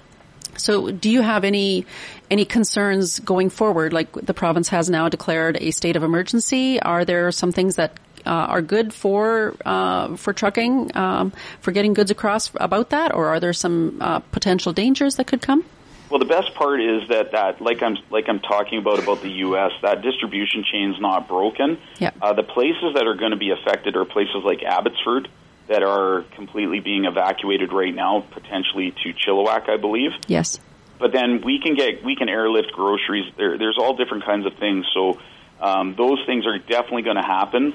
So, 0.58 0.92
do 0.92 1.10
you 1.10 1.22
have 1.22 1.44
any 1.44 1.86
any 2.30 2.46
concerns 2.46 3.20
going 3.20 3.50
forward? 3.50 3.94
Like 3.94 4.12
the 4.14 4.34
province 4.34 4.70
has 4.70 4.90
now 4.90 5.10
declared 5.10 5.58
a 5.58 5.72
state 5.72 5.96
of 5.96 6.04
emergency. 6.04 6.80
Are 6.80 7.06
there 7.06 7.32
some 7.32 7.52
things 7.52 7.76
that 7.78 7.98
uh, 8.26 8.30
are 8.30 8.62
good 8.62 8.94
for 8.94 9.56
uh, 9.66 10.16
for 10.16 10.34
trucking 10.34 10.96
um, 10.96 11.34
for 11.62 11.72
getting 11.72 11.94
goods 11.94 12.12
across 12.12 12.52
about 12.56 12.92
that, 12.92 13.14
or 13.14 13.28
are 13.28 13.40
there 13.40 13.54
some 13.54 13.98
uh, 14.00 14.20
potential 14.20 14.74
dangers 14.74 15.16
that 15.16 15.28
could 15.28 15.42
come? 15.42 15.66
Well, 16.14 16.20
the 16.20 16.26
best 16.26 16.54
part 16.54 16.80
is 16.80 17.10
that 17.10 17.32
that 17.32 17.60
like 17.60 17.82
I'm 17.82 17.98
like 18.12 18.30
I'm 18.30 18.40
talking 18.40 18.78
about 18.78 19.02
about 19.02 19.24
the 19.24 19.32
U.S. 19.48 19.72
That 19.82 20.04
distribution 20.04 20.64
chain's 20.64 21.02
not 21.02 21.28
broken. 21.28 21.80
Yeah. 21.98 22.12
Uh, 22.22 22.34
the 22.34 22.44
places 22.44 22.94
that 22.94 23.08
are 23.08 23.16
going 23.16 23.32
to 23.32 23.38
be 23.38 23.50
affected 23.50 23.96
are 23.96 24.06
places 24.06 24.44
like 24.46 24.62
Abbotsford 24.62 25.28
that 25.70 25.82
are 25.82 26.24
completely 26.36 26.82
being 26.82 27.06
evacuated 27.06 27.74
right 27.74 27.96
now, 27.96 28.24
potentially 28.30 28.92
to 28.92 29.14
Chilliwack, 29.16 29.68
I 29.68 29.78
believe. 29.78 30.12
Yes. 30.28 30.60
But 31.00 31.14
then 31.14 31.42
we 31.44 31.60
can 31.60 31.74
get 31.74 32.04
we 32.04 32.16
can 32.16 32.30
airlift 32.30 32.74
groceries. 32.74 33.34
There, 33.36 33.58
there's 33.58 33.80
all 33.80 33.96
different 33.96 34.24
kinds 34.24 34.46
of 34.46 34.54
things. 34.60 34.86
So 34.94 35.20
um, 35.60 35.96
those 35.96 36.20
things 36.28 36.46
are 36.46 36.60
definitely 36.60 37.02
going 37.02 37.16
to 37.16 37.24
happen 37.24 37.74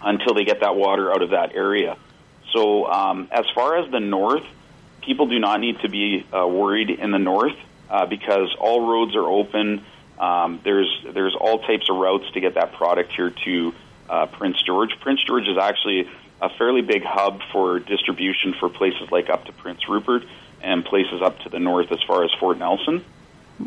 until 0.00 0.34
they 0.34 0.44
get 0.44 0.60
that 0.60 0.76
water 0.76 1.10
out 1.12 1.22
of 1.22 1.30
that 1.30 1.52
area. 1.56 1.96
So 2.52 2.86
um, 2.86 3.26
as 3.32 3.44
far 3.56 3.76
as 3.76 3.90
the 3.90 3.98
north, 3.98 4.44
people 5.06 5.28
do 5.28 5.38
not 5.38 5.60
need 5.60 5.80
to 5.80 5.88
be 5.88 6.26
uh, 6.32 6.46
worried 6.46 6.90
in 6.90 7.12
the 7.12 7.18
north 7.18 7.56
uh, 7.88 8.04
because 8.04 8.54
all 8.60 8.90
roads 8.90 9.14
are 9.14 9.26
open. 9.26 9.82
Um, 10.18 10.60
there's 10.64 11.06
there's 11.14 11.34
all 11.34 11.60
types 11.60 11.88
of 11.88 11.96
routes 11.96 12.30
to 12.32 12.40
get 12.40 12.54
that 12.54 12.72
product 12.72 13.12
here 13.12 13.30
to 13.44 13.74
uh, 14.10 14.26
Prince 14.26 14.60
George. 14.62 14.90
Prince 15.00 15.22
George 15.24 15.46
is 15.46 15.56
actually 15.56 16.08
a 16.42 16.48
fairly 16.50 16.82
big 16.82 17.02
hub 17.04 17.40
for 17.52 17.78
distribution 17.78 18.54
for 18.58 18.68
places 18.68 19.10
like 19.10 19.30
up 19.30 19.44
to 19.46 19.52
Prince 19.52 19.88
Rupert 19.88 20.24
and 20.62 20.84
places 20.84 21.22
up 21.22 21.38
to 21.40 21.48
the 21.48 21.58
north 21.58 21.90
as 21.92 22.02
far 22.06 22.24
as 22.24 22.30
Fort 22.38 22.58
Nelson. 22.58 23.04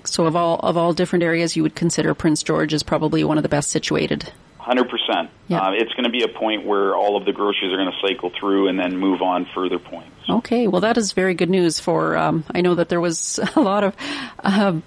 So 0.03 0.25
of 0.25 0.35
all 0.35 0.59
of 0.59 0.77
all 0.77 0.93
different 0.93 1.23
areas, 1.23 1.55
you 1.55 1.63
would 1.63 1.75
consider 1.75 2.13
Prince 2.13 2.43
George 2.43 2.73
is 2.73 2.83
probably 2.83 3.23
one 3.23 3.37
of 3.37 3.43
the 3.43 3.49
best 3.49 3.71
situated. 3.71 4.31
Hundred 4.57 4.89
percent. 4.89 5.31
Yeah. 5.47 5.61
Uh, 5.61 5.71
it's 5.71 5.91
going 5.93 6.03
to 6.03 6.11
be 6.11 6.23
a 6.23 6.27
point 6.27 6.65
where 6.65 6.95
all 6.95 7.15
of 7.15 7.25
the 7.25 7.31
groceries 7.31 7.71
are 7.71 7.77
going 7.77 7.91
to 7.91 8.07
cycle 8.07 8.29
through 8.29 8.67
and 8.67 8.79
then 8.79 8.97
move 8.97 9.21
on 9.21 9.47
further 9.55 9.79
points. 9.79 10.18
Okay, 10.29 10.67
well, 10.67 10.81
that 10.81 10.97
is 10.97 11.13
very 11.13 11.33
good 11.33 11.49
news 11.49 11.79
for. 11.79 12.15
Um, 12.15 12.43
I 12.53 12.61
know 12.61 12.75
that 12.75 12.87
there 12.89 13.01
was 13.01 13.39
a 13.55 13.59
lot 13.59 13.83
of 13.83 13.95
uh, 14.43 14.79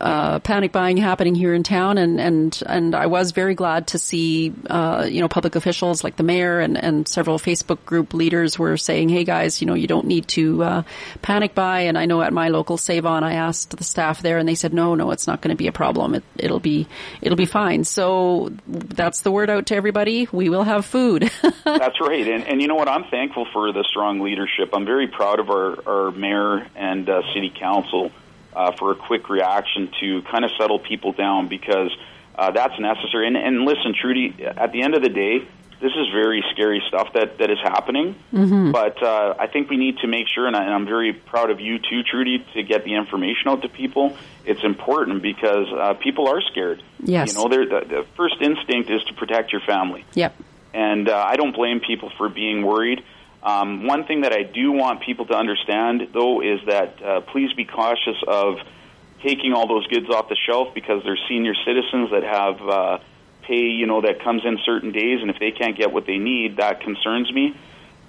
uh, 0.00 0.38
panic 0.38 0.72
buying 0.72 0.96
happening 0.96 1.34
here 1.34 1.52
in 1.52 1.62
town, 1.62 1.98
and 1.98 2.18
and 2.18 2.62
and 2.66 2.94
I 2.94 3.06
was 3.06 3.32
very 3.32 3.54
glad 3.54 3.88
to 3.88 3.98
see, 3.98 4.54
uh, 4.68 5.06
you 5.08 5.20
know, 5.20 5.28
public 5.28 5.54
officials 5.54 6.02
like 6.02 6.16
the 6.16 6.22
mayor 6.22 6.60
and 6.60 6.78
and 6.78 7.06
several 7.06 7.38
Facebook 7.38 7.84
group 7.84 8.14
leaders 8.14 8.58
were 8.58 8.78
saying, 8.78 9.10
"Hey 9.10 9.24
guys, 9.24 9.60
you 9.60 9.66
know, 9.66 9.74
you 9.74 9.86
don't 9.86 10.06
need 10.06 10.28
to 10.28 10.62
uh, 10.62 10.82
panic 11.20 11.54
buy." 11.54 11.80
And 11.80 11.98
I 11.98 12.06
know 12.06 12.22
at 12.22 12.32
my 12.32 12.48
local 12.48 12.78
Save 12.78 13.04
On, 13.04 13.22
I 13.22 13.34
asked 13.34 13.76
the 13.76 13.84
staff 13.84 14.22
there, 14.22 14.38
and 14.38 14.48
they 14.48 14.54
said, 14.54 14.72
"No, 14.72 14.94
no, 14.94 15.10
it's 15.10 15.26
not 15.26 15.42
going 15.42 15.50
to 15.50 15.58
be 15.58 15.66
a 15.66 15.72
problem. 15.72 16.14
It, 16.14 16.24
it'll 16.36 16.60
be 16.60 16.86
it'll 17.20 17.36
be 17.36 17.46
fine." 17.46 17.84
So 17.84 18.50
that's 18.66 19.20
the 19.20 19.30
word 19.30 19.50
out 19.50 19.66
to 19.66 19.76
everybody. 19.76 20.26
We 20.32 20.48
will 20.48 20.64
have 20.64 20.86
food. 20.86 21.30
That's 21.64 22.00
right, 22.00 22.26
and 22.26 22.44
and 22.46 22.62
you 22.62 22.68
know 22.68 22.74
what? 22.74 22.88
I'm 22.88 23.04
thankful 23.04 23.46
for 23.52 23.72
the 23.72 23.84
strong 23.84 24.20
leadership. 24.20 24.69
I'm 24.74 24.86
very 24.86 25.08
proud 25.08 25.40
of 25.40 25.50
our 25.50 25.88
our 25.88 26.10
mayor 26.10 26.66
and 26.76 27.08
uh, 27.08 27.22
city 27.34 27.52
council 27.58 28.10
uh, 28.54 28.72
for 28.72 28.92
a 28.92 28.94
quick 28.96 29.28
reaction 29.28 29.90
to 30.00 30.22
kind 30.22 30.44
of 30.44 30.50
settle 30.58 30.78
people 30.78 31.12
down 31.12 31.48
because 31.48 31.90
uh, 32.36 32.50
that's 32.50 32.78
necessary. 32.80 33.26
And, 33.26 33.36
and 33.36 33.64
listen, 33.64 33.94
Trudy, 34.00 34.34
at 34.44 34.72
the 34.72 34.82
end 34.82 34.94
of 34.94 35.02
the 35.02 35.08
day, 35.08 35.38
this 35.80 35.92
is 35.92 36.08
very 36.12 36.44
scary 36.52 36.82
stuff 36.88 37.12
that 37.14 37.38
that 37.38 37.50
is 37.50 37.58
happening. 37.62 38.14
Mm-hmm. 38.32 38.70
But 38.72 39.02
uh, 39.02 39.34
I 39.38 39.46
think 39.46 39.70
we 39.70 39.76
need 39.76 39.98
to 39.98 40.06
make 40.06 40.26
sure, 40.28 40.46
and, 40.46 40.56
I, 40.56 40.64
and 40.64 40.74
I'm 40.74 40.86
very 40.86 41.12
proud 41.12 41.50
of 41.50 41.60
you 41.60 41.78
too, 41.78 42.02
Trudy, 42.02 42.44
to 42.54 42.62
get 42.62 42.84
the 42.84 42.94
information 42.94 43.48
out 43.48 43.62
to 43.62 43.68
people. 43.68 44.16
It's 44.44 44.64
important 44.64 45.22
because 45.22 45.66
uh, 45.72 45.94
people 45.94 46.28
are 46.28 46.40
scared. 46.42 46.82
Yes. 47.02 47.34
You 47.34 47.42
know, 47.42 47.48
they're- 47.48 47.66
the, 47.66 47.86
the 47.86 48.06
first 48.16 48.36
instinct 48.40 48.90
is 48.90 49.02
to 49.04 49.14
protect 49.14 49.52
your 49.52 49.60
family 49.62 50.04
Yep. 50.14 50.34
and 50.74 51.08
uh, 51.08 51.16
I 51.16 51.36
don't 51.36 51.54
blame 51.54 51.80
people 51.80 52.10
for 52.16 52.28
being 52.28 52.62
worried. 52.64 53.02
Um, 53.42 53.86
one 53.86 54.04
thing 54.04 54.22
that 54.22 54.32
I 54.32 54.42
do 54.42 54.72
want 54.72 55.00
people 55.00 55.26
to 55.26 55.34
understand, 55.34 56.08
though, 56.12 56.42
is 56.42 56.60
that 56.66 57.02
uh, 57.02 57.20
please 57.22 57.52
be 57.54 57.64
cautious 57.64 58.16
of 58.26 58.58
taking 59.22 59.52
all 59.52 59.66
those 59.66 59.86
goods 59.86 60.08
off 60.10 60.28
the 60.28 60.36
shelf 60.46 60.74
because 60.74 61.02
there's 61.04 61.20
senior 61.28 61.54
citizens 61.64 62.10
that 62.10 62.22
have 62.22 62.60
uh, 62.68 62.98
pay, 63.42 63.68
you 63.68 63.86
know, 63.86 64.02
that 64.02 64.22
comes 64.22 64.42
in 64.44 64.58
certain 64.64 64.92
days, 64.92 65.20
and 65.22 65.30
if 65.30 65.38
they 65.38 65.52
can't 65.52 65.76
get 65.76 65.92
what 65.92 66.06
they 66.06 66.18
need, 66.18 66.56
that 66.58 66.80
concerns 66.82 67.32
me. 67.32 67.56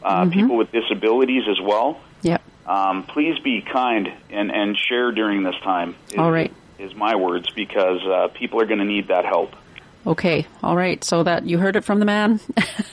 Uh, 0.03 0.25
Mhm. 0.25 0.33
People 0.33 0.57
with 0.57 0.71
disabilities 0.71 1.43
as 1.47 1.61
well. 1.61 1.99
Yep. 2.23 2.41
Um, 2.65 3.03
please 3.03 3.39
be 3.39 3.61
kind 3.61 4.11
and, 4.29 4.51
and 4.51 4.77
share 4.77 5.11
during 5.11 5.43
this 5.43 5.55
time. 5.63 5.95
Is, 6.09 6.17
All 6.17 6.31
right. 6.31 6.51
Is 6.79 6.95
my 6.95 7.15
words 7.15 7.49
because 7.51 8.01
uh, 8.05 8.27
people 8.33 8.59
are 8.61 8.65
going 8.65 8.79
to 8.79 8.85
need 8.85 9.09
that 9.09 9.25
help. 9.25 9.55
Okay, 10.05 10.47
all 10.63 10.75
right. 10.75 11.03
So 11.03 11.23
that 11.23 11.45
you 11.45 11.57
heard 11.57 11.75
it 11.75 11.83
from 11.83 11.99
the 11.99 12.05
man. 12.05 12.39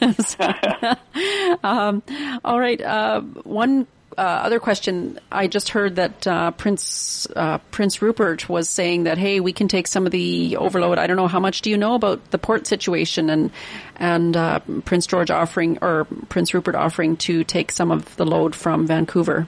um, 1.64 2.02
all 2.44 2.60
right. 2.60 2.80
Uh, 2.80 3.20
one 3.20 3.86
uh, 4.18 4.20
other 4.20 4.58
question. 4.58 5.18
I 5.30 5.46
just 5.46 5.70
heard 5.70 5.96
that 5.96 6.26
uh, 6.26 6.50
Prince 6.50 7.26
uh, 7.34 7.58
Prince 7.70 8.02
Rupert 8.02 8.48
was 8.48 8.68
saying 8.68 9.04
that 9.04 9.16
hey, 9.16 9.40
we 9.40 9.52
can 9.52 9.68
take 9.68 9.86
some 9.86 10.06
of 10.06 10.12
the 10.12 10.56
overload. 10.56 10.98
I 10.98 11.06
don't 11.06 11.16
know 11.16 11.28
how 11.28 11.40
much 11.40 11.62
do 11.62 11.70
you 11.70 11.78
know 11.78 11.94
about 11.94 12.30
the 12.30 12.38
port 12.38 12.66
situation 12.66 13.30
and 13.30 13.50
and 13.96 14.36
uh, 14.36 14.58
Prince 14.84 15.06
George 15.06 15.30
offering 15.30 15.78
or 15.80 16.06
Prince 16.28 16.52
Rupert 16.52 16.74
offering 16.74 17.16
to 17.18 17.44
take 17.44 17.72
some 17.72 17.90
of 17.90 18.16
the 18.16 18.26
load 18.26 18.54
from 18.54 18.86
Vancouver. 18.86 19.46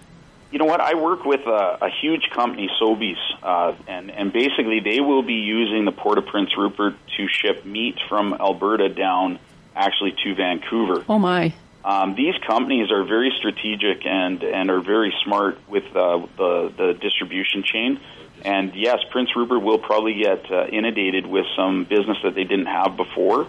You 0.50 0.58
know 0.58 0.64
what? 0.64 0.80
I 0.80 0.94
work 0.94 1.24
with 1.24 1.46
a, 1.46 1.78
a 1.82 1.90
huge 2.00 2.28
company, 2.34 2.68
Sobeys, 2.80 3.18
uh, 3.42 3.74
and 3.86 4.10
and 4.10 4.32
basically 4.32 4.80
they 4.80 5.00
will 5.00 5.22
be 5.22 5.34
using 5.34 5.84
the 5.84 5.92
Port 5.92 6.18
of 6.18 6.26
Prince 6.26 6.56
Rupert 6.56 6.96
to 7.16 7.28
ship 7.28 7.64
meat 7.64 7.96
from 8.08 8.34
Alberta 8.34 8.88
down 8.88 9.38
actually 9.76 10.14
to 10.24 10.34
Vancouver. 10.34 11.04
Oh 11.08 11.18
my. 11.18 11.54
Um, 11.84 12.14
these 12.14 12.34
companies 12.46 12.90
are 12.90 13.04
very 13.04 13.32
strategic 13.38 14.04
and 14.04 14.42
and 14.42 14.70
are 14.70 14.80
very 14.80 15.14
smart 15.24 15.58
with 15.68 15.84
uh, 15.96 16.26
the 16.36 16.72
the 16.76 16.98
distribution 17.00 17.62
chain. 17.62 18.00
And 18.44 18.74
yes, 18.74 18.98
Prince 19.10 19.36
Rupert 19.36 19.62
will 19.62 19.78
probably 19.78 20.14
get 20.14 20.50
uh, 20.50 20.66
inundated 20.66 21.26
with 21.26 21.46
some 21.56 21.84
business 21.84 22.18
that 22.24 22.34
they 22.34 22.44
didn't 22.44 22.66
have 22.66 22.96
before. 22.96 23.46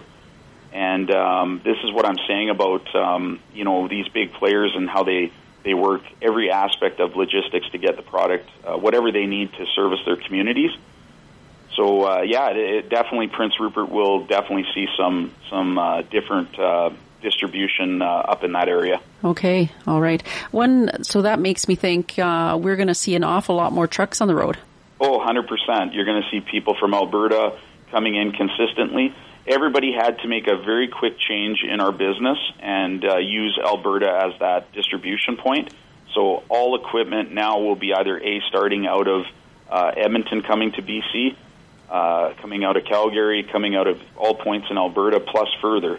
And 0.72 1.10
um, 1.10 1.60
this 1.64 1.76
is 1.84 1.92
what 1.92 2.06
I'm 2.06 2.18
saying 2.26 2.48
about 2.48 2.94
um, 2.94 3.40
you 3.52 3.64
know 3.64 3.88
these 3.88 4.08
big 4.08 4.32
players 4.34 4.72
and 4.74 4.88
how 4.88 5.02
they 5.02 5.32
they 5.64 5.74
work 5.74 6.02
every 6.20 6.50
aspect 6.50 7.00
of 7.00 7.16
logistics 7.16 7.68
to 7.70 7.78
get 7.78 7.96
the 7.96 8.02
product 8.02 8.48
uh, 8.64 8.76
whatever 8.76 9.12
they 9.12 9.26
need 9.26 9.52
to 9.52 9.66
service 9.74 10.00
their 10.04 10.16
communities. 10.16 10.70
So 11.74 12.04
uh, 12.04 12.22
yeah, 12.22 12.50
it, 12.50 12.56
it 12.56 12.88
definitely 12.88 13.28
Prince 13.28 13.58
Rupert 13.58 13.88
will 13.88 14.26
definitely 14.26 14.66
see 14.74 14.86
some 14.96 15.32
some 15.48 15.78
uh, 15.78 16.02
different 16.02 16.58
uh, 16.58 16.90
distribution 17.22 18.02
uh, 18.02 18.06
up 18.06 18.44
in 18.44 18.52
that 18.52 18.68
area. 18.68 19.00
Okay, 19.24 19.70
all 19.86 20.00
right. 20.00 20.26
One. 20.50 21.04
So 21.04 21.22
that 21.22 21.38
makes 21.38 21.68
me 21.68 21.74
think 21.74 22.18
uh, 22.18 22.58
we're 22.60 22.76
going 22.76 22.88
to 22.88 22.94
see 22.94 23.14
an 23.14 23.24
awful 23.24 23.54
lot 23.56 23.72
more 23.72 23.86
trucks 23.86 24.20
on 24.20 24.28
the 24.28 24.34
road. 24.34 24.58
Oh, 25.00 25.18
100%. 25.18 25.94
You're 25.94 26.04
going 26.04 26.22
to 26.22 26.28
see 26.30 26.40
people 26.40 26.76
from 26.78 26.94
Alberta 26.94 27.58
coming 27.90 28.14
in 28.14 28.30
consistently. 28.30 29.12
Everybody 29.46 29.92
had 29.92 30.20
to 30.20 30.28
make 30.28 30.46
a 30.46 30.56
very 30.56 30.86
quick 30.86 31.18
change 31.18 31.64
in 31.64 31.80
our 31.80 31.90
business 31.90 32.38
and 32.60 33.04
uh, 33.04 33.18
use 33.18 33.58
Alberta 33.62 34.08
as 34.08 34.38
that 34.38 34.72
distribution 34.72 35.36
point. 35.36 35.74
So 36.14 36.44
all 36.48 36.76
equipment 36.76 37.32
now 37.32 37.58
will 37.58 37.74
be 37.74 37.92
either 37.92 38.18
A, 38.18 38.40
starting 38.48 38.86
out 38.86 39.08
of 39.08 39.24
uh, 39.68 39.92
Edmonton 39.96 40.42
coming 40.42 40.70
to 40.72 40.82
BC, 40.82 41.34
uh, 41.90 42.34
coming 42.40 42.64
out 42.64 42.76
of 42.76 42.84
Calgary, 42.84 43.42
coming 43.42 43.74
out 43.74 43.88
of 43.88 44.00
all 44.16 44.34
points 44.34 44.68
in 44.70 44.78
Alberta, 44.78 45.18
plus 45.18 45.48
further. 45.60 45.98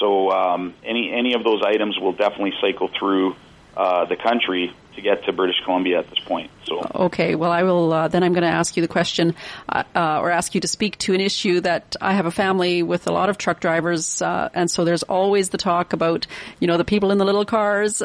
So 0.00 0.30
um, 0.30 0.74
any 0.82 1.12
any 1.12 1.34
of 1.34 1.44
those 1.44 1.62
items 1.62 1.98
will 1.98 2.12
definitely 2.12 2.54
cycle 2.60 2.88
through 2.98 3.36
uh, 3.76 4.06
the 4.06 4.16
country 4.16 4.74
to 5.00 5.08
get 5.08 5.24
to 5.24 5.32
British 5.32 5.60
Columbia 5.64 5.98
at 5.98 6.10
this 6.10 6.18
point. 6.20 6.50
So 6.64 6.86
Okay, 6.94 7.34
well, 7.34 7.50
I 7.50 7.62
will. 7.62 7.92
Uh, 7.92 8.08
then 8.08 8.22
I'm 8.22 8.32
going 8.32 8.42
to 8.42 8.48
ask 8.48 8.76
you 8.76 8.82
the 8.82 8.88
question, 8.88 9.34
uh, 9.68 9.82
uh, 9.94 10.20
or 10.20 10.30
ask 10.30 10.54
you 10.54 10.60
to 10.60 10.68
speak 10.68 10.98
to 10.98 11.14
an 11.14 11.20
issue 11.20 11.60
that 11.60 11.96
I 12.00 12.12
have 12.12 12.26
a 12.26 12.30
family 12.30 12.82
with 12.82 13.06
a 13.06 13.12
lot 13.12 13.28
of 13.28 13.38
truck 13.38 13.60
drivers, 13.60 14.22
uh, 14.22 14.50
and 14.54 14.70
so 14.70 14.84
there's 14.84 15.02
always 15.02 15.50
the 15.50 15.58
talk 15.58 15.92
about, 15.92 16.26
you 16.60 16.66
know, 16.66 16.76
the 16.76 16.84
people 16.84 17.10
in 17.10 17.18
the 17.18 17.24
little 17.24 17.44
cars, 17.44 18.02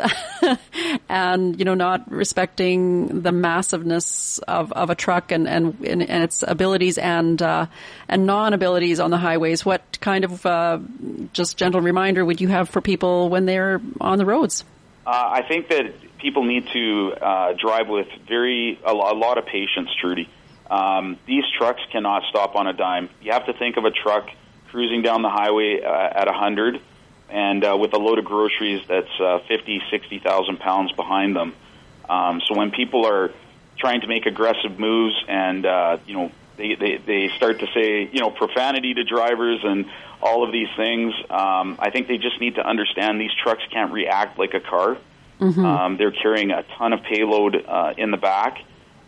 and 1.09 1.59
you 1.59 1.65
know, 1.65 1.73
not 1.73 2.09
respecting 2.11 3.21
the 3.21 3.31
massiveness 3.31 4.39
of, 4.39 4.71
of 4.71 4.89
a 4.89 4.95
truck 4.95 5.31
and, 5.31 5.47
and 5.47 5.85
and 5.85 6.01
its 6.01 6.43
abilities 6.47 6.97
and 6.97 7.41
uh, 7.41 7.65
and 8.07 8.25
non-abilities 8.25 8.99
on 8.99 9.11
the 9.11 9.17
highways. 9.17 9.65
What 9.65 9.99
kind 10.01 10.25
of 10.25 10.43
just 11.33 11.57
gentle 11.57 11.81
reminder 11.81 12.23
would 12.23 12.41
you 12.41 12.47
have 12.47 12.69
for 12.69 12.81
people 12.81 13.29
when 13.29 13.45
they're 13.45 13.81
on 13.99 14.17
the 14.17 14.25
roads? 14.25 14.63
Uh, 15.05 15.29
I 15.33 15.41
think 15.47 15.69
that 15.69 15.93
people 16.17 16.43
need 16.43 16.67
to 16.73 17.13
uh, 17.13 17.53
drive 17.53 17.87
with 17.87 18.07
very 18.27 18.79
a, 18.83 18.91
a 18.91 19.13
lot 19.13 19.37
of 19.37 19.45
patience, 19.45 19.89
Trudy. 20.01 20.29
Um, 20.69 21.19
these 21.27 21.43
trucks 21.57 21.81
cannot 21.91 22.23
stop 22.29 22.55
on 22.55 22.65
a 22.65 22.73
dime. 22.73 23.09
You 23.21 23.31
have 23.33 23.45
to 23.45 23.53
think 23.53 23.77
of 23.77 23.85
a 23.85 23.91
truck 23.91 24.29
cruising 24.69 25.03
down 25.03 25.21
the 25.21 25.29
highway 25.29 25.81
uh, 25.81 25.89
at 25.89 26.25
100 26.25 26.81
and 27.29 27.63
uh, 27.63 27.77
with 27.79 27.93
a 27.93 27.97
load 27.97 28.17
of 28.17 28.25
groceries 28.25 28.81
that's 28.87 29.19
uh, 29.19 29.39
50, 29.47 29.81
60,000 29.91 30.59
pounds 30.59 30.91
behind 30.93 31.35
them. 31.35 31.53
Um, 32.09 32.41
so 32.45 32.55
when 32.55 32.71
people 32.71 33.05
are 33.05 33.31
trying 33.77 34.01
to 34.01 34.07
make 34.07 34.25
aggressive 34.25 34.79
moves 34.79 35.15
and, 35.27 35.65
uh, 35.65 35.97
you 36.07 36.15
know, 36.15 36.31
they, 36.57 36.75
they, 36.75 36.97
they 36.97 37.29
start 37.35 37.59
to 37.59 37.67
say, 37.73 38.09
you 38.11 38.19
know, 38.19 38.31
profanity 38.31 38.93
to 38.93 39.03
drivers 39.03 39.59
and 39.63 39.85
all 40.21 40.43
of 40.43 40.51
these 40.51 40.69
things, 40.75 41.13
um, 41.29 41.75
I 41.79 41.89
think 41.91 42.07
they 42.07 42.17
just 42.17 42.39
need 42.39 42.55
to 42.55 42.65
understand 42.65 43.19
these 43.19 43.33
trucks 43.43 43.63
can't 43.71 43.91
react 43.91 44.39
like 44.39 44.53
a 44.53 44.59
car. 44.59 44.97
Mm-hmm. 45.39 45.65
Um, 45.65 45.97
they're 45.97 46.11
carrying 46.11 46.51
a 46.51 46.63
ton 46.77 46.93
of 46.93 47.03
payload 47.03 47.63
uh, 47.67 47.93
in 47.97 48.11
the 48.11 48.17
back, 48.17 48.59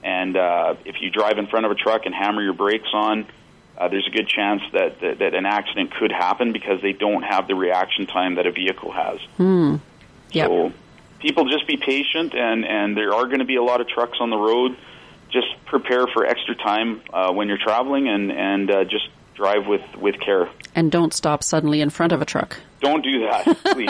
And 0.03 0.37
uh, 0.37 0.75
if 0.85 1.01
you 1.01 1.09
drive 1.09 1.37
in 1.37 1.47
front 1.47 1.65
of 1.65 1.71
a 1.71 1.75
truck 1.75 2.05
and 2.05 2.13
hammer 2.13 2.41
your 2.41 2.53
brakes 2.53 2.89
on, 2.93 3.27
uh, 3.77 3.87
there's 3.89 4.07
a 4.07 4.09
good 4.09 4.27
chance 4.27 4.61
that, 4.73 5.01
that 5.01 5.19
that 5.19 5.35
an 5.35 5.45
accident 5.45 5.93
could 5.93 6.11
happen 6.11 6.51
because 6.51 6.81
they 6.81 6.93
don't 6.93 7.23
have 7.23 7.47
the 7.47 7.55
reaction 7.55 8.07
time 8.07 8.35
that 8.35 8.47
a 8.47 8.51
vehicle 8.51 8.91
has. 8.91 9.19
Hmm. 9.37 9.75
Yep. 10.31 10.47
So 10.47 10.73
people 11.19 11.49
just 11.49 11.67
be 11.67 11.77
patient, 11.77 12.33
and 12.33 12.65
and 12.65 12.97
there 12.97 13.13
are 13.13 13.25
going 13.25 13.39
to 13.39 13.45
be 13.45 13.57
a 13.57 13.63
lot 13.63 13.81
of 13.81 13.87
trucks 13.87 14.17
on 14.19 14.29
the 14.29 14.37
road. 14.37 14.77
Just 15.29 15.47
prepare 15.65 16.07
for 16.07 16.25
extra 16.25 16.55
time 16.55 17.01
uh, 17.11 17.31
when 17.33 17.47
you're 17.47 17.57
traveling, 17.57 18.07
and 18.07 18.31
and 18.31 18.71
uh, 18.71 18.83
just 18.85 19.09
drive 19.35 19.67
with 19.67 19.81
with 19.95 20.19
care. 20.19 20.49
And 20.75 20.91
don't 20.91 21.13
stop 21.13 21.43
suddenly 21.43 21.81
in 21.81 21.89
front 21.89 22.11
of 22.11 22.21
a 22.21 22.25
truck. 22.25 22.57
Don't 22.79 23.03
do 23.03 23.21
that, 23.21 23.57
please. 23.73 23.89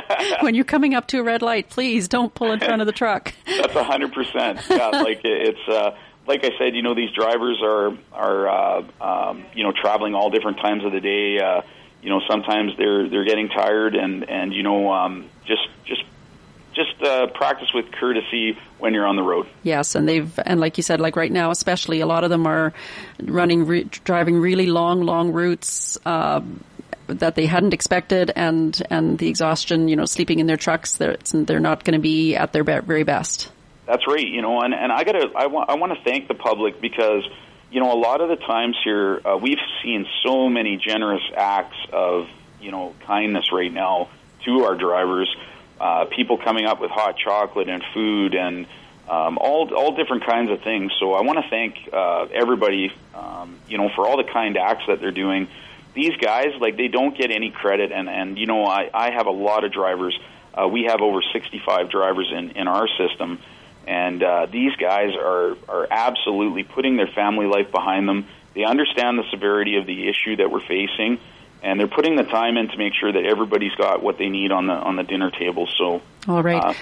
when 0.40 0.54
you're 0.54 0.64
coming 0.64 0.94
up 0.94 1.06
to 1.08 1.20
a 1.20 1.22
red 1.22 1.42
light, 1.42 1.70
please 1.70 2.08
don't 2.08 2.34
pull 2.34 2.52
in 2.52 2.60
front 2.60 2.80
of 2.80 2.86
the 2.86 2.92
truck. 2.92 3.34
That's 3.46 3.74
a 3.74 3.84
hundred 3.84 4.12
percent. 4.12 4.60
Yeah, 4.68 4.88
like 4.88 5.20
it's. 5.24 5.68
Uh, 5.68 5.96
like 6.26 6.42
I 6.42 6.50
said, 6.58 6.74
you 6.74 6.82
know, 6.82 6.94
these 6.94 7.10
drivers 7.10 7.60
are 7.62 7.92
are 8.12 8.48
uh, 8.48 8.84
um, 9.00 9.44
you 9.54 9.62
know 9.62 9.72
traveling 9.72 10.14
all 10.14 10.30
different 10.30 10.58
times 10.58 10.84
of 10.84 10.92
the 10.92 11.00
day. 11.00 11.38
Uh, 11.38 11.62
you 12.02 12.10
know, 12.10 12.20
sometimes 12.28 12.72
they're 12.76 13.08
they're 13.08 13.24
getting 13.24 13.48
tired, 13.48 13.94
and 13.94 14.28
and 14.28 14.52
you 14.52 14.62
know, 14.62 14.92
um, 14.92 15.28
just 15.46 15.68
just 15.84 16.02
just 16.74 17.02
uh, 17.02 17.26
practice 17.28 17.68
with 17.72 17.90
courtesy 17.92 18.58
when 18.78 18.94
you're 18.94 19.06
on 19.06 19.16
the 19.16 19.22
road. 19.22 19.46
Yes, 19.62 19.94
and 19.94 20.08
they've 20.08 20.38
and 20.44 20.60
like 20.60 20.76
you 20.76 20.82
said, 20.82 21.00
like 21.00 21.16
right 21.16 21.32
now, 21.32 21.50
especially 21.50 22.00
a 22.00 22.06
lot 22.06 22.24
of 22.24 22.30
them 22.30 22.46
are 22.46 22.72
running, 23.22 23.66
re- 23.66 23.84
driving 23.84 24.38
really 24.38 24.66
long, 24.66 25.02
long 25.02 25.32
routes. 25.32 25.98
Uh, 26.04 26.40
that 27.06 27.34
they 27.34 27.44
hadn't 27.46 27.74
expected, 27.74 28.32
and 28.34 28.80
and 28.90 29.18
the 29.18 29.28
exhaustion, 29.28 29.88
you 29.88 29.96
know, 29.96 30.06
sleeping 30.06 30.38
in 30.38 30.46
their 30.46 30.56
trucks, 30.56 30.96
they're 30.96 31.18
they're 31.32 31.60
not 31.60 31.84
going 31.84 31.92
to 31.92 32.00
be 32.00 32.34
at 32.34 32.52
their 32.52 32.64
be- 32.64 32.80
very 32.80 33.04
best. 33.04 33.50
That's 33.86 34.06
right, 34.06 34.26
you 34.26 34.40
know, 34.40 34.60
and 34.60 34.72
and 34.72 34.90
I 34.90 35.04
gotta 35.04 35.30
I 35.36 35.46
want 35.48 35.70
I 35.70 35.74
want 35.74 35.92
to 35.92 36.02
thank 36.02 36.28
the 36.28 36.34
public 36.34 36.80
because 36.80 37.28
you 37.70 37.80
know 37.80 37.92
a 37.92 38.00
lot 38.00 38.20
of 38.20 38.28
the 38.30 38.36
times 38.36 38.76
here 38.82 39.20
uh, 39.24 39.36
we've 39.36 39.58
seen 39.82 40.06
so 40.24 40.48
many 40.48 40.76
generous 40.78 41.22
acts 41.36 41.76
of 41.92 42.28
you 42.60 42.70
know 42.70 42.94
kindness 43.06 43.52
right 43.52 43.72
now 43.72 44.08
to 44.44 44.64
our 44.64 44.74
drivers, 44.74 45.34
uh, 45.80 46.06
people 46.06 46.38
coming 46.38 46.66
up 46.66 46.80
with 46.80 46.90
hot 46.90 47.16
chocolate 47.16 47.68
and 47.68 47.82
food 47.92 48.34
and 48.34 48.66
um, 49.08 49.38
all 49.38 49.72
all 49.74 49.94
different 49.94 50.24
kinds 50.24 50.50
of 50.50 50.62
things. 50.62 50.92
So 50.98 51.12
I 51.12 51.22
want 51.22 51.38
to 51.42 51.50
thank 51.50 51.76
uh, 51.92 52.26
everybody, 52.32 52.92
um, 53.14 53.58
you 53.68 53.78
know, 53.78 53.90
for 53.94 54.06
all 54.06 54.16
the 54.16 54.30
kind 54.30 54.56
acts 54.56 54.84
that 54.88 55.00
they're 55.00 55.10
doing. 55.10 55.48
These 55.94 56.16
guys, 56.16 56.48
like, 56.60 56.76
they 56.76 56.88
don't 56.88 57.16
get 57.16 57.30
any 57.30 57.50
credit, 57.50 57.92
and 57.92 58.08
and 58.08 58.38
you 58.38 58.46
know, 58.46 58.64
I 58.64 58.90
I 58.92 59.10
have 59.12 59.26
a 59.26 59.32
lot 59.32 59.64
of 59.64 59.72
drivers. 59.72 60.18
Uh, 60.54 60.68
we 60.68 60.84
have 60.84 61.00
over 61.00 61.20
65 61.32 61.90
drivers 61.90 62.32
in 62.32 62.50
in 62.52 62.68
our 62.68 62.88
system 62.88 63.40
and 63.86 64.22
uh, 64.22 64.46
these 64.50 64.74
guys 64.76 65.14
are 65.14 65.56
are 65.68 65.86
absolutely 65.90 66.64
putting 66.64 66.96
their 66.96 67.08
family 67.08 67.46
life 67.46 67.70
behind 67.70 68.08
them. 68.08 68.26
They 68.54 68.64
understand 68.64 69.18
the 69.18 69.24
severity 69.30 69.76
of 69.76 69.86
the 69.86 70.08
issue 70.08 70.36
that 70.36 70.50
we're 70.50 70.60
facing, 70.60 71.18
and 71.64 71.80
they're 71.80 71.88
putting 71.88 72.16
the 72.16 72.24
time 72.24 72.56
in 72.56 72.68
to 72.68 72.76
make 72.76 72.92
sure 72.94 73.12
that 73.12 73.24
everybody's 73.24 73.74
got 73.74 74.02
what 74.02 74.18
they 74.18 74.28
need 74.28 74.52
on 74.52 74.66
the 74.66 74.74
on 74.74 74.96
the 74.96 75.02
dinner 75.02 75.30
table. 75.30 75.68
So, 75.78 76.02
all 76.28 76.42
right. 76.42 76.62
Uh, 76.62 76.74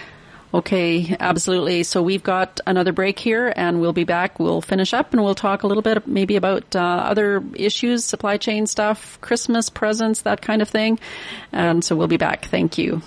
Okay, 0.55 1.17
absolutely. 1.19 1.83
So 1.83 2.03
we've 2.03 2.23
got 2.23 2.61
another 2.67 2.93
break 2.93 3.19
here 3.19 3.51
and 3.57 3.81
we'll 3.81 3.95
be 3.95 4.05
back. 4.05 4.39
We'll 4.39 4.61
finish 4.61 4.93
up 4.93 5.15
and 5.15 5.25
we'll 5.25 5.35
talk 5.35 5.63
a 5.63 5.67
little 5.67 5.83
bit 5.83 6.07
maybe 6.07 6.37
about 6.37 6.77
uh, 6.77 6.79
other 6.79 7.43
issues, 7.55 8.05
supply 8.05 8.37
chain 8.37 8.67
stuff, 8.67 9.19
Christmas 9.23 9.71
presents, 9.71 10.23
that 10.23 10.43
kind 10.43 10.61
of 10.61 10.69
thing. 10.69 10.99
And 11.53 11.83
so 11.83 11.97
we'll 11.97 12.07
be 12.07 12.19
back. 12.19 12.45
Thank 12.45 12.77
you. 12.77 13.01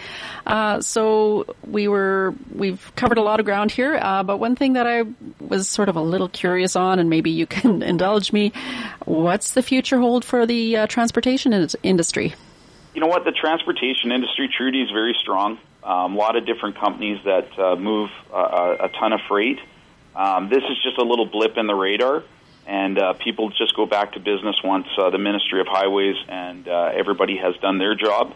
Uh, 0.46 0.82
so 0.82 1.56
we 1.66 1.88
were 1.88 2.34
we've 2.54 2.92
covered 2.98 3.18
a 3.18 3.22
lot 3.22 3.40
of 3.40 3.46
ground 3.46 3.72
here, 3.72 3.98
uh, 4.02 4.24
but 4.24 4.36
one 4.36 4.58
thing 4.58 4.74
that 4.74 4.86
I 4.86 5.04
was 5.40 5.70
sort 5.70 5.88
of 5.88 5.96
a 5.96 6.02
little 6.02 6.28
curious 6.28 6.76
on, 6.76 7.00
and 7.00 7.10
maybe 7.10 7.32
you 7.32 7.46
can 7.46 7.82
indulge 7.94 8.34
me, 8.34 8.52
what's 9.06 9.52
the 9.52 9.62
future 9.62 10.00
hold 10.00 10.26
for 10.26 10.46
the 10.46 10.76
uh, 10.76 10.88
transportation 10.88 11.54
in- 11.54 11.70
industry? 11.82 12.36
You 12.94 13.00
know 13.00 13.08
what? 13.08 13.24
The 13.24 13.32
transportation 13.32 14.12
industry, 14.12 14.50
Trudy, 14.54 14.82
is 14.82 14.92
very 14.92 15.16
strong. 15.22 15.60
Um, 15.84 16.16
a 16.16 16.18
lot 16.18 16.36
of 16.36 16.46
different 16.46 16.78
companies 16.78 17.20
that 17.24 17.58
uh, 17.58 17.76
move 17.76 18.10
uh, 18.34 18.76
a 18.80 18.90
ton 18.90 19.14
of 19.14 19.22
freight. 19.28 19.60
Um, 20.16 20.50
this 20.50 20.64
is 20.64 20.84
just 20.84 20.98
a 20.98 21.04
little 21.04 21.26
blip 21.26 21.58
in 21.58 21.68
the 21.68 21.76
radar, 21.76 22.24
and 22.68 23.00
uh, 23.00 23.14
people 23.14 23.50
just 23.50 23.76
go 23.76 23.86
back 23.86 24.14
to 24.14 24.20
business 24.20 24.62
once 24.64 24.88
uh, 24.98 25.10
the 25.10 25.18
Ministry 25.18 25.62
of 25.62 25.68
Highways 25.68 26.18
and 26.28 26.68
uh, 26.68 26.92
everybody 26.94 27.38
has 27.38 27.56
done 27.58 27.78
their 27.78 27.96
job. 27.96 28.34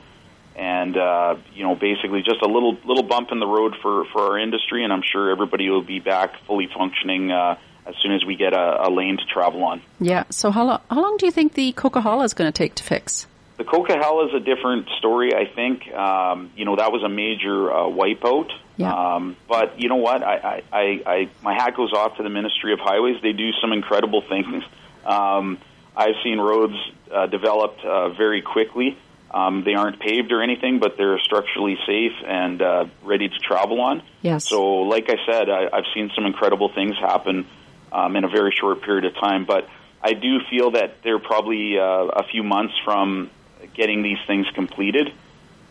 And 0.56 0.96
uh, 0.96 1.36
you 1.54 1.64
know, 1.64 1.76
basically, 1.76 2.22
just 2.22 2.42
a 2.42 2.48
little 2.48 2.78
little 2.86 3.04
bump 3.04 3.32
in 3.32 3.40
the 3.40 3.48
road 3.48 3.76
for 3.82 4.06
for 4.06 4.22
our 4.22 4.38
industry, 4.40 4.84
and 4.84 4.94
I'm 4.94 5.02
sure 5.02 5.32
everybody 5.32 5.68
will 5.70 5.82
be 5.82 6.00
back 6.00 6.40
fully 6.46 6.68
functioning 6.68 7.32
uh, 7.32 7.58
as 7.86 7.96
soon 7.98 8.14
as 8.14 8.24
we 8.24 8.36
get 8.36 8.54
a, 8.54 8.88
a 8.88 8.90
lane 8.90 9.18
to 9.18 9.26
travel 9.26 9.64
on. 9.64 9.82
Yeah. 10.00 10.24
So 10.30 10.52
how, 10.52 10.66
lo- 10.66 10.82
how 10.90 11.02
long 11.02 11.18
do 11.18 11.26
you 11.26 11.32
think 11.32 11.54
the 11.54 11.74
Coquihalla 11.74 12.24
is 12.24 12.34
going 12.34 12.52
to 12.52 12.56
take 12.58 12.76
to 12.76 12.84
fix? 12.84 13.28
The 13.58 13.64
Coquihalla 13.64 14.30
is 14.30 14.34
a 14.34 14.40
different 14.40 14.88
story. 14.98 15.34
I 15.34 15.46
think 15.46 15.92
um, 15.94 16.52
you 16.56 16.66
know 16.66 16.76
that 16.76 16.92
was 16.92 17.04
a 17.04 17.10
major 17.10 17.72
uh, 17.72 17.76
wipeout. 17.86 18.52
Yeah. 18.78 18.92
Um, 18.92 19.38
but 19.48 19.80
you 19.80 19.90
know 19.90 19.98
what? 19.98 20.24
I, 20.24 20.36
I, 20.36 20.64
I, 20.72 21.04
I 21.06 21.30
my 21.44 21.54
hat 21.54 21.76
goes 21.76 21.94
off 21.94 22.18
to 22.18 22.24
the 22.24 22.30
Ministry 22.30 22.74
of 22.74 22.80
Highways. 22.80 23.22
They 23.22 23.34
do 23.34 23.52
some 23.62 23.72
incredible 23.72 24.22
things. 24.22 24.64
Um, 25.06 25.60
I've 25.96 26.16
seen 26.24 26.40
roads 26.40 26.76
uh, 27.12 27.28
developed 27.28 27.84
uh, 27.86 28.10
very 28.10 28.42
quickly. 28.42 28.98
Um, 29.30 29.64
they 29.64 29.74
aren't 29.74 30.00
paved 30.00 30.32
or 30.32 30.42
anything, 30.44 30.80
but 30.80 30.96
they're 30.96 31.20
structurally 31.20 31.78
safe 31.88 32.14
and 32.26 32.62
uh, 32.62 32.86
ready 33.04 33.30
to 33.30 33.40
travel 33.40 33.82
on. 33.82 34.04
Yes. 34.22 34.48
So, 34.48 34.82
like 34.82 35.10
I 35.10 35.18
said, 35.26 35.50
I, 35.50 35.70
I've 35.74 35.86
seen 35.94 36.12
some 36.16 36.26
incredible 36.26 36.70
things 36.70 36.96
happen 36.98 37.48
um, 37.92 38.16
in 38.16 38.24
a 38.24 38.28
very 38.28 38.54
short 38.60 38.82
period 38.84 39.06
of 39.06 39.16
time. 39.16 39.46
But 39.46 39.68
I 40.04 40.14
do 40.14 40.40
feel 40.50 40.72
that 40.72 41.02
they're 41.04 41.20
probably 41.20 41.80
uh, 41.80 41.84
a 41.84 42.24
few 42.24 42.44
months 42.44 42.74
from 42.86 43.32
getting 43.74 44.04
these 44.04 44.20
things 44.28 44.48
completed, 44.54 45.14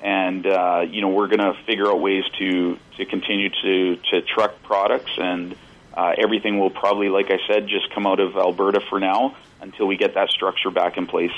and 0.00 0.46
uh, 0.46 0.84
you 0.88 1.00
know 1.00 1.08
we're 1.08 1.28
going 1.28 1.40
to 1.40 1.54
figure 1.64 1.88
out 1.88 2.00
ways 2.00 2.24
to 2.38 2.78
to 2.96 3.04
continue 3.06 3.50
to 3.62 3.96
to 4.10 4.22
truck 4.22 4.62
products, 4.62 5.12
and 5.18 5.54
uh, 5.94 6.12
everything 6.18 6.58
will 6.58 6.70
probably, 6.70 7.08
like 7.08 7.30
I 7.30 7.38
said, 7.46 7.68
just 7.68 7.92
come 7.94 8.06
out 8.06 8.20
of 8.20 8.36
Alberta 8.36 8.80
for 8.88 8.98
now 8.98 9.36
until 9.60 9.86
we 9.86 9.96
get 9.96 10.14
that 10.14 10.28
structure 10.28 10.70
back 10.70 10.96
in 10.96 11.06
place. 11.06 11.30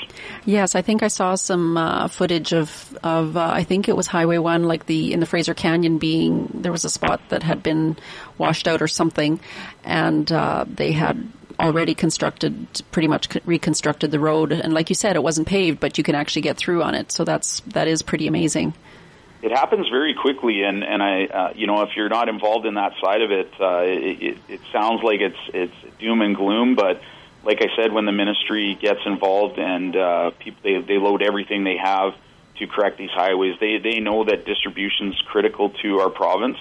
Yes, 0.45 0.75
I 0.75 0.81
think 0.81 1.03
I 1.03 1.09
saw 1.09 1.35
some 1.35 1.77
uh, 1.77 2.07
footage 2.07 2.53
of 2.53 2.97
of 3.03 3.37
uh, 3.37 3.51
I 3.53 3.63
think 3.63 3.87
it 3.87 3.95
was 3.95 4.07
Highway 4.07 4.37
One, 4.37 4.63
like 4.63 4.85
the 4.85 5.13
in 5.13 5.19
the 5.19 5.25
Fraser 5.25 5.53
Canyon 5.53 5.99
being 5.99 6.49
there 6.53 6.71
was 6.71 6.85
a 6.85 6.89
spot 6.89 7.21
that 7.29 7.43
had 7.43 7.61
been 7.61 7.97
washed 8.37 8.67
out 8.67 8.81
or 8.81 8.87
something, 8.87 9.39
and 9.83 10.29
uh, 10.31 10.65
they 10.67 10.91
had 10.91 11.31
already 11.59 11.95
constructed 11.95 12.67
pretty 12.91 13.07
much 13.07 13.27
reconstructed 13.45 14.11
the 14.11 14.19
road. 14.19 14.51
And 14.51 14.73
like 14.73 14.89
you 14.89 14.95
said 14.95 15.15
it 15.15 15.23
wasn't 15.23 15.47
paved 15.47 15.79
but 15.79 15.97
you 15.97 16.03
can 16.03 16.15
actually 16.15 16.41
get 16.41 16.57
through 16.57 16.83
on 16.83 16.95
it. 16.95 17.11
So 17.11 17.23
that's 17.23 17.61
that 17.67 17.87
is 17.87 18.01
pretty 18.01 18.27
amazing. 18.27 18.73
It 19.41 19.51
happens 19.51 19.87
very 19.89 20.13
quickly. 20.13 20.63
And 20.63 20.83
and 20.83 21.01
i 21.01 21.25
uh, 21.25 21.53
you 21.55 21.67
know 21.67 21.81
if 21.81 21.95
you're 21.95 22.09
not 22.09 22.29
involved 22.29 22.65
in 22.65 22.75
that 22.75 22.93
side 23.01 23.21
of 23.21 23.31
it, 23.31 23.51
uh, 23.59 23.83
it 23.83 24.21
it 24.21 24.37
it 24.47 24.61
sounds 24.71 25.03
like 25.03 25.21
it's 25.21 25.37
it's 25.53 25.99
doom 25.99 26.21
and 26.21 26.35
gloom. 26.35 26.75
But 26.75 27.01
like 27.43 27.61
i 27.61 27.67
said 27.75 27.93
when 27.93 28.05
the 28.05 28.11
ministry 28.11 28.75
gets 28.81 29.01
involved 29.05 29.59
and 29.59 29.95
uh 29.95 30.31
people 30.39 30.59
they 30.63 30.79
they 30.81 30.97
load 30.97 31.21
everything 31.21 31.63
they 31.63 31.77
have 31.77 32.15
to 32.57 32.65
correct 32.65 32.97
these 32.97 33.11
highways 33.11 33.55
they 33.59 33.77
they 33.77 33.99
know 33.99 34.23
that 34.23 34.45
distribution 34.45 35.13
is 35.13 35.21
critical 35.27 35.69
to 35.69 35.99
our 35.99 36.09
province. 36.09 36.57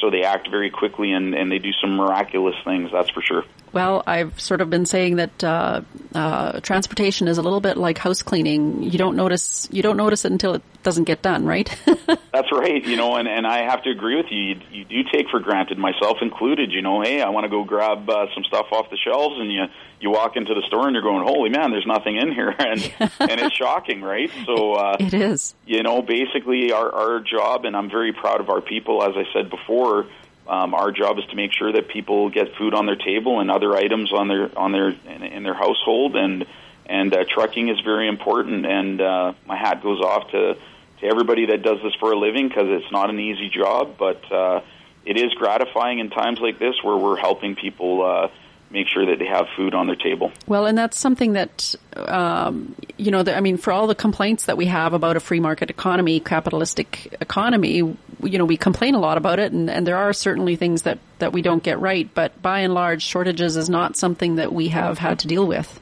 So 0.00 0.10
they 0.10 0.24
act 0.24 0.50
very 0.50 0.68
quickly 0.68 1.12
and, 1.12 1.34
and 1.34 1.50
they 1.50 1.58
do 1.58 1.72
some 1.80 1.96
miraculous 1.96 2.54
things 2.64 2.90
that's 2.92 3.08
for 3.08 3.22
sure 3.22 3.44
well, 3.76 4.02
I've 4.06 4.40
sort 4.40 4.62
of 4.62 4.70
been 4.70 4.86
saying 4.86 5.16
that 5.16 5.44
uh, 5.44 5.82
uh, 6.14 6.60
transportation 6.60 7.28
is 7.28 7.36
a 7.36 7.42
little 7.42 7.60
bit 7.60 7.76
like 7.76 7.98
house 7.98 8.22
cleaning. 8.22 8.82
You 8.82 8.96
don't 8.96 9.16
notice 9.16 9.68
you 9.70 9.82
don't 9.82 9.98
notice 9.98 10.24
it 10.24 10.32
until 10.32 10.54
it 10.54 10.62
doesn't 10.82 11.04
get 11.04 11.20
done, 11.20 11.44
right? 11.44 11.68
That's 12.32 12.50
right. 12.50 12.82
You 12.82 12.96
know, 12.96 13.16
and, 13.16 13.28
and 13.28 13.46
I 13.46 13.70
have 13.70 13.82
to 13.82 13.90
agree 13.90 14.16
with 14.16 14.30
you. 14.30 14.38
you. 14.40 14.60
You 14.70 14.84
do 14.86 15.10
take 15.12 15.28
for 15.28 15.40
granted, 15.40 15.76
myself 15.76 16.16
included. 16.22 16.72
You 16.72 16.80
know, 16.80 17.02
hey, 17.02 17.20
I 17.20 17.28
want 17.28 17.44
to 17.44 17.50
go 17.50 17.64
grab 17.64 18.08
uh, 18.08 18.28
some 18.32 18.44
stuff 18.44 18.64
off 18.72 18.88
the 18.88 18.96
shelves, 18.96 19.34
and 19.38 19.52
you 19.52 19.64
you 20.00 20.08
walk 20.08 20.36
into 20.36 20.54
the 20.54 20.62
store 20.68 20.86
and 20.86 20.94
you're 20.94 21.02
going, 21.02 21.26
holy 21.26 21.50
man, 21.50 21.70
there's 21.70 21.86
nothing 21.86 22.16
in 22.16 22.32
here, 22.32 22.54
and 22.58 22.80
and 23.20 23.40
it's 23.42 23.56
shocking, 23.56 24.00
right? 24.00 24.30
So 24.46 24.72
uh, 24.72 24.96
it 25.00 25.12
is. 25.12 25.54
You 25.66 25.82
know, 25.82 26.00
basically 26.00 26.72
our 26.72 26.90
our 26.90 27.20
job, 27.20 27.66
and 27.66 27.76
I'm 27.76 27.90
very 27.90 28.14
proud 28.14 28.40
of 28.40 28.48
our 28.48 28.62
people, 28.62 29.02
as 29.02 29.12
I 29.16 29.24
said 29.34 29.50
before 29.50 30.06
um, 30.48 30.74
our 30.74 30.92
job 30.92 31.18
is 31.18 31.24
to 31.26 31.36
make 31.36 31.52
sure 31.52 31.72
that 31.72 31.88
people 31.88 32.30
get 32.30 32.54
food 32.56 32.74
on 32.74 32.86
their 32.86 32.96
table 32.96 33.40
and 33.40 33.50
other 33.50 33.74
items 33.74 34.12
on 34.12 34.28
their 34.28 34.56
on 34.58 34.72
their 34.72 34.88
in, 34.88 35.22
in 35.22 35.42
their 35.42 35.54
household, 35.54 36.16
and 36.16 36.46
and 36.86 37.12
uh, 37.14 37.24
trucking 37.28 37.68
is 37.68 37.80
very 37.80 38.08
important. 38.08 38.64
And 38.66 39.00
uh, 39.00 39.32
my 39.46 39.56
hat 39.56 39.82
goes 39.82 40.00
off 40.00 40.30
to 40.30 40.56
to 41.00 41.06
everybody 41.06 41.46
that 41.46 41.62
does 41.62 41.78
this 41.82 41.94
for 42.00 42.12
a 42.12 42.18
living 42.18 42.48
because 42.48 42.66
it's 42.68 42.90
not 42.92 43.10
an 43.10 43.18
easy 43.18 43.48
job, 43.48 43.96
but 43.98 44.32
uh, 44.32 44.60
it 45.04 45.16
is 45.16 45.34
gratifying 45.34 45.98
in 45.98 46.10
times 46.10 46.40
like 46.40 46.58
this 46.58 46.74
where 46.82 46.96
we're 46.96 47.16
helping 47.18 47.54
people. 47.54 48.04
Uh, 48.04 48.28
make 48.76 48.88
sure 48.88 49.06
that 49.06 49.18
they 49.18 49.24
have 49.24 49.46
food 49.56 49.74
on 49.74 49.86
their 49.86 49.96
table. 49.96 50.30
Well, 50.46 50.66
and 50.66 50.76
that's 50.76 50.98
something 50.98 51.32
that, 51.32 51.74
um, 51.96 52.74
you 52.98 53.10
know, 53.10 53.22
the, 53.22 53.34
I 53.34 53.40
mean, 53.40 53.56
for 53.56 53.72
all 53.72 53.86
the 53.86 53.94
complaints 53.94 54.44
that 54.44 54.58
we 54.58 54.66
have 54.66 54.92
about 54.92 55.16
a 55.16 55.20
free 55.20 55.40
market 55.40 55.70
economy, 55.70 56.20
capitalistic 56.20 57.16
economy, 57.22 57.76
you 57.76 58.38
know, 58.38 58.44
we 58.44 58.58
complain 58.58 58.94
a 58.94 58.98
lot 58.98 59.16
about 59.16 59.38
it, 59.38 59.50
and, 59.50 59.70
and 59.70 59.86
there 59.86 59.96
are 59.96 60.12
certainly 60.12 60.56
things 60.56 60.82
that, 60.82 60.98
that 61.20 61.32
we 61.32 61.40
don't 61.40 61.62
get 61.62 61.80
right, 61.80 62.06
but 62.14 62.42
by 62.42 62.60
and 62.60 62.74
large, 62.74 63.02
shortages 63.02 63.56
is 63.56 63.70
not 63.70 63.96
something 63.96 64.36
that 64.36 64.52
we 64.52 64.68
have 64.68 64.98
had 64.98 65.20
to 65.20 65.26
deal 65.26 65.46
with. 65.46 65.80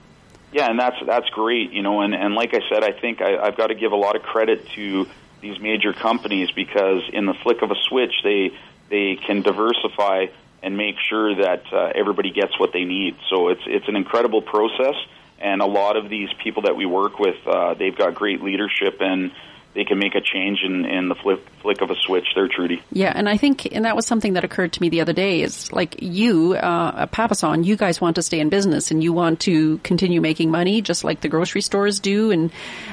Yeah, 0.53 0.71
and 0.71 0.79
that's 0.79 0.97
that's 1.05 1.29
great, 1.31 1.73
you 1.73 1.83
know, 1.83 2.01
and, 2.01 2.15
and 2.15 2.37
like 2.37 2.55
I 2.55 2.61
said, 2.73 2.85
I 2.85 2.93
think 2.93 3.21
I, 3.21 3.39
I've 3.39 3.57
got 3.57 3.67
to 3.67 3.75
give 3.75 3.91
a 3.91 3.97
lot 3.97 4.15
of 4.15 4.23
credit 4.23 4.69
to 4.77 5.09
these 5.41 5.59
major 5.59 5.93
companies 5.93 6.53
because 6.53 7.03
in 7.13 7.27
the 7.27 7.35
flick 7.35 7.63
of 7.63 7.73
a 7.73 7.75
switch, 7.89 8.15
they 8.23 8.57
they 8.89 9.17
can 9.17 9.43
diversify 9.43 10.27
and 10.65 10.77
make 10.77 10.97
sure 11.09 11.37
that 11.37 11.63
uh, 11.73 11.93
everybody 11.95 12.31
gets 12.31 12.59
what 12.59 12.73
they 12.73 12.85
need. 12.85 13.17
So 13.29 13.49
it's 13.49 13.63
it's 13.67 13.87
an 13.87 13.97
incredible 13.97 14.43
process, 14.43 14.97
and 15.39 15.61
a 15.61 15.67
lot 15.67 15.97
of 15.97 16.09
these 16.09 16.31
people 16.43 16.63
that 16.63 16.75
we 16.75 16.87
work 16.87 17.19
with, 17.19 17.37
uh, 17.47 17.75
they've 17.75 17.97
got 17.97 18.15
great 18.15 18.43
leadership 18.43 18.97
and 19.01 19.31
they 19.75 19.85
can 19.85 19.99
make 19.99 20.15
a 20.15 20.21
change 20.21 20.61
in, 20.63 20.85
in 20.85 21.09
the 21.09 21.17
flick, 21.17 21.41
flick 21.61 21.81
of 21.81 21.91
a 21.91 21.97
switch 21.97 22.29
there, 22.37 22.47
Trudy. 22.49 22.81
Yeah, 22.93 23.13
and 23.15 23.29
I 23.29 23.37
think, 23.37 23.67
and 23.75 23.85
that 23.85 23.97
was 23.97 24.07
something 24.07 24.35
that 24.35 24.45
occurred 24.45 24.73
to 24.75 24.81
me 24.81 24.89
the 24.89 25.01
other 25.01 25.13
day, 25.13 25.43
is 25.43 25.73
like 25.73 26.01
you, 26.01 26.55
uh, 26.55 27.07
Papason, 27.07 27.65
you 27.65 27.77
guys 27.77 28.01
want 28.01 28.15
to 28.17 28.23
stay 28.23 28.39
in 28.39 28.49
business 28.49 28.93
and 28.93 29.03
you 29.03 29.13
want 29.13 29.41
to 29.41 29.79
continue 29.79 30.21
making 30.21 30.51
money 30.51 30.81
just 30.81 31.03
like 31.03 31.21
the 31.21 31.29
grocery 31.29 31.61
stores 31.61 31.99
do 31.99 32.31
and, 32.31 32.53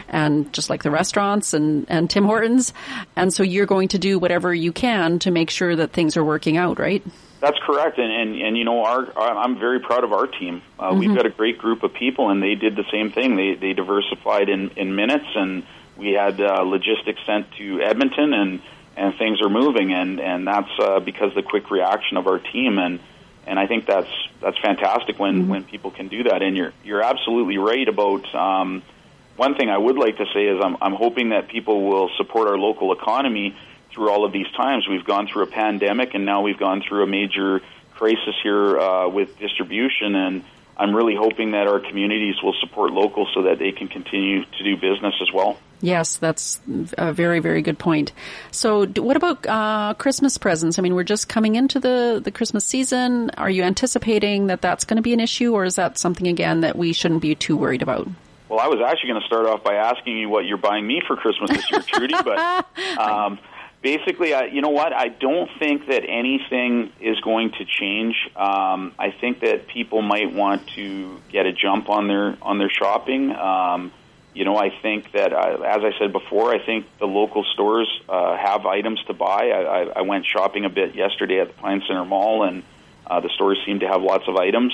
and 0.09 0.51
just 0.53 0.71
like 0.71 0.81
the 0.81 0.91
restaurants 0.91 1.53
and, 1.53 1.85
and 1.87 2.09
Tim 2.09 2.25
Hortons. 2.25 2.73
And 3.15 3.31
so 3.31 3.43
you're 3.43 3.67
going 3.67 3.89
to 3.89 3.99
do 3.99 4.17
whatever 4.17 4.51
you 4.53 4.71
can 4.71 5.19
to 5.19 5.29
make 5.29 5.51
sure 5.51 5.75
that 5.75 5.91
things 5.91 6.17
are 6.17 6.23
working 6.23 6.57
out, 6.57 6.79
right? 6.79 7.03
That's 7.41 7.57
correct, 7.65 7.97
and 7.97 8.11
and, 8.11 8.39
and 8.39 8.55
you 8.55 8.63
know, 8.63 8.85
our, 8.85 9.17
I'm 9.17 9.57
very 9.57 9.79
proud 9.79 10.03
of 10.03 10.13
our 10.13 10.27
team. 10.27 10.61
Uh, 10.79 10.91
mm-hmm. 10.91 10.99
We've 10.99 11.15
got 11.15 11.25
a 11.25 11.31
great 11.31 11.57
group 11.57 11.81
of 11.81 11.91
people, 11.91 12.29
and 12.29 12.41
they 12.41 12.53
did 12.53 12.75
the 12.75 12.85
same 12.91 13.11
thing. 13.11 13.35
They 13.35 13.55
they 13.55 13.73
diversified 13.73 14.47
in 14.47 14.69
in 14.77 14.95
minutes, 14.95 15.25
and 15.35 15.63
we 15.97 16.11
had 16.11 16.39
uh, 16.39 16.61
logistics 16.61 17.19
sent 17.25 17.51
to 17.57 17.81
Edmonton, 17.81 18.33
and 18.33 18.61
and 18.95 19.15
things 19.15 19.41
are 19.41 19.49
moving, 19.49 19.91
and 19.91 20.19
and 20.19 20.45
that's 20.45 20.69
uh, 20.79 20.99
because 20.99 21.33
the 21.33 21.41
quick 21.41 21.71
reaction 21.71 22.17
of 22.17 22.27
our 22.27 22.37
team, 22.37 22.77
and 22.77 22.99
and 23.47 23.57
I 23.57 23.65
think 23.65 23.87
that's 23.87 24.11
that's 24.39 24.59
fantastic 24.59 25.17
when 25.17 25.41
mm-hmm. 25.41 25.49
when 25.49 25.63
people 25.63 25.89
can 25.89 26.09
do 26.09 26.21
that. 26.23 26.43
And 26.43 26.55
you're 26.55 26.73
you're 26.83 27.01
absolutely 27.01 27.57
right 27.57 27.87
about. 27.87 28.33
Um, 28.35 28.83
one 29.35 29.55
thing 29.55 29.69
I 29.69 29.77
would 29.77 29.97
like 29.97 30.17
to 30.17 30.25
say 30.35 30.45
is 30.45 30.61
I'm, 30.63 30.77
I'm 30.81 30.93
hoping 30.93 31.29
that 31.29 31.47
people 31.47 31.89
will 31.89 32.11
support 32.17 32.49
our 32.49 32.57
local 32.59 32.91
economy 32.93 33.55
through 33.93 34.09
all 34.09 34.25
of 34.25 34.31
these 34.31 34.49
times. 34.55 34.87
We've 34.87 35.05
gone 35.05 35.27
through 35.27 35.43
a 35.43 35.47
pandemic, 35.47 36.13
and 36.13 36.25
now 36.25 36.41
we've 36.41 36.57
gone 36.57 36.81
through 36.87 37.03
a 37.03 37.07
major 37.07 37.61
crisis 37.93 38.35
here 38.41 38.79
uh, 38.79 39.07
with 39.09 39.37
distribution. 39.39 40.15
And 40.15 40.43
I'm 40.77 40.95
really 40.95 41.15
hoping 41.15 41.51
that 41.51 41.67
our 41.67 41.79
communities 41.79 42.35
will 42.41 42.55
support 42.59 42.91
local 42.91 43.27
so 43.33 43.43
that 43.43 43.59
they 43.59 43.71
can 43.71 43.87
continue 43.87 44.43
to 44.45 44.63
do 44.63 44.75
business 44.75 45.15
as 45.21 45.31
well. 45.31 45.57
Yes, 45.81 46.17
that's 46.17 46.61
a 46.97 47.11
very, 47.11 47.39
very 47.39 47.61
good 47.61 47.79
point. 47.79 48.11
So, 48.51 48.85
what 48.85 49.17
about 49.17 49.45
uh, 49.47 49.95
Christmas 49.95 50.37
presents? 50.37 50.77
I 50.77 50.83
mean, 50.83 50.93
we're 50.93 51.03
just 51.03 51.27
coming 51.27 51.55
into 51.55 51.79
the, 51.79 52.21
the 52.23 52.31
Christmas 52.31 52.65
season. 52.65 53.31
Are 53.31 53.49
you 53.49 53.63
anticipating 53.63 54.47
that 54.47 54.61
that's 54.61 54.85
going 54.85 54.97
to 54.97 55.01
be 55.01 55.13
an 55.13 55.19
issue, 55.19 55.53
or 55.53 55.65
is 55.65 55.75
that 55.75 55.97
something, 55.97 56.27
again, 56.27 56.61
that 56.61 56.77
we 56.77 56.93
shouldn't 56.93 57.21
be 57.21 57.33
too 57.33 57.57
worried 57.57 57.81
about? 57.81 58.07
Well, 58.47 58.59
I 58.59 58.67
was 58.67 58.79
actually 58.85 59.11
going 59.11 59.21
to 59.21 59.27
start 59.27 59.45
off 59.45 59.63
by 59.63 59.75
asking 59.75 60.17
you 60.17 60.29
what 60.29 60.45
you're 60.45 60.57
buying 60.57 60.85
me 60.85 61.01
for 61.07 61.15
Christmas 61.15 61.49
this 61.51 61.71
year, 61.71 61.81
Trudy, 61.81 62.15
but 62.21 62.67
um, 62.99 63.39
basically, 63.81 64.33
I, 64.33 64.45
you 64.45 64.61
know 64.61 64.69
what? 64.69 64.93
I 64.93 65.07
don't 65.07 65.49
think 65.59 65.87
that 65.87 66.03
anything 66.07 66.91
is 66.99 67.19
going 67.21 67.51
to 67.51 67.65
change. 67.65 68.15
Um, 68.35 68.93
I 68.97 69.11
think 69.11 69.41
that 69.41 69.67
people 69.67 70.01
might 70.01 70.33
want 70.33 70.67
to 70.75 71.19
get 71.29 71.45
a 71.45 71.53
jump 71.53 71.89
on 71.89 72.07
their 72.07 72.37
on 72.41 72.57
their 72.57 72.69
shopping. 72.69 73.31
Um, 73.35 73.91
you 74.33 74.45
know, 74.45 74.55
I 74.55 74.69
think 74.69 75.11
that, 75.11 75.33
uh, 75.33 75.61
as 75.65 75.83
I 75.83 75.91
said 75.99 76.13
before, 76.13 76.53
I 76.53 76.65
think 76.65 76.85
the 76.99 77.05
local 77.05 77.43
stores 77.43 77.89
uh, 78.07 78.37
have 78.37 78.65
items 78.65 79.03
to 79.05 79.13
buy. 79.13 79.49
I, 79.49 79.61
I, 79.61 79.81
I 79.97 80.01
went 80.01 80.25
shopping 80.25 80.63
a 80.63 80.69
bit 80.69 80.95
yesterday 80.95 81.41
at 81.41 81.47
the 81.47 81.53
Pine 81.53 81.83
Center 81.85 82.05
Mall, 82.05 82.43
and 82.43 82.63
uh, 83.05 83.19
the 83.19 83.29
stores 83.29 83.61
seem 83.65 83.81
to 83.81 83.87
have 83.87 84.01
lots 84.01 84.29
of 84.29 84.37
items. 84.37 84.73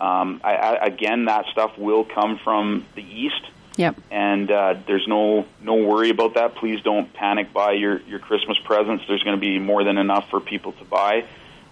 Um, 0.00 0.40
I, 0.42 0.54
I, 0.56 0.86
again, 0.86 1.26
that 1.26 1.46
stuff 1.52 1.78
will 1.78 2.04
come 2.04 2.40
from 2.42 2.84
the 2.96 3.02
east. 3.02 3.42
Yep. 3.76 3.96
And 4.10 4.50
uh, 4.50 4.74
there's 4.86 5.06
no 5.06 5.46
no 5.60 5.74
worry 5.74 6.10
about 6.10 6.34
that. 6.34 6.56
Please 6.56 6.80
don't 6.82 7.12
panic 7.12 7.52
buy 7.52 7.72
your 7.72 8.00
your 8.00 8.18
Christmas 8.18 8.58
presents. 8.64 9.04
There's 9.06 9.22
going 9.22 9.36
to 9.36 9.40
be 9.40 9.58
more 9.58 9.84
than 9.84 9.98
enough 9.98 10.28
for 10.30 10.40
people 10.40 10.72
to 10.72 10.84
buy. 10.84 11.26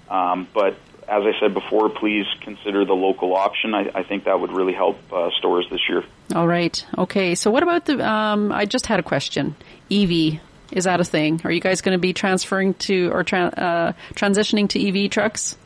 Um, 0.08 0.46
but 0.52 0.76
as 1.08 1.24
I 1.24 1.32
said 1.40 1.54
before, 1.54 1.88
please 1.88 2.26
consider 2.42 2.84
the 2.84 2.94
local 2.94 3.34
option. 3.34 3.74
I, 3.74 3.90
I 3.94 4.02
think 4.04 4.24
that 4.24 4.38
would 4.38 4.52
really 4.52 4.72
help 4.72 4.98
uh, 5.12 5.30
stores 5.38 5.66
this 5.70 5.80
year. 5.88 6.04
All 6.34 6.46
right. 6.46 6.84
Okay. 6.96 7.34
So 7.34 7.50
what 7.50 7.62
about 7.62 7.86
the? 7.86 8.06
Um, 8.06 8.52
I 8.52 8.66
just 8.66 8.86
had 8.86 9.00
a 9.00 9.02
question. 9.02 9.56
EV 9.90 10.40
is 10.72 10.84
that 10.84 11.00
a 11.00 11.04
thing? 11.04 11.40
Are 11.44 11.52
you 11.52 11.60
guys 11.60 11.82
going 11.82 11.94
to 11.96 12.00
be 12.00 12.12
transferring 12.12 12.74
to 12.74 13.10
or 13.12 13.22
tra- 13.22 13.46
uh, 13.46 13.92
transitioning 14.14 14.68
to 14.70 15.04
EV 15.04 15.10
trucks? 15.10 15.56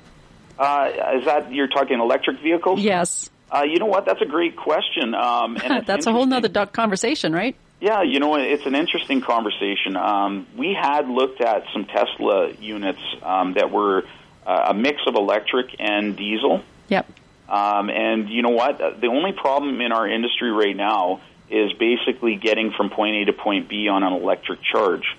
Uh, 0.59 0.91
is 1.16 1.24
that 1.24 1.53
you're 1.53 1.68
talking 1.68 2.01
electric 2.01 2.41
vehicles? 2.41 2.80
Yes. 2.80 3.30
Uh, 3.51 3.63
you 3.63 3.79
know 3.79 3.87
what? 3.87 4.05
That's 4.05 4.21
a 4.21 4.27
great 4.27 4.57
question. 4.57 5.15
Um, 5.15 5.57
and 5.57 5.87
That's 5.87 6.07
a 6.07 6.13
whole 6.13 6.27
nother 6.27 6.67
conversation, 6.67 7.33
right? 7.33 7.57
Yeah, 7.81 8.03
you 8.03 8.19
know, 8.19 8.35
it's 8.35 8.67
an 8.67 8.75
interesting 8.75 9.21
conversation. 9.21 9.97
Um, 9.97 10.47
we 10.57 10.75
had 10.75 11.09
looked 11.09 11.41
at 11.41 11.65
some 11.73 11.85
Tesla 11.85 12.51
units 12.55 13.01
um, 13.23 13.55
that 13.55 13.71
were 13.71 14.05
uh, 14.45 14.67
a 14.71 14.75
mix 14.75 15.03
of 15.07 15.15
electric 15.15 15.77
and 15.79 16.17
diesel. 16.17 16.63
Yep. 16.89 17.09
Um, 17.49 17.89
and 17.89 18.29
you 18.29 18.43
know 18.43 18.51
what? 18.51 18.79
The 18.79 19.07
only 19.07 19.33
problem 19.33 19.81
in 19.81 19.93
our 19.93 20.09
industry 20.09 20.51
right 20.51 20.77
now 20.77 21.21
is 21.49 21.73
basically 21.75 22.37
getting 22.37 22.73
from 22.73 22.91
point 22.91 23.17
A 23.17 23.25
to 23.27 23.33
point 23.33 23.69
B 23.69 23.89
on 23.89 24.03
an 24.03 24.13
electric 24.13 24.61
charge. 24.63 25.17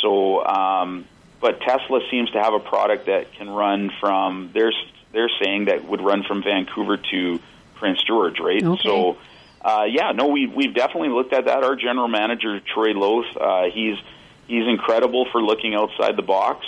So, 0.00 0.44
um, 0.44 1.06
but 1.40 1.60
Tesla 1.60 2.00
seems 2.10 2.30
to 2.32 2.42
have 2.42 2.52
a 2.52 2.60
product 2.60 3.06
that 3.06 3.32
can 3.34 3.48
run 3.48 3.90
from 4.00 4.50
they're 4.52 4.72
they're 5.12 5.30
saying 5.42 5.66
that 5.66 5.84
would 5.84 6.00
run 6.00 6.24
from 6.24 6.42
Vancouver 6.42 6.96
to 6.96 7.40
Prince 7.82 8.00
George, 8.04 8.38
right? 8.38 8.62
Okay. 8.62 8.82
So, 8.84 9.16
uh, 9.60 9.86
yeah, 9.90 10.12
no, 10.12 10.28
we 10.28 10.46
we've 10.46 10.72
definitely 10.72 11.08
looked 11.08 11.32
at 11.32 11.46
that. 11.46 11.64
Our 11.64 11.74
general 11.74 12.06
manager 12.06 12.60
Troy 12.60 12.92
Loth, 12.92 13.36
uh, 13.36 13.64
he's 13.74 13.98
he's 14.46 14.68
incredible 14.68 15.26
for 15.32 15.42
looking 15.42 15.74
outside 15.74 16.16
the 16.16 16.22
box. 16.22 16.64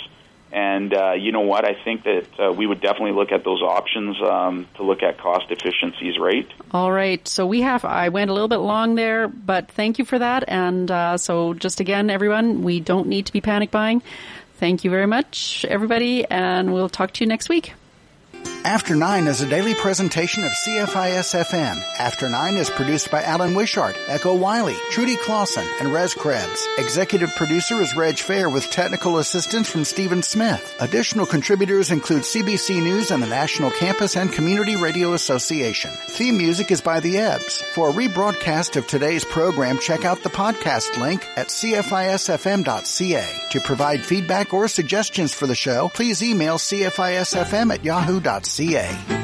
And 0.51 0.93
uh, 0.93 1.13
you 1.13 1.31
know 1.31 1.41
what? 1.41 1.65
I 1.65 1.73
think 1.73 2.03
that 2.03 2.27
uh, 2.39 2.51
we 2.51 2.65
would 2.65 2.79
definitely 2.79 3.13
look 3.13 3.31
at 3.31 3.43
those 3.43 3.61
options 3.61 4.21
um, 4.21 4.67
to 4.75 4.83
look 4.83 5.03
at 5.03 5.17
cost 5.17 5.51
efficiencies, 5.51 6.17
right? 6.19 6.47
All 6.71 6.91
right. 6.91 7.25
So 7.27 7.45
we 7.45 7.61
have, 7.61 7.83
I 7.83 8.07
went 8.09 8.29
a 8.29 8.33
little 8.33 8.47
bit 8.47 8.57
long 8.57 8.95
there, 8.95 9.27
but 9.27 9.69
thank 9.71 9.99
you 9.99 10.05
for 10.05 10.19
that. 10.19 10.45
And 10.47 10.89
uh, 10.89 11.17
so 11.17 11.53
just 11.53 11.81
again, 11.81 12.09
everyone, 12.09 12.63
we 12.63 12.79
don't 12.79 13.07
need 13.07 13.25
to 13.25 13.33
be 13.33 13.41
panic 13.41 13.71
buying. 13.71 14.01
Thank 14.57 14.85
you 14.85 14.91
very 14.91 15.07
much, 15.07 15.65
everybody, 15.67 16.25
and 16.25 16.73
we'll 16.73 16.89
talk 16.89 17.11
to 17.13 17.23
you 17.23 17.27
next 17.27 17.49
week. 17.49 17.73
After 18.65 18.95
Nine 18.95 19.27
is 19.27 19.41
a 19.41 19.47
daily 19.47 19.75
presentation 19.75 20.43
of 20.43 20.51
CFIS 20.51 21.39
FM. 21.45 21.83
After 21.99 22.27
Nine 22.29 22.55
is 22.55 22.67
produced 22.67 23.11
by 23.11 23.21
Alan 23.21 23.53
Wishart, 23.53 23.95
Echo 24.07 24.33
Wiley, 24.33 24.75
Trudy 24.89 25.17
Clausen, 25.17 25.67
and 25.79 25.93
Rez 25.93 26.15
Krebs. 26.15 26.67
Executive 26.79 27.29
producer 27.35 27.79
is 27.79 27.95
Reg 27.95 28.17
Fair 28.17 28.49
with 28.49 28.71
technical 28.71 29.19
assistance 29.19 29.69
from 29.69 29.85
Stephen 29.85 30.23
Smith. 30.23 30.75
Additional 30.79 31.27
contributors 31.27 31.91
include 31.91 32.23
CBC 32.23 32.81
News 32.81 33.11
and 33.11 33.21
the 33.21 33.27
National 33.27 33.69
Campus 33.69 34.17
and 34.17 34.33
Community 34.33 34.75
Radio 34.75 35.13
Association. 35.13 35.91
Theme 36.07 36.35
music 36.35 36.71
is 36.71 36.81
by 36.81 36.99
The 36.99 37.19
Ebbs. 37.19 37.61
For 37.75 37.91
a 37.91 37.93
rebroadcast 37.93 38.77
of 38.77 38.87
today's 38.87 39.23
program, 39.23 39.77
check 39.77 40.05
out 40.05 40.23
the 40.23 40.29
podcast 40.29 40.97
link 40.99 41.23
at 41.37 41.49
cfisfm.ca. 41.49 43.25
To 43.51 43.59
provide 43.61 44.03
feedback 44.03 44.55
or 44.55 44.67
suggestions 44.67 45.35
for 45.35 45.45
the 45.45 45.53
show, 45.53 45.91
please 45.93 46.23
email 46.23 46.57
cfisfm 46.57 47.71
at 47.71 47.85
yahoo.ca 47.85 48.54
ca. 48.57 49.05